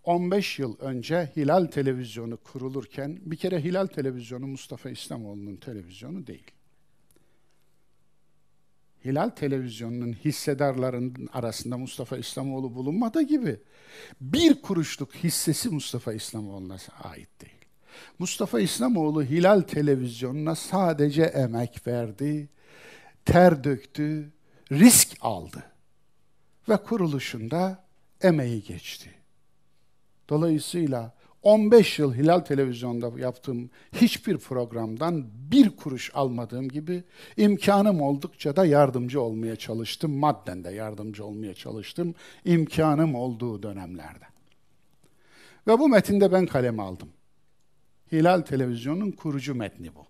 [0.05, 6.51] 15 yıl önce Hilal Televizyonu kurulurken, bir kere Hilal Televizyonu Mustafa İslamoğlu'nun televizyonu değil.
[9.05, 13.61] Hilal Televizyonu'nun hissedarlarının arasında Mustafa İslamoğlu bulunmadığı gibi
[14.21, 17.65] bir kuruşluk hissesi Mustafa İslamoğlu'na ait değil.
[18.19, 22.49] Mustafa İslamoğlu Hilal Televizyonu'na sadece emek verdi,
[23.25, 24.33] ter döktü,
[24.73, 25.63] risk aldı
[26.69, 27.85] ve kuruluşunda
[28.21, 29.24] emeği geçti.
[30.29, 37.05] Dolayısıyla 15 yıl Hilal Televizyon'da yaptığım hiçbir programdan bir kuruş almadığım gibi
[37.37, 40.19] imkanım oldukça da yardımcı olmaya çalıştım.
[40.19, 42.15] Madden de yardımcı olmaya çalıştım
[42.45, 44.25] imkanım olduğu dönemlerde.
[45.67, 47.09] Ve bu metinde ben kaleme aldım.
[48.13, 50.07] Hilal Televizyonu'nun kurucu metni bu.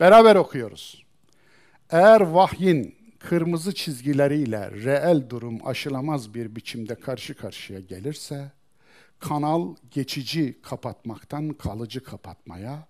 [0.00, 1.04] Beraber okuyoruz.
[1.90, 8.52] Eğer vahyin kırmızı çizgileriyle reel durum aşılamaz bir biçimde karşı karşıya gelirse,
[9.18, 12.88] kanal geçici kapatmaktan kalıcı kapatmaya,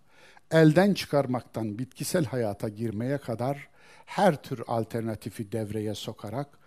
[0.51, 3.69] elden çıkarmaktan bitkisel hayata girmeye kadar
[4.07, 6.59] her tür alternatifi devreye sokarak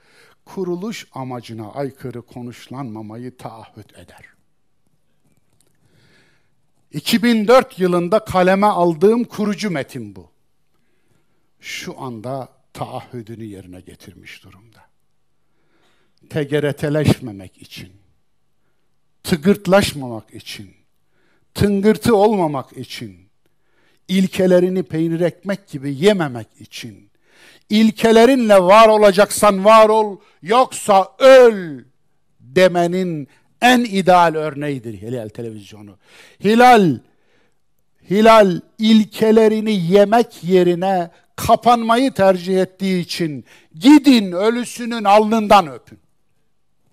[0.46, 4.26] kuruluş amacına aykırı konuşlanmamayı taahhüt eder.
[6.92, 10.32] 2004 yılında kaleme aldığım kurucu metin bu.
[11.60, 14.82] Şu anda taahhüdünü yerine getirmiş durumda.
[16.30, 18.01] TGRT'leşmemek için
[19.23, 20.72] tıgırtlaşmamak için,
[21.53, 23.18] tıngırtı olmamak için,
[24.07, 27.10] ilkelerini peynir ekmek gibi yememek için,
[27.69, 31.84] ilkelerinle var olacaksan var ol, yoksa öl
[32.39, 33.27] demenin
[33.61, 35.98] en ideal örneğidir Hilal televizyonu.
[36.43, 36.98] Hilal,
[38.10, 43.45] Hilal ilkelerini yemek yerine kapanmayı tercih ettiği için
[43.80, 45.99] gidin ölüsünün alnından öpün.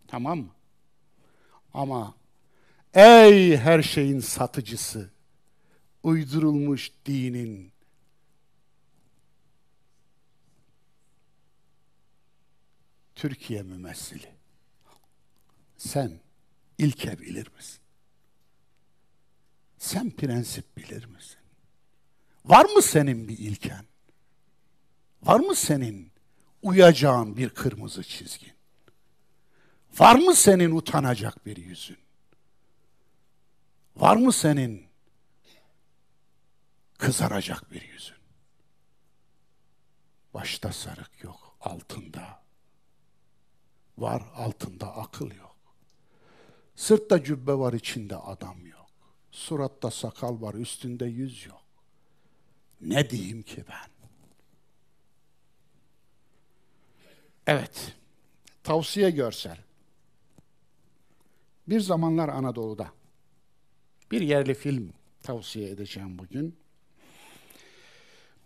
[0.09, 0.49] Tamam mı?
[1.75, 2.15] Ama
[2.95, 5.11] ey her şeyin satıcısı,
[6.03, 7.73] uydurulmuş dinin
[13.15, 14.29] Türkiye mümessili.
[15.77, 16.21] Sen
[16.79, 17.81] ilke bilir misin?
[19.79, 21.39] Sen prensip bilir misin?
[22.45, 23.85] Var mı senin bir ilken?
[25.23, 26.13] Var mı senin
[26.63, 28.53] uyacağın bir kırmızı çizgin?
[29.99, 31.99] Var mı senin utanacak bir yüzün?
[33.99, 34.87] Var mı senin
[36.99, 38.17] kızaracak bir yüzün?
[40.35, 42.43] Başta sarık yok, altında.
[43.99, 45.57] Var altında akıl yok.
[46.77, 48.91] Sırtta cübbe var, içinde adam yok.
[49.31, 51.65] Suratta sakal var, üstünde yüz yok.
[52.81, 53.91] Ne diyeyim ki ben?
[57.47, 57.97] Evet,
[58.63, 59.59] tavsiye görsel.
[61.69, 62.98] Bir zamanlar Anadolu'da
[64.11, 66.57] bir yerli film tavsiye edeceğim bugün.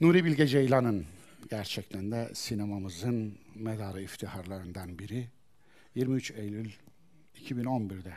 [0.01, 1.06] Nuri Bilge Ceylan'ın
[1.51, 5.28] gerçekten de sinemamızın medarı iftiharlarından biri.
[5.94, 6.70] 23 Eylül
[7.40, 8.14] 2011'de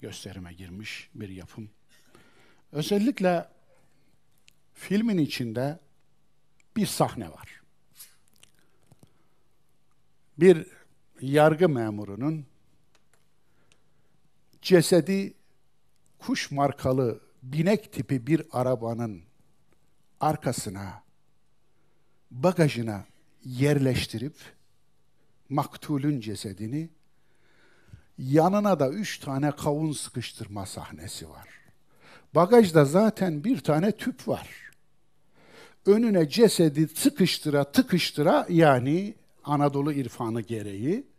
[0.00, 1.70] gösterime girmiş bir yapım.
[2.72, 3.48] Özellikle
[4.74, 5.78] filmin içinde
[6.76, 7.60] bir sahne var.
[10.38, 10.66] Bir
[11.20, 12.46] yargı memurunun
[14.62, 15.34] cesedi
[16.26, 19.22] kuş markalı binek tipi bir arabanın
[20.20, 21.02] arkasına
[22.30, 23.04] bagajına
[23.44, 24.34] yerleştirip
[25.48, 26.88] maktulün cesedini
[28.18, 31.48] yanına da üç tane kavun sıkıştırma sahnesi var.
[32.34, 34.48] Bagajda zaten bir tane tüp var.
[35.86, 39.14] Önüne cesedi sıkıştıra tıkıştıra yani
[39.44, 41.13] Anadolu irfanı gereği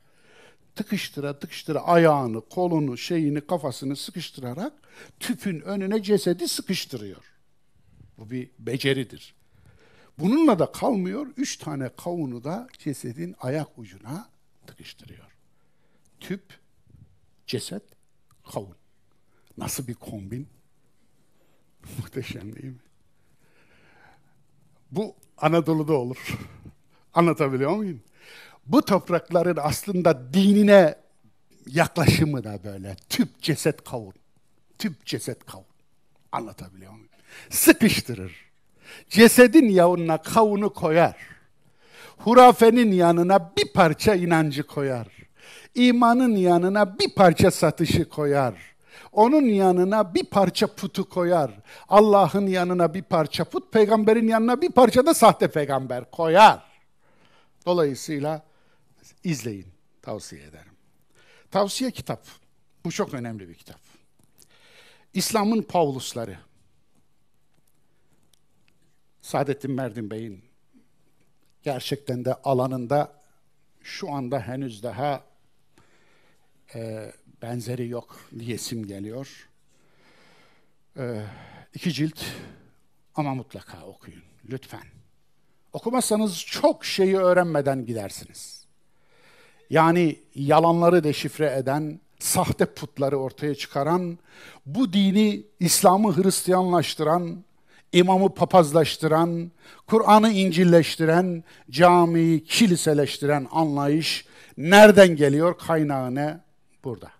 [0.75, 4.73] tıkıştıra tıkıştıra ayağını, kolunu, şeyini, kafasını sıkıştırarak
[5.19, 7.23] tüpün önüne cesedi sıkıştırıyor.
[8.17, 9.35] Bu bir beceridir.
[10.19, 14.29] Bununla da kalmıyor, üç tane kavunu da cesedin ayak ucuna
[14.67, 15.37] tıkıştırıyor.
[16.19, 16.59] Tüp,
[17.47, 17.83] ceset,
[18.53, 18.75] kavun.
[19.57, 20.47] Nasıl bir kombin?
[21.97, 22.79] Muhteşem değil mi?
[24.91, 26.37] Bu Anadolu'da olur.
[27.13, 28.01] Anlatabiliyor muyum?
[28.65, 30.95] Bu toprakların aslında dinine
[31.67, 32.95] yaklaşımı da böyle.
[33.09, 34.13] Tüp ceset kavun.
[34.79, 35.65] Tüp ceset kavun.
[36.31, 37.09] Anlatabiliyor muyum?
[37.49, 38.31] Sıkıştırır.
[39.09, 41.15] Cesedin yanına kavunu koyar.
[42.17, 45.07] Hurafenin yanına bir parça inancı koyar.
[45.75, 48.53] İmanın yanına bir parça satışı koyar.
[49.11, 51.51] Onun yanına bir parça putu koyar.
[51.89, 56.63] Allah'ın yanına bir parça put, peygamberin yanına bir parça da sahte peygamber koyar.
[57.65, 58.41] Dolayısıyla
[59.23, 59.67] izleyin,
[60.01, 60.73] tavsiye ederim.
[61.51, 62.27] Tavsiye kitap.
[62.85, 63.79] Bu çok önemli bir kitap.
[65.13, 66.37] İslam'ın Pavlusları.
[69.21, 70.43] Saadettin Merdin Bey'in
[71.63, 73.21] gerçekten de alanında
[73.81, 75.23] şu anda henüz daha
[76.75, 77.11] e,
[77.41, 79.49] benzeri yok diyesim geliyor.
[80.97, 81.25] E,
[81.73, 82.23] iki cilt
[83.15, 84.83] ama mutlaka okuyun lütfen.
[85.73, 88.54] Okumazsanız çok şeyi öğrenmeden gidersiniz.
[89.69, 94.17] Yani yalanları deşifre eden, sahte putları ortaya çıkaran,
[94.65, 97.43] bu dini İslam'ı Hristiyanlaştıran,
[97.93, 99.51] imamı papazlaştıran,
[99.87, 104.25] Kur'an'ı İncilleştiren, camiyi kiliseleştiren anlayış
[104.57, 105.57] nereden geliyor?
[105.57, 106.39] Kaynağı ne?
[106.83, 107.11] Burada.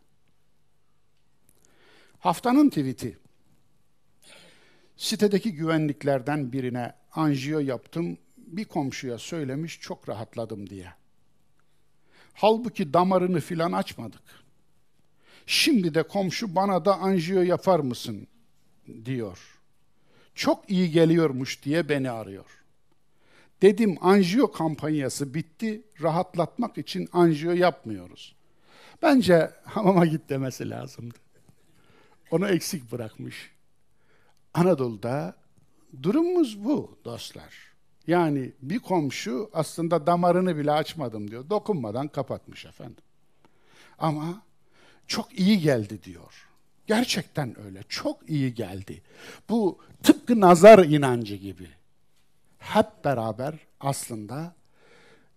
[2.19, 3.17] Haftanın tweet'i.
[4.97, 10.93] Sitedeki güvenliklerden birine anjiyo yaptım, bir komşuya söylemiş çok rahatladım diye.
[12.35, 14.23] Halbuki damarını filan açmadık.
[15.45, 18.27] Şimdi de komşu bana da anjiyo yapar mısın
[19.05, 19.55] diyor
[20.35, 22.45] çok iyi geliyormuş diye beni arıyor.
[23.61, 28.35] Dedim anjiyo kampanyası bitti, rahatlatmak için anjiyo yapmıyoruz.
[29.01, 31.17] Bence hamama git demesi lazımdı.
[32.31, 33.51] Onu eksik bırakmış.
[34.53, 35.35] Anadolu'da
[36.03, 37.74] durumumuz bu dostlar.
[38.07, 41.49] Yani bir komşu aslında damarını bile açmadım diyor.
[41.49, 43.03] Dokunmadan kapatmış efendim.
[43.99, 44.41] Ama
[45.07, 46.47] çok iyi geldi diyor.
[46.87, 47.83] Gerçekten öyle.
[47.89, 49.01] Çok iyi geldi.
[49.49, 51.67] Bu tıpkı nazar inancı gibi.
[52.59, 54.55] Hep beraber aslında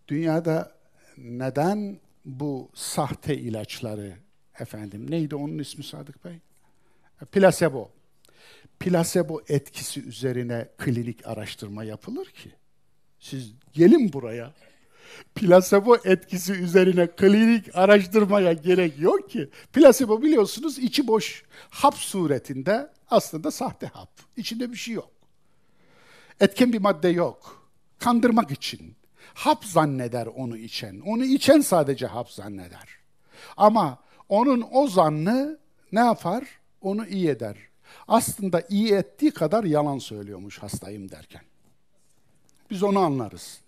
[0.08, 0.72] dünyada
[1.18, 4.16] neden bu sahte ilaçları
[4.60, 6.38] efendim neydi onun ismi Sadık Bey?
[7.32, 7.90] Plasebo.
[8.80, 12.52] Plasebo etkisi üzerine klinik araştırma yapılır ki.
[13.20, 14.52] Siz gelin buraya.
[15.34, 19.50] Plasebo etkisi üzerine klinik araştırmaya gerek yok ki.
[19.72, 24.10] Plasebo biliyorsunuz içi boş hap suretinde aslında sahte hap.
[24.36, 25.10] İçinde bir şey yok.
[26.40, 27.68] Etken bir madde yok.
[27.98, 28.96] Kandırmak için.
[29.34, 31.00] Hap zanneder onu içen.
[31.00, 32.88] Onu içen sadece hap zanneder.
[33.56, 35.58] Ama onun o zannı
[35.92, 36.44] ne yapar?
[36.80, 37.56] Onu iyi eder.
[38.08, 41.42] Aslında iyi ettiği kadar yalan söylüyormuş hastayım derken.
[42.70, 43.60] Biz onu anlarız.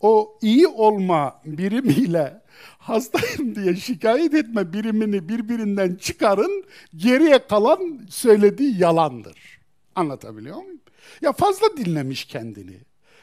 [0.00, 2.42] O iyi olma birimiyle
[2.78, 6.64] hastayım diye şikayet etme birimini birbirinden çıkarın,
[6.96, 9.60] geriye kalan söylediği yalandır.
[9.94, 10.80] Anlatabiliyor muyum?
[11.22, 12.76] Ya fazla dinlemiş kendini.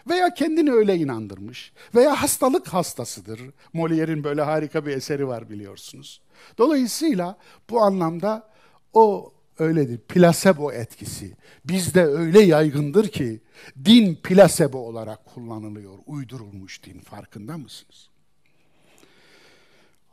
[0.09, 1.73] Veya kendini öyle inandırmış.
[1.95, 3.41] Veya hastalık hastasıdır.
[3.73, 6.21] Molière'in böyle harika bir eseri var biliyorsunuz.
[6.57, 7.37] Dolayısıyla
[7.69, 8.49] bu anlamda
[8.93, 9.97] o öyledir.
[9.97, 11.33] Plasebo etkisi.
[11.65, 13.41] Bizde öyle yaygındır ki
[13.85, 15.93] din plasebo olarak kullanılıyor.
[16.05, 16.99] Uydurulmuş din.
[16.99, 18.09] Farkında mısınız?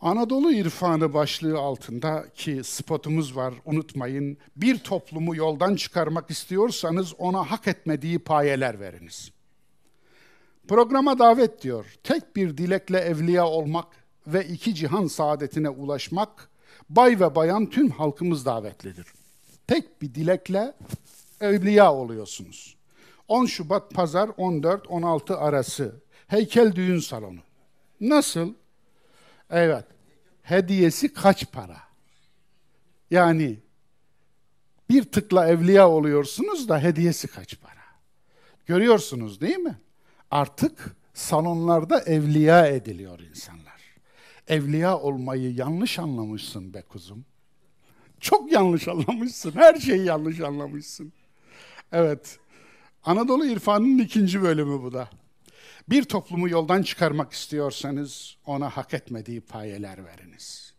[0.01, 4.39] Anadolu İrfanı başlığı altındaki spotumuz var unutmayın.
[4.57, 9.31] Bir toplumu yoldan çıkarmak istiyorsanız ona hak etmediği payeler veriniz.
[10.69, 11.87] Programa davet diyor.
[12.03, 13.87] Tek bir dilekle evliya olmak
[14.27, 16.51] ve iki cihan saadetine ulaşmak,
[16.89, 19.07] bay ve bayan tüm halkımız davetlidir.
[19.67, 20.75] Tek bir dilekle
[21.41, 22.77] evliya oluyorsunuz.
[23.29, 27.41] 10 Şubat Pazar 14-16 arası heykel düğün salonu.
[28.01, 28.55] Nasıl?
[29.51, 29.85] Evet.
[30.43, 31.79] Hediyesi kaç para?
[33.11, 33.59] Yani
[34.91, 37.85] bir tıkla evliya oluyorsunuz da hediyesi kaç para?
[38.67, 39.79] Görüyorsunuz değil mi?
[40.31, 43.81] Artık salonlarda evliya ediliyor insanlar.
[44.49, 47.25] Evliya olmayı yanlış anlamışsın be kuzum.
[48.25, 49.53] Çok yanlış anlamışsın.
[49.55, 51.13] Her şeyi yanlış anlamışsın.
[51.93, 52.39] Evet.
[53.05, 55.09] Anadolu İrfanı'nın ikinci bölümü bu da.
[55.89, 60.75] Bir toplumu yoldan çıkarmak istiyorsanız ona hak etmediği payeler veriniz.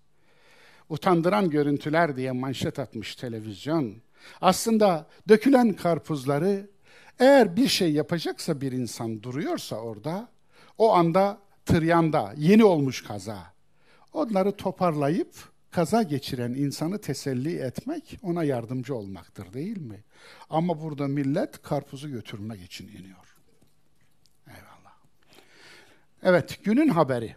[0.89, 3.95] Utandıran görüntüler diye manşet atmış televizyon.
[4.41, 6.69] Aslında dökülen karpuzları
[7.19, 10.27] eğer bir şey yapacaksa bir insan duruyorsa orada,
[10.77, 13.53] o anda tıryanda, yeni olmuş kaza.
[14.13, 20.03] Onları toparlayıp kaza geçiren insanı teselli etmek, ona yardımcı olmaktır değil mi?
[20.49, 23.35] Ama burada millet karpuzu götürmek için iniyor.
[24.47, 24.97] Eyvallah.
[26.23, 27.35] Evet, günün haberi.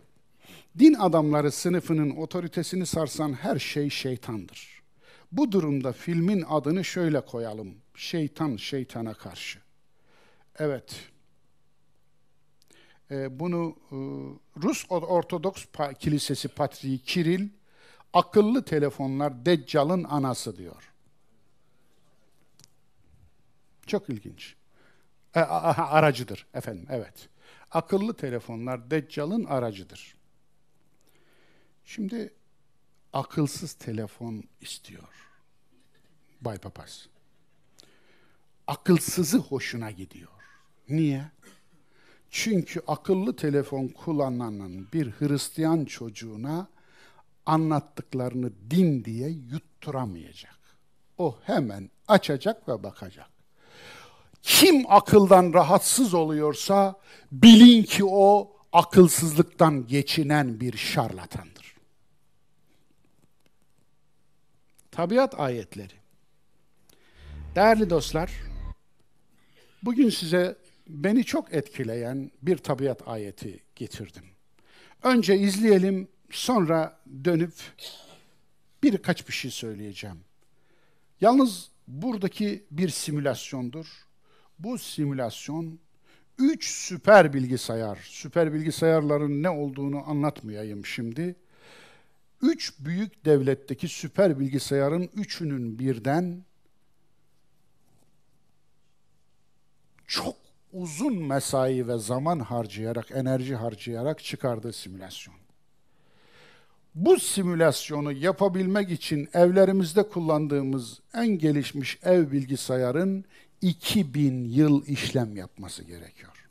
[0.78, 4.82] Din adamları sınıfının otoritesini sarsan her şey şeytandır.
[5.32, 7.74] Bu durumda filmin adını şöyle koyalım.
[7.94, 9.58] Şeytan şeytana karşı.
[10.58, 10.96] Evet.
[13.10, 13.96] Ee, bunu e,
[14.62, 15.64] Rus Ortodoks
[15.98, 17.48] Kilisesi Patriği Kiril
[18.12, 20.92] akıllı telefonlar Deccal'ın anası diyor.
[23.86, 24.54] Çok ilginç.
[25.34, 27.28] E, aha, aracıdır efendim, evet.
[27.70, 30.14] Akıllı telefonlar Deccal'ın aracıdır.
[31.84, 32.34] Şimdi
[33.12, 35.08] akılsız telefon istiyor
[36.40, 37.08] Bay Papaz.
[38.66, 40.30] Akılsızı hoşuna gidiyor.
[40.88, 41.30] Niye?
[42.30, 46.68] Çünkü akıllı telefon kullananın bir Hristiyan çocuğuna
[47.48, 50.58] anlattıklarını din diye yutturamayacak.
[51.18, 53.30] O hemen açacak ve bakacak.
[54.42, 57.00] Kim akıldan rahatsız oluyorsa
[57.32, 61.76] bilin ki o akılsızlıktan geçinen bir şarlatandır.
[64.90, 65.94] Tabiat ayetleri.
[67.54, 68.32] Değerli dostlar,
[69.82, 70.56] bugün size
[70.88, 74.24] beni çok etkileyen bir tabiat ayeti getirdim.
[75.02, 77.52] Önce izleyelim, sonra dönüp
[78.82, 80.20] birkaç bir şey söyleyeceğim.
[81.20, 83.86] Yalnız buradaki bir simülasyondur.
[84.58, 85.78] Bu simülasyon
[86.38, 91.36] üç süper bilgisayar, süper bilgisayarların ne olduğunu anlatmayayım şimdi.
[92.42, 96.44] Üç büyük devletteki süper bilgisayarın üçünün birden
[100.06, 100.36] çok
[100.72, 105.34] uzun mesai ve zaman harcayarak, enerji harcayarak çıkardığı simülasyon.
[106.94, 113.24] Bu simülasyonu yapabilmek için evlerimizde kullandığımız en gelişmiş ev bilgisayarın
[113.60, 116.48] 2000 yıl işlem yapması gerekiyor.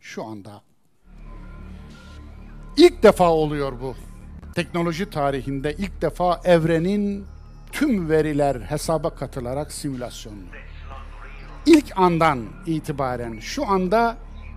[0.00, 0.62] Şu anda
[2.76, 3.94] ilk defa oluyor bu.
[4.54, 7.26] Teknoloji tarihinde ilk defa evrenin
[7.72, 10.46] tüm veriler hesaba katılarak simülasyonlu.
[11.66, 14.16] İlk andan itibaren şu anda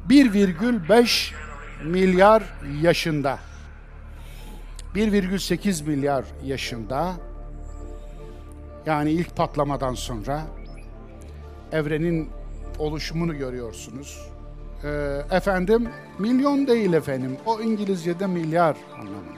[0.09, 1.33] 1,5
[1.83, 2.43] milyar
[2.81, 3.39] yaşında
[4.95, 7.13] 1,8 milyar yaşında
[8.85, 10.41] yani ilk patlamadan sonra
[11.71, 12.29] evrenin
[12.79, 14.29] oluşumunu görüyorsunuz.
[14.83, 15.89] Ee, efendim
[16.19, 17.37] milyon değil efendim.
[17.45, 19.37] O İngilizce'de milyar anlamına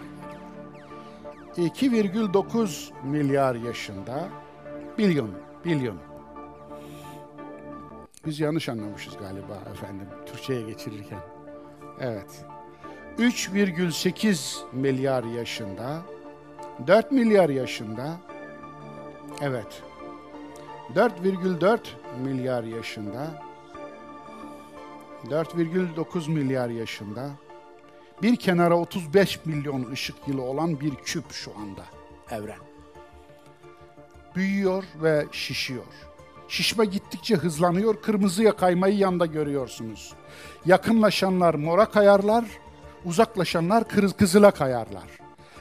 [1.56, 1.70] geliyor.
[1.76, 4.30] 2,9 milyar yaşında
[4.98, 5.32] bilyon,
[5.66, 5.98] bilyon.
[8.26, 11.20] Biz yanlış anlamışız galiba efendim Türkçe'ye geçirirken.
[12.00, 12.46] Evet.
[13.18, 16.02] 3,8 milyar yaşında,
[16.88, 18.18] 4 milyar yaşında,
[19.42, 19.82] evet,
[20.96, 21.80] 4,4
[22.24, 23.44] milyar yaşında,
[25.26, 27.30] 4,9 milyar yaşında,
[28.22, 31.84] bir kenara 35 milyon ışık yılı olan bir küp şu anda
[32.32, 32.60] evren.
[34.36, 35.86] Büyüyor ve şişiyor.
[36.48, 40.14] Şişme gittikçe hızlanıyor, kırmızıya kaymayı yanda görüyorsunuz.
[40.66, 42.46] Yakınlaşanlar mora kayarlar,
[43.08, 45.04] uzaklaşanlar kız kızıla kayarlar.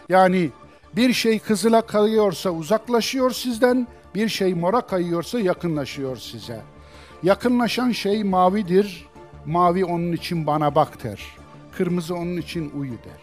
[0.09, 0.51] Yani
[0.97, 6.61] bir şey kızıla kayıyorsa uzaklaşıyor sizden, bir şey mora kayıyorsa yakınlaşıyor size.
[7.23, 9.07] Yakınlaşan şey mavidir,
[9.47, 11.23] mavi onun için bana bak der.
[11.73, 13.23] Kırmızı onun için uyu der.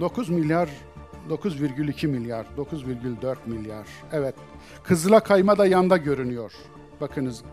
[0.00, 0.68] Dokuz milyar
[1.30, 3.86] 9,2 milyar, 9,4 milyar.
[4.12, 4.34] Evet.
[4.82, 6.52] Kızıla kayma da yanda görünüyor.
[7.00, 7.44] Bakınız.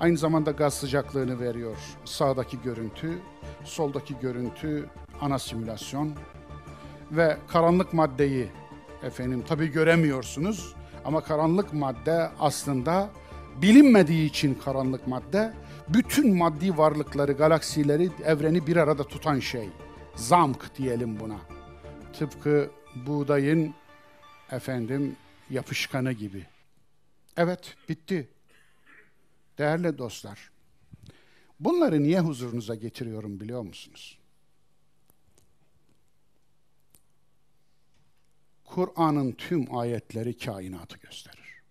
[0.00, 1.76] Aynı zamanda gaz sıcaklığını veriyor.
[2.04, 3.18] Sağdaki görüntü,
[3.64, 4.86] soldaki görüntü
[5.20, 6.12] ana simülasyon
[7.10, 8.50] ve karanlık maddeyi
[9.02, 13.10] efendim tabii göremiyorsunuz ama karanlık madde aslında
[13.62, 15.54] bilinmediği için karanlık madde
[15.88, 19.68] bütün maddi varlıkları, galaksileri, evreni bir arada tutan şey.
[20.14, 21.38] Zamk diyelim buna.
[22.18, 22.70] Tıpkı
[23.06, 23.74] buğdayın
[24.50, 25.16] efendim
[25.50, 26.46] yapışkanı gibi.
[27.36, 28.28] Evet, bitti.
[29.58, 30.50] Değerli dostlar,
[31.60, 34.18] bunları niye huzurunuza getiriyorum biliyor musunuz?
[38.64, 41.62] Kur'an'ın tüm ayetleri kainatı gösterir.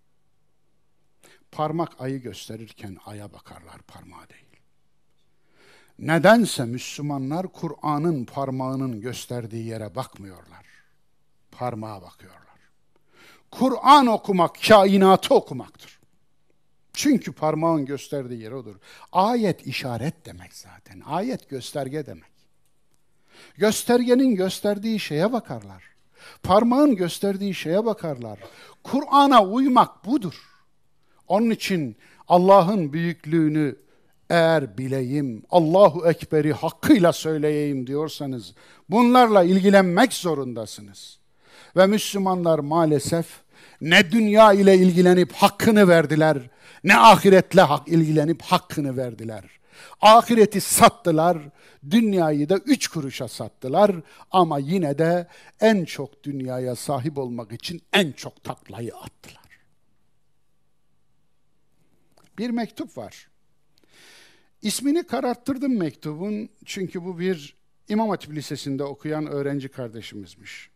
[1.51, 4.43] Parmak ayı gösterirken aya bakarlar, parmağa değil.
[5.99, 10.65] Nedense Müslümanlar Kur'an'ın parmağının gösterdiği yere bakmıyorlar.
[11.51, 12.43] Parmağa bakıyorlar.
[13.51, 15.99] Kur'an okumak kainatı okumaktır.
[16.93, 18.75] Çünkü parmağın gösterdiği yer odur.
[19.11, 21.01] Ayet işaret demek zaten.
[21.05, 22.33] Ayet gösterge demek.
[23.57, 25.83] Göstergenin gösterdiği şeye bakarlar.
[26.43, 28.39] Parmağın gösterdiği şeye bakarlar.
[28.83, 30.35] Kur'an'a uymak budur.
[31.27, 31.97] Onun için
[32.27, 33.75] Allah'ın büyüklüğünü
[34.29, 38.53] eğer bileyim, Allahu Ekber'i hakkıyla söyleyeyim diyorsanız
[38.89, 41.19] bunlarla ilgilenmek zorundasınız.
[41.75, 43.25] Ve Müslümanlar maalesef
[43.81, 46.37] ne dünya ile ilgilenip hakkını verdiler,
[46.83, 49.43] ne ahiretle hak ilgilenip hakkını verdiler.
[50.01, 51.37] Ahireti sattılar,
[51.89, 53.95] dünyayı da üç kuruşa sattılar
[54.31, 55.27] ama yine de
[55.59, 59.43] en çok dünyaya sahip olmak için en çok taklayı attılar.
[62.37, 63.27] Bir mektup var.
[64.61, 67.55] İsmini kararttırdım mektubun çünkü bu bir
[67.89, 70.69] İmam Hatip Lisesi'nde okuyan öğrenci kardeşimizmiş.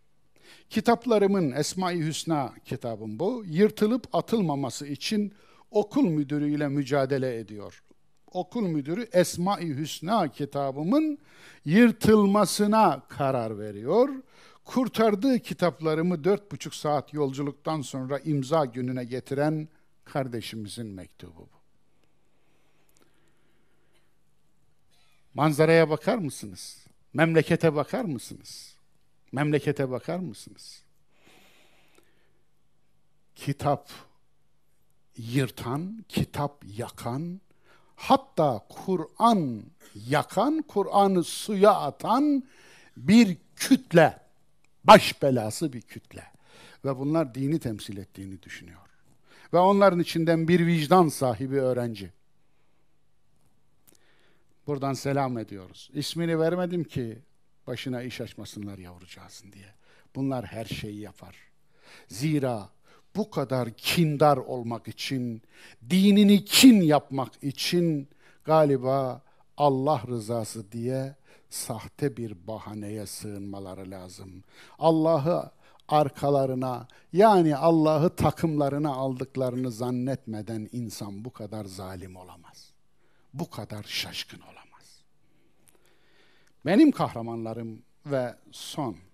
[0.70, 3.44] Kitaplarımın Esma-i Hüsna kitabım bu.
[3.48, 5.34] Yırtılıp atılmaması için
[5.80, 7.84] okul müdürüyle mücadele ediyor.
[8.32, 11.18] Okul müdürü Esma-i Hüsna kitabımın
[11.66, 14.10] yırtılmasına karar veriyor.
[14.66, 19.68] Kurtardığı kitaplarımı dört buçuk saat yolculuktan sonra imza gününe getiren
[20.06, 21.58] kardeşimizin mektubu bu.
[25.34, 26.88] Manzaraya bakar mısınız?
[27.14, 28.76] Memlekete bakar mısınız?
[29.32, 30.84] Memlekete bakar mısınız?
[33.36, 33.90] Kitap
[35.18, 37.42] yırtan, kitap yakan,
[37.96, 39.64] hatta Kur'an
[39.96, 42.44] yakan, Kur'an'ı suya atan
[42.98, 44.20] bir kütle,
[44.84, 46.24] baş belası bir kütle.
[46.86, 48.82] Ve bunlar dini temsil ettiğini düşünüyor.
[49.54, 52.12] Ve onların içinden bir vicdan sahibi öğrenci.
[54.68, 55.90] Buradan selam ediyoruz.
[55.94, 57.20] İsmini vermedim ki
[57.68, 59.74] başına iş açmasınlar yavrucağızın diye.
[60.16, 61.36] Bunlar her şeyi yapar.
[62.08, 62.70] Zira
[63.18, 65.42] bu kadar kindar olmak için,
[65.90, 68.10] dinini kin yapmak için
[68.44, 69.22] galiba
[69.58, 71.16] Allah rızası diye
[71.50, 74.44] sahte bir bahaneye sığınmaları lazım.
[74.80, 75.52] Allah'ı
[75.88, 82.74] arkalarına yani Allah'ı takımlarına aldıklarını zannetmeden insan bu kadar zalim olamaz.
[83.34, 85.02] Bu kadar şaşkın olamaz.
[86.66, 89.07] Benim kahramanlarım ve son.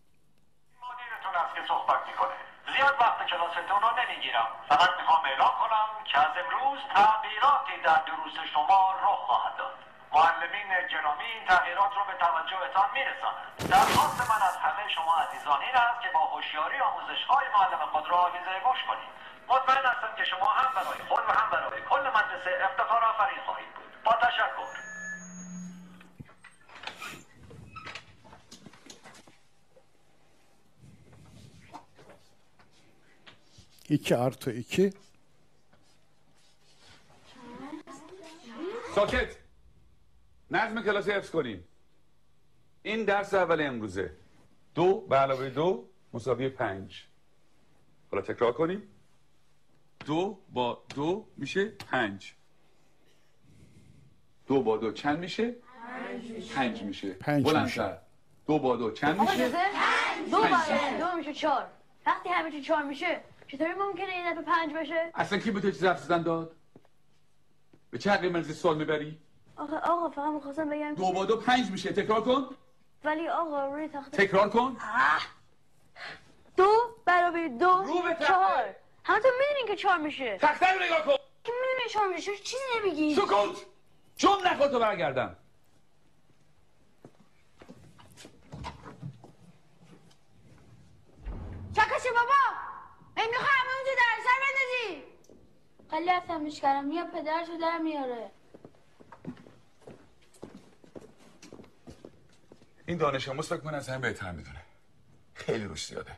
[2.74, 4.48] زیاد وقت کلاستون رو نمی‌گیرم.
[4.70, 9.76] فقط می‌خوام اعلام کنم که از امروز تغییراتی در دروس شما رخ خواهد داد.
[10.14, 13.70] معلمین گرامی این تغییرات رو به توجهتان میرسانند.
[13.72, 18.10] درخواست من از همه شما عزیزان این است که با هوشیاری آموزش های معلم خود
[18.10, 19.10] را آویزه گوش کنید.
[19.48, 23.74] مطمئن هستم که شما هم برای خود و هم برای کل مدرسه افتخار آفرین خواهید
[23.74, 24.04] بود.
[24.04, 24.93] با تشکر.
[33.90, 34.94] İki artı iki.
[38.96, 39.32] ساکت
[40.52, 41.60] نظم کلاس حفظ کنیم
[42.84, 44.08] این درس اول امروزه
[44.76, 46.90] دو به علاوه دو مساوی پنج
[48.12, 48.82] حالا تکرار کنیم
[50.06, 52.34] دو با دو میشه پنج
[54.48, 55.56] دو با دو چند میشه؟
[56.56, 57.64] پنج میشه پنج بلندتر.
[57.64, 57.98] میشه.
[58.48, 59.48] دو با دو چند میشه؟
[60.32, 61.66] دو برابر دو میشه چهار
[62.06, 63.22] وقتی همه چهار میشه
[63.54, 66.56] چطوری ممکنه این دفعه پنج بشه؟ اصلا کی به تو چیز حرف زدن داد؟
[67.92, 69.20] به چه حقی منزی سوال می‌بری؟
[69.58, 71.94] آخه آقا فقط می‌خواستم بگم دو با دو پنج میشه.
[71.94, 72.56] تکرار کن.
[73.04, 74.78] ولی آقا روی تخته تکرار کن.
[76.58, 78.26] دو برابر دو رو به.
[78.26, 78.76] چهار.
[79.04, 80.38] همتون می‌دونین که چهار میشه.
[80.38, 81.16] تخته رو نگاه کن.
[81.44, 83.66] که می‌دونین چهار میشه؟ چیزی نمیگی؟ سکوت!
[84.16, 85.36] چون نخواد برگردم.
[91.74, 92.63] چکشه بابا!
[93.24, 95.04] من می‌خوام اونجا در سر بندازی؟
[95.90, 96.92] خیلی عصبیش کردم.
[96.92, 98.32] یا پدرشو در میاره.
[102.86, 104.62] این دانش آموز فکر کنه از همه بهتر می‌دونه.
[105.34, 106.18] خیلی روش زیاده.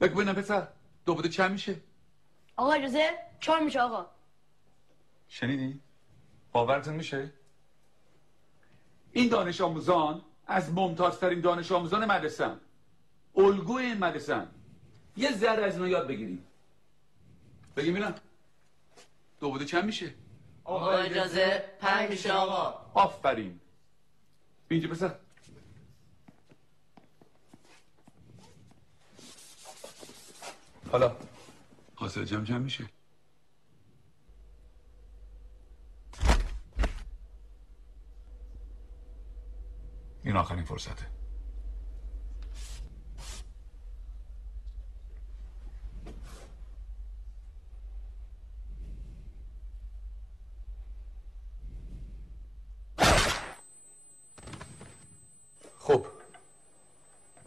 [0.00, 0.68] بگو ببینم پسر
[1.06, 1.80] دو بوده چند میشه؟
[2.56, 4.06] آقا اجازه؟ چهار میشه آقا.
[5.28, 5.80] شنیدی؟
[6.52, 7.32] باورتون میشه؟
[9.12, 12.56] این دانش آموزان از ممتازترین دانش آموزان مدرسه
[13.36, 14.46] الگوی این مدرسه
[15.16, 16.44] یه ذره از اینا یاد بگیریم.
[17.76, 18.14] بگیم ببینم
[19.40, 20.14] دو بوده چند میشه؟
[20.64, 22.90] آقا اجازه پنج میشه آقا.
[22.94, 23.60] آفرین.
[24.68, 25.14] اینجا پسر
[30.92, 31.16] حالا.
[31.94, 32.84] حاصل جمع جمع میشه.
[40.24, 41.13] این آخرین فرصته.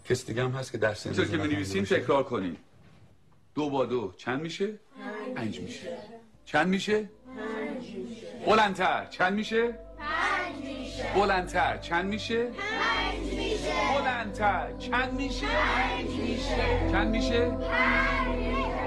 [0.09, 2.57] کس دیگه هم هست که درس اینطور که می تکرار کنیم
[3.55, 4.79] دو با دو چند میشه؟
[5.35, 5.97] پنج میشه
[6.45, 7.09] چند میشه؟
[8.45, 9.67] بلندتر چند میشه؟
[9.97, 17.57] پنج میشه بلندتر چند میشه؟ پنج میشه بلندتر چند میشه؟ پنج میشه چند میشه؟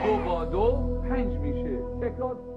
[0.06, 2.49] دو با دو پنج میشه تکرار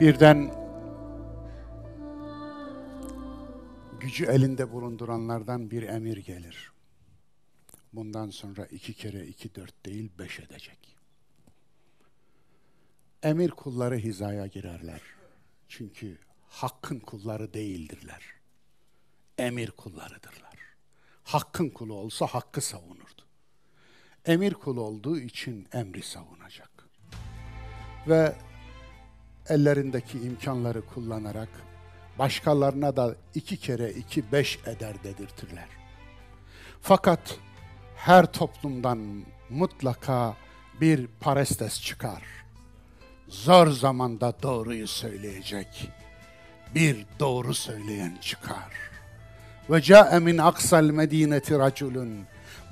[0.00, 0.54] Birden
[4.00, 6.72] gücü elinde bulunduranlardan bir emir gelir.
[7.92, 10.96] Bundan sonra iki kere iki dört değil beş edecek.
[13.22, 15.00] Emir kulları hizaya girerler.
[15.68, 16.18] Çünkü
[16.48, 18.22] hakkın kulları değildirler.
[19.38, 20.58] Emir kullarıdırlar.
[21.24, 23.22] Hakkın kulu olsa hakkı savunurdu.
[24.24, 26.70] Emir kulu olduğu için emri savunacak.
[28.08, 28.36] Ve
[29.48, 31.48] ellerindeki imkanları kullanarak
[32.18, 35.68] başkalarına da iki kere iki beş eder dedirtirler.
[36.80, 37.38] Fakat
[37.96, 40.36] her toplumdan mutlaka
[40.80, 42.22] bir parestes çıkar.
[43.28, 45.90] Zor zamanda doğruyu söyleyecek
[46.74, 48.72] bir doğru söyleyen çıkar.
[49.70, 52.18] Ve ca'e min aksal medineti raculun.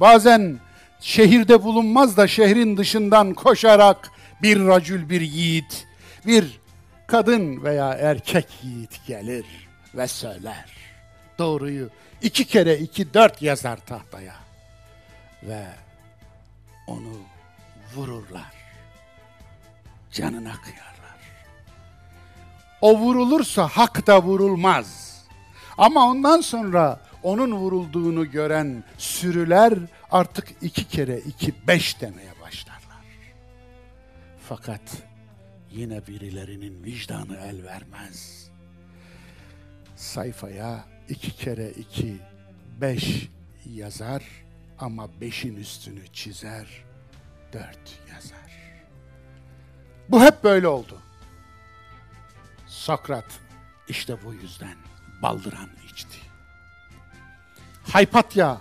[0.01, 0.61] Bazen
[1.01, 4.11] şehirde bulunmaz da şehrin dışından koşarak
[4.43, 5.87] bir racül bir yiğit,
[6.27, 6.61] bir
[7.07, 9.47] kadın veya erkek yiğit gelir
[9.95, 10.77] ve söyler.
[11.39, 11.91] Doğruyu
[12.23, 14.35] iki kere iki dört yazar tahtaya
[15.43, 15.67] ve
[16.87, 17.13] onu
[17.95, 18.53] vururlar.
[20.13, 21.17] Canına kıyarlar.
[22.81, 25.17] O vurulursa hak da vurulmaz.
[25.79, 29.75] Ama ondan sonra onun vurulduğunu gören sürüler
[30.11, 33.05] artık iki kere iki beş demeye başlarlar.
[34.49, 34.81] Fakat
[35.77, 38.51] yine birilerinin vicdanı el vermez.
[39.97, 42.17] Sayfaya iki kere iki
[42.81, 43.29] beş
[43.75, 44.25] yazar
[44.79, 46.85] ama beşin üstünü çizer,
[47.53, 48.53] dört yazar.
[50.09, 50.99] Bu hep böyle oldu.
[52.67, 53.41] Sokrat
[53.89, 54.77] işte bu yüzden
[55.23, 56.19] baldıran içti.
[57.83, 58.61] Haypatya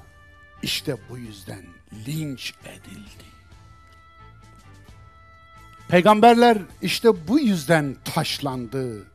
[0.62, 1.66] işte bu yüzden
[2.08, 3.35] linç edildi.
[5.88, 9.08] Peygamberler işte bu yüzden taşlandı,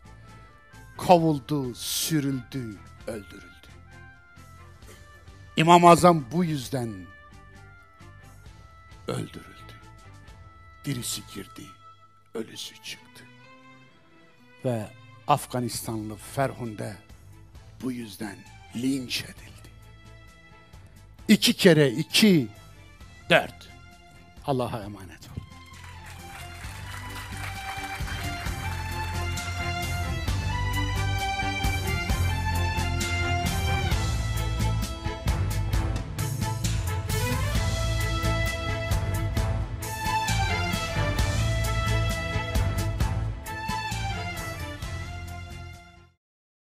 [0.96, 2.76] kovuldu, sürüldü,
[3.06, 3.50] öldürüldü.
[5.56, 7.06] İmam-ı Azam bu yüzden
[9.08, 9.74] öldürüldü.
[10.84, 11.62] Dirisi girdi,
[12.34, 13.24] ölüsü çıktı.
[14.64, 14.86] Ve
[15.28, 16.96] Afganistanlı Ferhunde
[17.82, 18.36] bu yüzden
[18.76, 19.70] linç edildi.
[21.28, 22.48] İki kere iki,
[23.30, 23.68] dört.
[24.46, 25.19] Allah'a emanet.